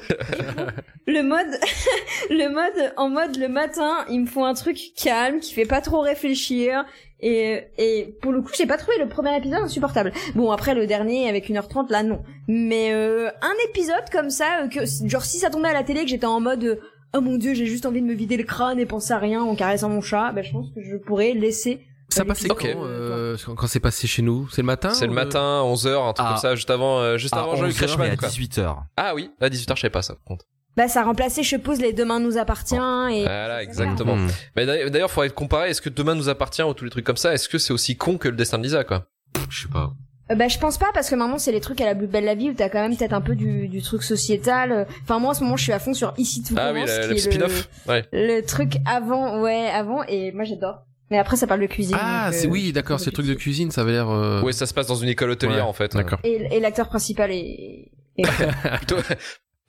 [1.09, 1.49] le mode
[2.31, 5.81] le mode en mode le matin, il me faut un truc calme qui fait pas
[5.81, 6.85] trop réfléchir.
[7.27, 10.13] Et, et pour le coup, j'ai pas trouvé le premier épisode insupportable.
[10.35, 12.23] Bon, après le dernier avec 1h30, là non.
[12.49, 16.03] Mais euh, un épisode comme ça, euh, que genre si ça tombait à la télé,
[16.03, 16.77] que j'étais en mode euh,
[17.17, 19.43] oh mon dieu, j'ai juste envie de me vider le crâne et penser à rien
[19.43, 21.81] en caressant mon chat, ben je pense que je pourrais laisser.
[22.11, 22.61] Ça passait Ok.
[22.75, 25.89] quand, euh, quand c'est passé chez nous C'est le matin C'est le ou- matin, 11h,
[26.09, 26.33] un truc Ah.
[26.33, 28.29] comme ça, juste avant, euh, juste À avant Jean-Luc 11h et Reichmann, à quoi.
[28.29, 28.77] 18h.
[28.99, 30.45] Ah oui, à 18h, je savais pas ça, par contre.
[30.77, 33.23] Bah ça remplaçait, je suppose, les demain nous appartient et.
[33.23, 34.17] Voilà, exactement.
[34.17, 34.29] Hmm.
[34.57, 37.33] Mais d'ailleurs, faudrait comparer, est-ce que demain nous appartient ou tous les trucs comme ça,
[37.33, 39.07] est-ce que c'est aussi con que le destin de Lisa, quoi?
[39.51, 39.93] Je sais pas.
[40.33, 42.25] Euh, bah je pense pas parce que maintenant c'est les trucs à la plus belle
[42.25, 44.87] la vie où t'as quand même peut-être un peu du, du truc sociétal.
[45.03, 46.97] Enfin moi en ce moment je suis à fond sur Ici tout Ah oui, commence,
[46.97, 47.69] le, qui le est spin-off.
[47.87, 48.05] Ouais.
[48.11, 50.79] le truc avant, ouais avant et moi j'adore.
[51.11, 51.99] Mais après ça parle de cuisine.
[52.01, 54.09] Ah, donc, c'est euh, oui, d'accord, c'est le truc de cuisine, ça avait l'air.
[54.09, 55.95] euh, Ouais, ça se passe dans une école hôtelière, ouais, en fait.
[55.95, 56.21] D'accord.
[56.25, 57.91] Et, et l'acteur principal est.
[58.17, 58.23] est-
[58.79, 58.97] plutôt,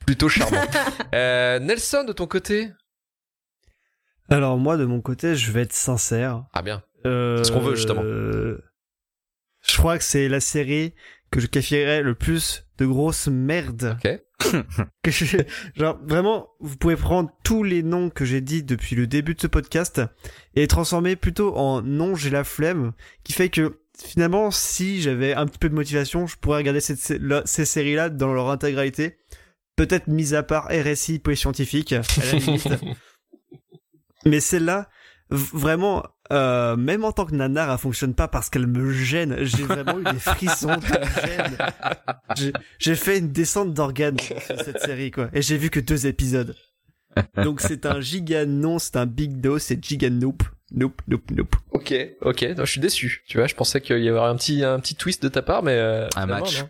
[0.06, 0.62] plutôt charmant.
[1.14, 2.70] euh, Nelson, de ton côté?
[4.28, 6.44] Alors moi, de mon côté, je vais être sincère.
[6.52, 6.82] Ah bien.
[7.04, 8.02] Euh, ce qu'on veut, justement.
[8.02, 8.58] euh,
[9.62, 10.94] je crois que c'est la série
[11.30, 13.98] que je qualifierais le plus de grosse merde.
[14.04, 14.20] Ok.
[15.02, 15.38] Que je-
[15.76, 19.40] genre vraiment, vous pouvez prendre tous les noms que j'ai dit depuis le début de
[19.40, 20.02] ce podcast
[20.54, 22.92] et les transformer plutôt en non j'ai la flemme,
[23.24, 27.08] qui fait que finalement, si j'avais un petit peu de motivation, je pourrais regarder cette,
[27.20, 29.16] la- ces séries-là dans leur intégralité.
[29.76, 32.00] Peut-être mis à part RSI, police scientifique, à
[32.32, 32.68] la limite.
[34.24, 34.88] Mais celle-là,
[35.30, 36.02] vraiment,
[36.32, 39.36] euh, même en tant que nanar, elle fonctionne pas parce qu'elle me gêne.
[39.44, 41.56] J'ai vraiment eu des frissons de gêne.
[42.36, 45.28] J'ai- J'ai fait une descente d'organes sur cette série, quoi.
[45.32, 46.56] Et j'ai vu que deux épisodes.
[47.42, 50.42] Donc c'est un giga non, c'est un big do, c'est giga nope.
[50.72, 51.54] Nope, nope, nope.
[51.70, 52.42] Ok, ok.
[52.56, 53.22] Non, je suis déçu.
[53.28, 55.62] Tu vois, je pensais qu'il y aurait un petit, un petit twist de ta part,
[55.62, 56.60] mais euh, Un match.
[56.62, 56.68] non.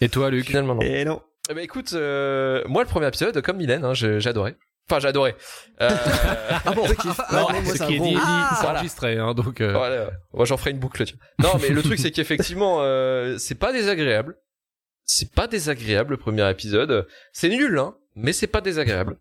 [0.00, 0.46] Et toi, Luc?
[0.46, 0.80] Finalement, non.
[0.82, 1.20] Et non.
[1.50, 4.56] Eh ben écoute, euh, moi le premier épisode, comme Mylène, hein, j'ai adoré.
[4.90, 5.34] Enfin, j'ai adoré.
[5.80, 5.88] Euh,
[6.64, 8.74] Ah bon, Non, moi, Ce qui est bon- dit, voilà.
[8.78, 9.60] enregistré, hein, donc.
[9.60, 10.10] euh, voilà.
[10.32, 11.04] Moi, j'en ferai une boucle.
[11.04, 11.16] tiens.
[11.38, 14.36] Non, mais le truc, c'est qu'effectivement, euh, c'est pas désagréable.
[15.04, 17.06] C'est pas désagréable le premier épisode.
[17.32, 19.16] C'est nul, hein, mais c'est pas désagréable.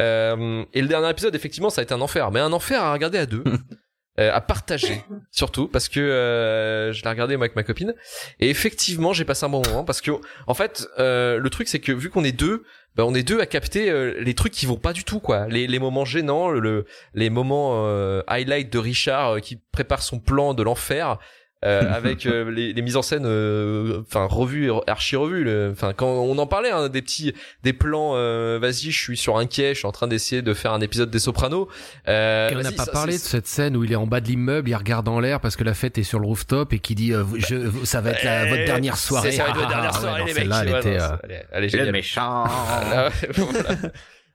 [0.00, 2.30] Euh, et le dernier épisode, effectivement, ça a été un enfer.
[2.30, 3.44] Mais un enfer à regarder à deux.
[4.18, 7.94] euh, à partager surtout parce que euh, je l'ai regardé moi avec ma copine.
[8.40, 10.10] Et effectivement j'ai passé un bon moment parce que
[10.46, 12.64] en fait euh, le truc c'est que vu qu'on est deux
[12.98, 15.46] bah, on est deux à capter euh, les trucs qui vont pas du tout quoi.
[15.46, 20.18] Les, les moments gênants le, les moments euh, highlight de Richard euh, qui prépare son
[20.18, 21.16] plan de l'enfer
[21.64, 25.92] euh, avec euh, les, les mises en scène euh, enfin revues archi revues le- enfin
[25.92, 27.34] quand on en parlait hein, des petits
[27.64, 30.54] des plans euh, vas-y je suis sur un quai je suis en train d'essayer de
[30.54, 31.68] faire un épisode des Sopranos
[32.06, 34.20] euh, Et on n'a pas ça, parlé de cette scène où il est en bas
[34.20, 36.78] de l'immeuble, il regarde en l'air parce que la fête est sur le rooftop et
[36.78, 39.32] qui dit euh, je, ça va être la- votre dernière soirée.
[39.32, 40.54] C'est ça, votre Ah, dernière ah, soirée, ouais, les non, mecs.
[40.54, 40.98] Celle-là, elle Ouais, était.
[40.98, 41.92] non, euh, elle est- elle est géniale.
[41.92, 42.44] méchant.
[42.48, 43.68] Ah, ouais, voilà.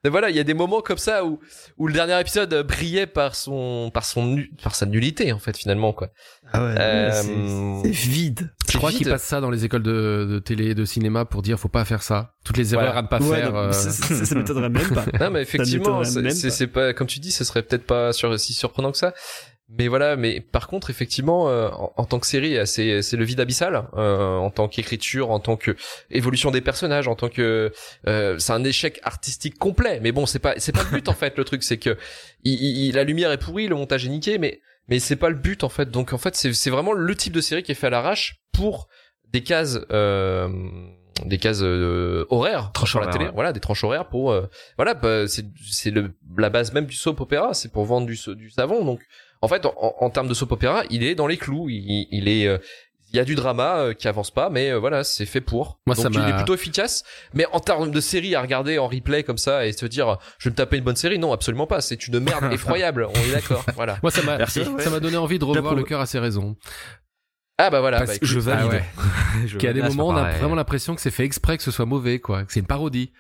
[0.04, 1.40] Mais voilà, il y a des moments comme ça où
[1.78, 5.94] où le dernier épisode brillait par son par son par sa nullité en fait finalement
[5.94, 6.10] quoi.
[6.52, 8.50] Ah ouais, Euh, c'est- c'est vide.
[8.70, 11.42] Je crois qu'ils passent ça dans les écoles de, de télé et de cinéma pour
[11.42, 12.34] dire faut pas faire ça.
[12.44, 13.00] Toutes les erreurs Voilà.
[13.00, 13.52] à ne pas Ouais, faire.
[13.54, 15.06] non, euh, ça, ça- ça m'étonnerait même pas.
[15.20, 16.30] Non mais effectivement, c'est pas.
[16.32, 19.14] c'est pas comme tu dis, ce serait peut-être pas sur, si surprenant que ça.
[19.78, 23.18] Mais voilà, mais par contre, effectivement, euh, en, en tant que série, euh, c'est c'est
[23.18, 25.76] le vide abyssal, euh, en tant qu'écriture, en tant que
[26.12, 27.72] évolution des personnages, en tant que
[28.08, 30.00] euh, c'est un échec artistique complet.
[30.02, 31.38] Mais bon, c'est pas c'est pas le but en fait.
[31.38, 31.98] Le truc, c'est que
[32.44, 32.54] il,
[32.88, 35.64] il- la lumière est pourrie, le montage est niqué, mais mais c'est pas le but
[35.64, 35.90] en fait.
[35.90, 38.42] Donc en fait, c'est c'est vraiment le type de série qui est fait à l'arrache
[38.52, 38.90] pour
[39.32, 39.80] des cases.
[39.92, 40.50] Euh,
[41.26, 43.36] des cases euh, horaires Tranches sur la horaires, télé ouais.
[43.36, 44.48] voilà des tranches horaires pour euh,
[44.78, 48.18] voilà bah, c'est c'est le la base même du soap opéra c'est pour vendre du
[48.36, 49.00] du savon donc
[49.44, 52.28] en fait en, en termes de soap opéra il est dans les clous il, il
[52.28, 52.58] est euh,
[53.12, 55.80] il y a du drama euh, qui avance pas mais euh, voilà c'est fait pour
[55.86, 58.88] Moi, donc ça il est plutôt efficace mais en termes de série à regarder en
[58.88, 61.68] replay comme ça et se dire je vais me taper une bonne série non absolument
[61.68, 64.64] pas c'est une merde effroyable on est d'accord voilà Moi, ça m'a, Merci.
[64.80, 66.56] ça m'a donné envie de revoir le cœur à ses raisons.
[67.58, 68.66] ah bah voilà Parce bah, que je valide.
[68.66, 68.84] Ah ouais.
[69.48, 71.26] Je Qu'il y a des valide, moments où on a vraiment l'impression que c'est fait
[71.26, 72.46] exprès que ce soit mauvais, quoi.
[72.46, 73.12] Que c'est une parodie.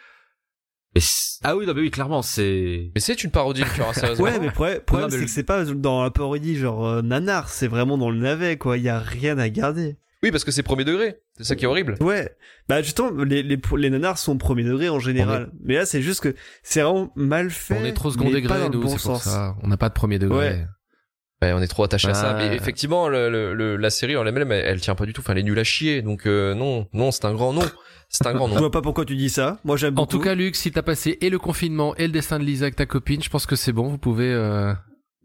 [0.96, 1.02] Mais
[1.44, 2.92] ah oui, non, mais oui, clairement, c'est.
[2.94, 4.24] mais c'est une parodie à ses raisons.
[4.24, 7.02] Ouais, mais le problème, le problème, c'est que c'est pas dans la parodie genre euh,
[7.02, 8.78] nanar, c'est vraiment dans le navet quoi.
[8.78, 9.98] Il y a rien à garder.
[10.22, 12.30] oui parce que c'est premier degré c'est ça qui est horrible Ouais,
[12.70, 15.52] bah justement, les, les, les nanars sont premier degré en général.
[15.64, 17.76] Mais là, c'est juste que c'est vraiment mal fait.
[17.82, 19.24] on est trop second degré, nous, bon c'est pour sens.
[19.24, 19.56] ça.
[19.64, 20.38] On n'a pas de premier degré.
[20.38, 20.68] Ouais.
[21.42, 22.36] Ouais, on est trop attaché à ça.
[22.36, 25.20] Mais effectivement, le, le- le- la série en elle-même, elle, elle tient pas du tout.
[25.22, 26.02] Enfin, elle est nulle à chier.
[26.04, 27.64] Donc euh, non, non, c'est un grand non.
[28.16, 28.60] C'est un grand Je non.
[28.60, 29.58] vois pas pourquoi tu dis ça.
[29.64, 30.12] Moi, j'aime En beaucoup.
[30.12, 32.76] tout cas, Luc, si t'as passé et le confinement et le destin de Lisa avec
[32.76, 33.88] ta copine, je pense que c'est bon.
[33.88, 34.32] Vous pouvez.
[34.32, 34.72] euh,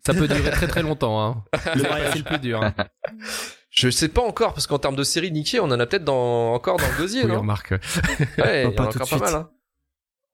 [0.07, 1.23] Ça peut durer très très longtemps.
[1.23, 1.45] Hein.
[1.75, 2.15] Le C'est mariage.
[2.17, 2.63] le plus dur.
[2.63, 2.73] Hein.
[3.71, 6.55] Je sais pas encore parce qu'en termes de série niquée, on en a peut-être dans
[6.55, 7.41] encore dans le gosier, Oui, non?
[7.41, 7.75] remarque.
[8.39, 9.35] Ouais, Non, y en pas a tout de encore pas mal.
[9.35, 9.51] Hein.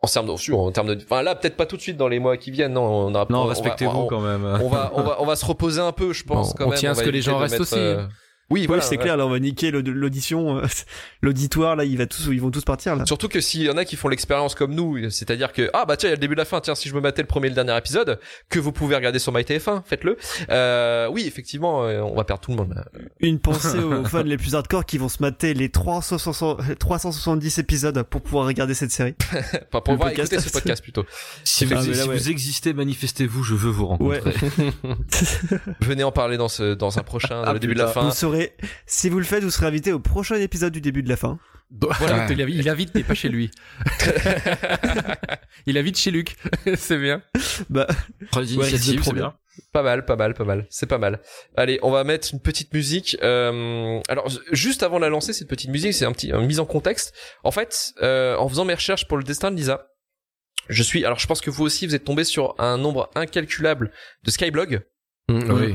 [0.01, 2.19] En termes de, en termes de, enfin là peut-être pas tout de suite dans les
[2.21, 2.75] mois qui viennent.
[2.75, 4.45] Non, on a, on Non, respectez-vous on, quand même.
[4.45, 6.71] on va, on va, on va se reposer un peu, je pense Bon, quand on
[6.71, 6.79] même.
[6.79, 8.07] tient à ce que les gens restent mettre, aussi, euh,
[8.51, 8.83] Oui, Oui, voilà.
[8.83, 9.03] c'est ouais.
[9.03, 10.63] clair, là, on va niquer l'audition, euh,
[11.23, 13.07] l'auditoire, là, il va tous, ils vont tous partir, là.
[13.07, 15.97] Surtout que s'il y en a qui font l'expérience comme nous, c'est-à-dire que ah bah
[15.97, 17.27] tiens il y a le début de la fin, tiens si je me matais le
[17.29, 18.19] premier et le dernier épisode,
[18.51, 20.17] que vous pouvez regarder sur MyTF1, faites-le.
[20.51, 22.75] Euh, oui effectivement, euh, on va perdre tout le monde.
[23.21, 28.03] Une pensée aux fans les plus hardcore qui vont se mater les 360 370 épisodes
[28.03, 29.15] pour pouvoir regarder cette série.
[29.73, 30.33] Enfin pour Le voir podcast.
[30.33, 31.05] écouter ce podcast plutôt.
[31.45, 32.17] Si, vous, Ah, mais là, si ouais.
[32.17, 34.21] vous existez, manifestez-vous, je veux vous Ouais.
[34.21, 34.71] rencontrer.
[35.81, 38.03] Venez en parler dans ce dans un prochain dans Ah, le début de la fin.
[38.03, 38.44] Vous serez,
[38.87, 41.39] si vous le faites, vous serez invité au prochain épisode du début de la fin.
[41.71, 43.51] Voilà, il invite- il invite, mais pas chez lui.
[45.67, 46.37] il invite chez Luc.
[46.77, 47.23] c'est bien.
[47.71, 47.87] Bah,
[48.35, 49.25] Ouais, c'est problème.
[49.25, 49.35] bien.
[49.73, 50.67] Pas mal, pas mal, pas mal.
[50.71, 51.21] C'est pas mal.
[51.57, 53.17] Allez, on va mettre une petite musique.
[53.23, 56.61] Euh, alors, juste avant de la lancer, cette petite musique, c'est un petit une mise
[56.61, 57.15] en contexte.
[57.45, 59.87] En fait, euh, en faisant mes recherches pour le destin de Lisa,
[60.69, 61.05] je suis.
[61.05, 63.93] Alors, je pense que vous aussi, vous êtes tombé sur un nombre incalculable
[64.25, 64.83] de Skyblog.
[65.29, 65.75] Mm, oui.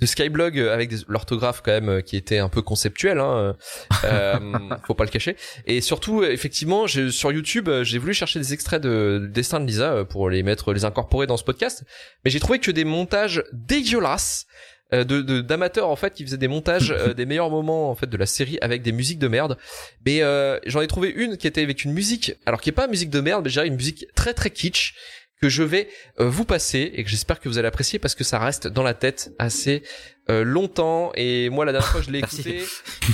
[0.00, 3.56] De Skyblog euh, avec l'orthographe quand même euh, qui était un peu conceptuelle, hein,
[4.04, 4.38] euh,
[4.86, 5.36] faut pas le cacher.
[5.66, 9.26] Et surtout, euh, effectivement, j'ai- sur YouTube, euh, j'ai voulu chercher des extraits de, de
[9.26, 11.84] Destin de Lisa euh, pour les mettre, les incorporer dans ce podcast,
[12.24, 14.46] mais j'ai trouvé que des montages dégueulasses
[14.92, 17.94] euh, de de- d'amateurs en fait qui faisaient des montages euh, des meilleurs moments en
[17.96, 19.56] fait de la série avec des musiques de merde.
[20.04, 22.86] Mais euh, j'en ai trouvé une qui était avec une musique, alors qui est pas
[22.86, 24.94] musique de merde, mais dirais une musique très très kitsch
[25.40, 25.88] que je vais
[26.20, 28.82] euh, vous passer et que j'espère que vous allez apprécier parce que ça reste dans
[28.82, 29.82] la tête assez
[30.28, 32.64] euh, longtemps et moi la dernière fois je l'ai écouté,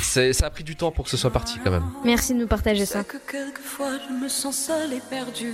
[0.02, 1.84] c'est- ça a pris du temps pour que ce soit parti quand même.
[2.04, 3.00] Merci de nous partager ça.
[3.00, 5.52] sais que quelquefois je me sens seule et perdue.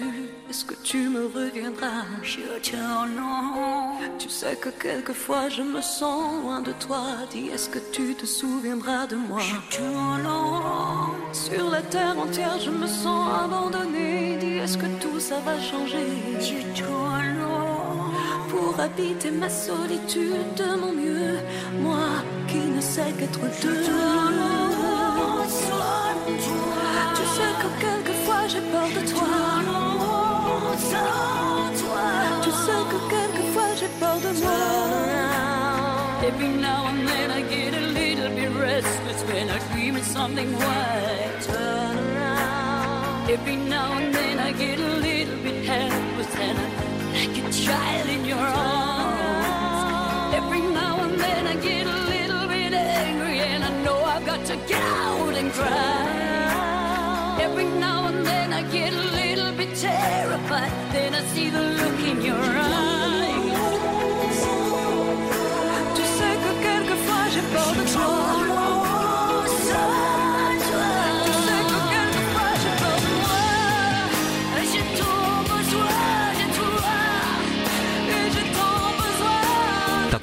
[0.51, 2.05] Est-ce que tu me reviendras?
[2.23, 3.99] Je te non.
[4.19, 7.03] Tu sais que quelquefois je me sens loin de toi.
[7.33, 9.41] Dis, est-ce que tu te souviendras de moi?
[9.41, 10.63] Je te non.
[11.33, 14.37] Sur la terre entière, je me sens abandonnée.
[14.41, 16.07] Dis, est-ce que tout ça va changer?
[16.41, 17.67] Je te non.
[18.49, 21.37] Pour habiter ma solitude de mon mieux,
[21.81, 23.85] moi qui ne sais qu'être deux.
[27.19, 29.29] Tu sais que quelquefois j'ai peur de toi.
[32.43, 34.59] Tu sais que quelquefois j'ai peur de moi.
[36.29, 40.53] Every now and then I get a little bit restless when I dream of something
[40.53, 41.41] white.
[41.43, 43.31] Turn around.
[43.31, 46.73] Every now and then I get a little bit helpless and I'm
[47.15, 48.88] like a child in your arms.
[54.73, 57.39] Out and cry.
[57.41, 60.73] Every now and then I get a little bit terrified.
[60.93, 63.18] Then I see the look in your eyes.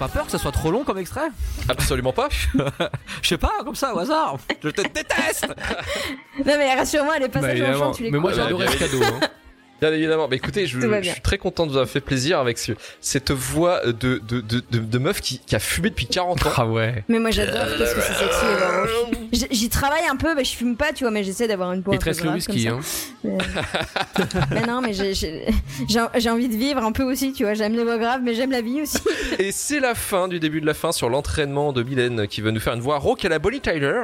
[0.08, 1.30] Pas peur que ça soit trop long comme extrait
[1.70, 2.30] Absolument pas.
[3.22, 4.38] Je sais pas, comme ça, au hasard.
[4.64, 5.48] Je te déteste
[6.38, 7.76] Non mais rassure-moi, les Bah, passages évidemment.
[7.77, 9.03] enchants, tu les mais moi j'ai adoré ce cadeau.
[9.03, 9.19] Hein.
[9.81, 10.27] Bien évidemment.
[10.30, 12.72] Mais écoutez, je, suis très content de vous avoir fait plaisir avec ce,
[13.02, 16.49] cette voix de, de, de, de, de meuf qui, qui a fumé depuis 40 ans.
[16.57, 17.03] Ah ouais.
[17.10, 18.45] Mais moi j'adore, qu'est-ce que c'est sexy.
[19.34, 21.81] J- J'y travaille un peu, bah, je fume pas, tu vois, mais j'essaie d'avoir une
[21.81, 22.65] voix Il te reste le grave whisky.
[22.68, 22.81] comme Hein.
[22.81, 23.39] ça.
[24.52, 25.45] Mais, mais non, mais j'ai- j'ai
[25.89, 27.53] j'ai- j'ai envie de vivre un peu aussi, tu vois.
[27.53, 28.97] J'aime les voix graves, mais j'aime la vie aussi.
[29.39, 32.52] Et c'est la fin du début de la fin sur l'entraînement de Mylène qui va
[32.52, 34.02] nous faire une voix rauque à la Bonnie Tyler.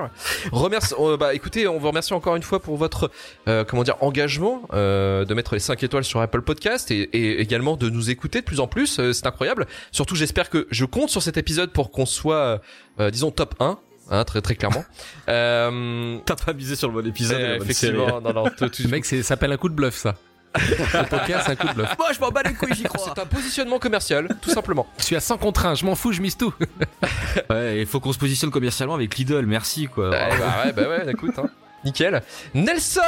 [0.51, 3.09] Remercie, euh, bah écoutez, on vous remercie encore une fois pour votre
[3.47, 7.39] euh, comment dire engagement euh, de mettre les 5 étoiles sur Apple Podcast et, et
[7.41, 8.99] également de nous écouter de plus en plus.
[8.99, 9.67] Euh, c'est incroyable.
[9.91, 12.61] Surtout, j'espère que je compte sur cet épisode pour qu'on soit,
[12.99, 13.79] euh, disons, top 1.
[14.09, 14.83] Hein, très très clairement.
[15.29, 18.89] Euh, T'as pas misé sur le bon épisode euh, effectivement, non, non, tout- tout- Le
[18.89, 20.15] mec, ça s'appelle un coup de bluff, ça.
[20.53, 21.95] Le poker, c'est un coup de bluff.
[21.97, 23.13] Moi, je m'en bats les couilles, j'y crois.
[23.15, 24.85] c'est un positionnement commercial, tout simplement.
[24.97, 26.53] Je suis à 100 contre 1, je m'en fous, je mise tout.
[27.49, 30.09] Ouais, il faut qu'on se positionne commercialement avec Lidl, merci quoi.
[30.09, 31.49] Ouais, bah ouais, bah ouais, écoute, hein.
[31.85, 32.21] nickel.
[32.53, 32.99] Nelson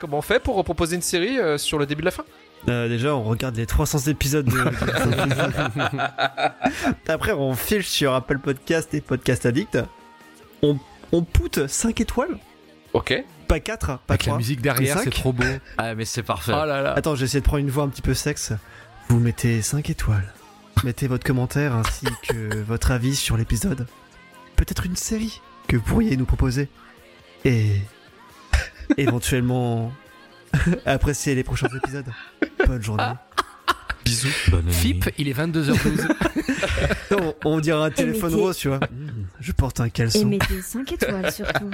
[0.00, 2.24] Comment on fait pour proposer une série euh, sur le début de la fin?
[2.68, 4.58] Euh, déjà, on regarde les 300 épisodes de...
[7.08, 9.78] Après, on file sur Apple Podcast et Podcast Addict.
[10.62, 10.78] On,
[11.12, 12.38] on poute 5 étoiles
[12.92, 13.14] Ok.
[13.46, 14.32] Pas 4, pas Avec 3.
[14.34, 15.44] la musique derrière, c'est trop beau.
[15.78, 16.52] Ah, mais c'est parfait.
[16.54, 16.92] Oh là là.
[16.94, 18.52] Attends, j'ai essayé de prendre une voix un petit peu sexe.
[19.08, 20.32] Vous mettez 5 étoiles.
[20.84, 23.86] Mettez votre commentaire ainsi que votre avis sur l'épisode.
[24.56, 26.68] Peut-être une série que vous pourriez nous proposer.
[27.44, 27.72] Et
[28.96, 29.92] éventuellement
[30.86, 32.06] apprécier les prochains épisodes.
[32.66, 33.04] Bonne journée.
[34.04, 34.28] Bisous.
[34.48, 34.72] Bonne nuit.
[34.72, 36.08] FIP, il est 22h12.
[37.20, 38.78] On, on dirait un téléphone rose, tu vois.
[38.78, 39.08] Mmh,
[39.40, 40.24] Je porte un Et caleçon.
[40.26, 41.70] mettez 5 étoiles surtout.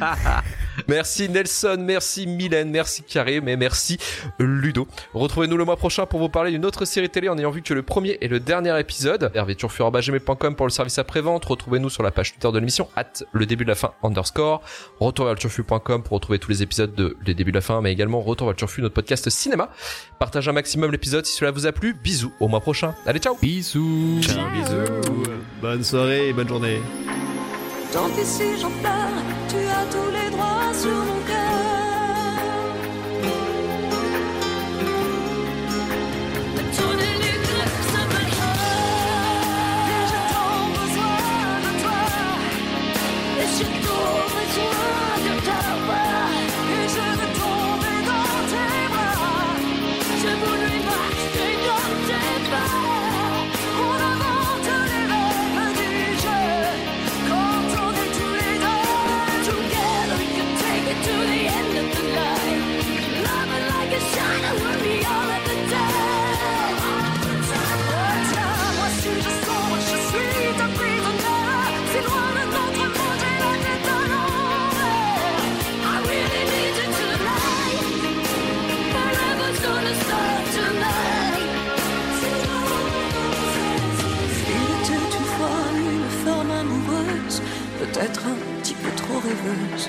[0.89, 3.99] Merci Nelson, merci Mylène, merci Carré, mais merci
[4.39, 4.87] Ludo.
[5.15, 7.75] Retrouvez-nous le mois prochain pour vous parler d'une autre série télé en ayant vu que
[7.75, 9.31] le premier et le dernier épisode.
[9.35, 11.45] hervéturfur.gmail.com pour le service après-vente.
[11.45, 14.63] Retrouvez-nous sur la page Twitter de l'émission, at le début de la fin underscore.
[15.01, 17.93] Retour vers turfu.com pour retrouver tous les épisodes de Les débuts de la fin, mais
[17.93, 19.71] également Retour turfu, notre podcast cinéma.
[20.19, 21.95] Partagez un maximum l'épisode si cela vous a plu.
[21.95, 22.95] Bisous, au mois prochain.
[23.07, 24.21] Allez, ciao Bisous.
[25.61, 26.81] Bonne soirée et bonne journée.
[27.93, 31.26] Tant si j'en pleure, tu as tous les droits sur mon
[87.97, 89.89] peut-être un petit peu trop rêveuse.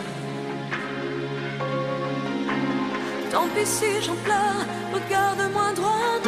[3.32, 6.20] Tant pis si j'en pleure, regarde-moi droit